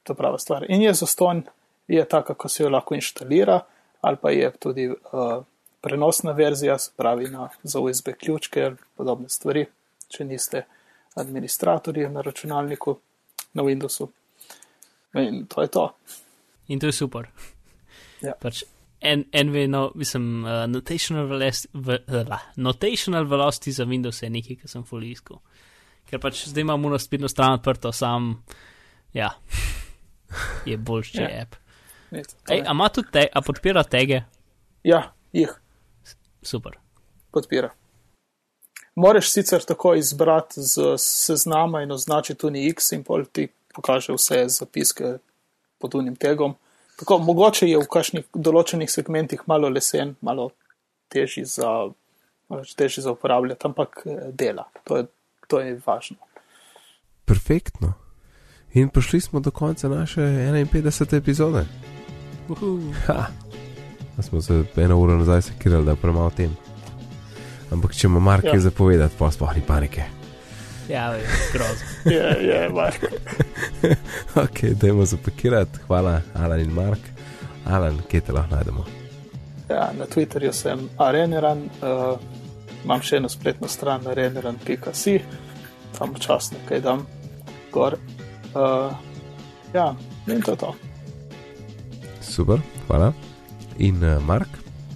to 0.04 0.14
prava 0.18 0.38
stvar. 0.42 0.70
In 0.70 0.86
je 0.86 0.94
zaston, 1.02 1.44
je 1.88 2.06
taka, 2.06 2.34
kako 2.34 2.50
se 2.50 2.64
jo 2.64 2.70
lahko 2.70 2.96
inštalira, 2.96 3.60
ali 4.02 4.18
pa 4.22 4.32
je 4.32 4.52
tudi 4.60 4.90
uh, 4.90 5.44
prenosna 5.82 6.32
verzija, 6.32 6.78
se 6.78 6.92
pravi 6.98 7.30
na, 7.30 7.50
za 7.64 7.80
USB 7.80 8.14
ključke 8.18 8.66
ali 8.66 8.78
podobne 8.98 9.30
stvari, 9.30 9.66
če 10.10 10.26
niste 10.26 10.66
administratorji 11.16 12.10
na 12.10 12.22
računalniku 12.22 13.00
na 13.54 13.64
Windowsu. 13.64 14.10
In 15.14 15.46
to 15.48 15.62
je 15.62 15.68
to. 15.68 15.90
in 16.68 16.80
to 16.80 16.88
je 16.88 16.92
super. 16.96 17.28
Ja. 18.22 18.34
Pač 18.40 18.64
en, 19.02 19.26
NV, 19.34 19.68
no, 19.68 19.92
mislim, 19.96 20.44
uh, 20.46 20.66
notational, 20.70 21.26
velocity, 21.28 21.68
v, 21.74 21.98
uh, 22.08 22.38
notational 22.56 23.26
velocity 23.26 23.72
za 23.72 23.84
Windows 23.86 24.22
je 24.24 24.30
nekaj, 24.30 24.56
kar 24.62 24.70
sem 24.70 24.84
full 24.84 25.04
iskal. 25.04 25.42
Ker 26.08 26.20
pač 26.20 26.46
zdaj 26.48 26.62
imam 26.62 26.86
uno 26.86 27.00
spletno 27.00 27.28
stran 27.28 27.58
odprto, 27.60 27.92
sam, 27.92 28.44
ja, 29.14 29.34
je 30.70 30.78
boljši 30.78 31.22
Ja. 31.22 31.42
app. 31.42 31.56
Ej, 32.12 32.64
a 32.68 32.90
te, 33.12 33.28
a 33.34 33.42
podpira 33.42 33.84
tege? 33.84 34.24
Ja, 34.84 35.14
jih 35.34 35.50
Super. 36.44 36.78
podpira. 37.32 37.70
Moraš 38.96 39.32
sicer 39.32 39.64
tako 39.64 39.94
izbrati 39.96 40.62
z 40.62 40.98
seznama 40.98 41.82
in 41.82 41.92
označiti 41.92 42.40
tudi 42.40 42.68
X 42.68 42.92
in 42.92 43.04
pol 43.04 43.26
ti 43.26 43.48
pokaže 43.76 44.14
vse 44.14 44.46
zapiske 44.48 45.18
pod 45.80 45.96
unim 45.96 46.16
tegom. 46.16 46.56
Tako, 47.00 47.18
mogoče 47.18 47.70
je 47.70 47.80
v 47.82 47.88
kakšnih 47.90 48.26
določenih 48.36 48.92
segmentih 48.92 49.42
malo 49.50 49.70
lesen, 49.70 50.16
malo 50.22 50.52
težji 51.10 51.46
za, 51.46 51.90
malo 52.50 52.76
težji 52.78 53.04
za 53.08 53.16
uporabljati, 53.16 53.66
ampak 53.66 54.04
eh, 54.06 54.28
dela. 54.32 54.68
To 54.84 55.00
je, 55.00 55.08
to 55.48 55.60
je 55.60 55.80
važno. 55.86 56.20
Perfektno. 57.26 57.94
In 58.74 58.90
prišli 58.90 59.22
smo 59.22 59.40
do 59.40 59.52
konca 59.52 59.90
naše 59.90 60.22
51. 60.22 61.18
epizode. 61.18 61.66
Uhu. 62.50 62.78
Ha. 63.08 63.26
Smo 64.22 64.42
se 64.42 64.64
eno 64.78 65.00
uro 65.00 65.18
nazaj 65.18 65.42
sekirali, 65.42 65.86
da 65.86 65.96
premalo 65.96 66.30
tem. 66.30 66.54
Ampak 67.72 67.96
če 67.96 68.08
ima 68.08 68.20
Mark 68.20 68.44
Ja. 68.44 68.52
kaj 68.52 68.60
zapovedati, 68.60 69.16
pa 69.18 69.32
sploh 69.32 69.56
ni 69.56 69.62
panike. 69.62 70.04
Ja, 70.90 71.14
grozno. 71.54 71.88
Je, 72.50 72.70
Mark. 72.70 73.00
Ok, 74.44 74.64
dajmo 74.82 75.06
zapakirati. 75.06 75.80
Hvala, 75.88 76.22
Alan 76.36 76.60
in 76.60 76.74
Mark. 76.74 77.00
Alan, 77.66 78.02
kje 78.12 78.22
te 78.22 78.34
lahko 78.36 78.56
najdemo? 78.56 78.86
Ja, 79.70 79.92
na 79.98 80.06
Twitterju 80.06 80.52
sem 80.54 80.90
areneran, 81.00 81.62
uh, 81.80 82.20
imam 82.84 83.02
še 83.02 83.22
eno 83.22 83.30
spletno 83.32 83.68
stran 83.72 84.04
areneran.si, 84.08 85.20
tam 85.98 86.12
včasih 86.18 86.58
nekaj 86.60 86.82
dam 86.84 87.06
gor. 87.72 87.96
Uh, 88.52 88.92
ja, 89.74 89.94
in 90.28 90.42
to 90.42 90.52
je 90.52 90.58
to. 90.66 90.74
Super, 92.22 92.60
hvala. 92.88 93.14
In 93.80 94.04
uh, 94.04 94.20
Mark, 94.24 94.50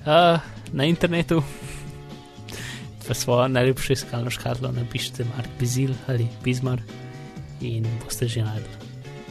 Uh, 0.06 0.38
na 0.74 0.84
internetu, 0.86 1.40
v 3.10 3.14
svojo 3.14 3.48
najljubšo 3.48 3.94
iskalno 3.94 4.30
škatlo, 4.30 4.72
napišite 4.72 5.26
Mark 5.36 5.50
Bizil 5.60 5.94
ali 6.08 6.28
Bizmar 6.44 6.82
in 7.62 7.86
boste 8.04 8.28
že 8.28 8.42
najdli. 8.44 8.76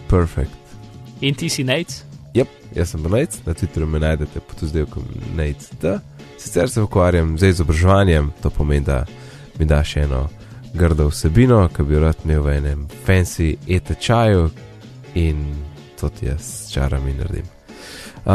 perfekt. 0.08 0.58
In 1.20 1.34
ti 1.34 1.48
si 1.48 1.64
Nate? 1.64 1.94
Yep, 2.34 2.48
jaz 2.74 2.90
sem 2.90 3.02
Nate, 3.02 3.38
na 3.46 3.54
Twitterju 3.54 3.86
me 3.86 3.98
najdete 3.98 4.40
pod 4.40 4.62
vzdelkom 4.62 5.02
Nate. 5.36 5.98
Sicer 6.38 6.70
se 6.70 6.82
ukvarjam 6.82 7.38
z 7.38 7.48
izobraževanjem, 7.48 8.32
to 8.42 8.50
pomeni, 8.50 8.84
da 8.84 9.06
mi 9.58 9.64
da 9.64 9.84
še 9.84 10.00
eno 10.04 10.28
grdo 10.74 11.08
vsebino, 11.08 11.68
ki 11.68 11.82
bi 11.82 11.94
jo 11.94 12.00
rad 12.00 12.16
imel 12.24 12.42
v 12.42 12.56
enem 12.58 12.86
fancy 13.06 13.54
e-tečaju 13.68 14.50
in 15.14 15.54
to 16.00 16.08
ti 16.08 16.26
jaz 16.26 16.42
s 16.42 16.72
čarami 16.72 17.14
naredim. 17.14 17.53
Uh, 18.24 18.30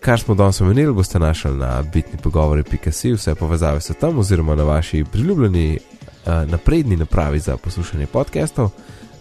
kar 0.00 0.20
smo 0.20 0.34
danes 0.34 0.60
omenili, 0.60 0.92
boste 0.92 1.18
našli 1.18 1.50
na 1.56 1.82
bitni 1.82 2.18
pogovori.si, 2.22 3.12
vse 3.12 3.34
povezave 3.34 3.80
so 3.80 3.94
tam, 3.94 4.18
oziroma 4.18 4.54
na 4.54 4.62
vaši 4.62 5.04
priljubljeni 5.12 5.78
uh, 5.78 6.50
napredni 6.50 6.96
napravi 6.96 7.38
za 7.38 7.56
poslušanje 7.56 8.06
podcastov. 8.06 8.70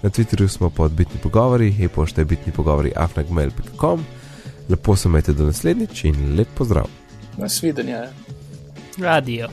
Na 0.01 0.09
Twitterju 0.09 0.47
smo 0.47 0.69
pod 0.69 0.91
bitni 0.91 1.19
pogovori, 1.23 1.75
e-pošta 1.79 2.21
je 2.21 2.25
bitni 2.25 2.53
pogovori 2.53 2.91
afnagmail.com. 2.95 4.05
Lepo 4.69 4.95
se 4.95 5.09
imejte 5.09 5.33
do 5.33 5.45
naslednjič 5.45 6.03
in 6.03 6.35
lep 6.37 6.47
pozdrav. 6.57 6.85
Nasvidenje. 7.37 8.01
Radio. 8.97 9.47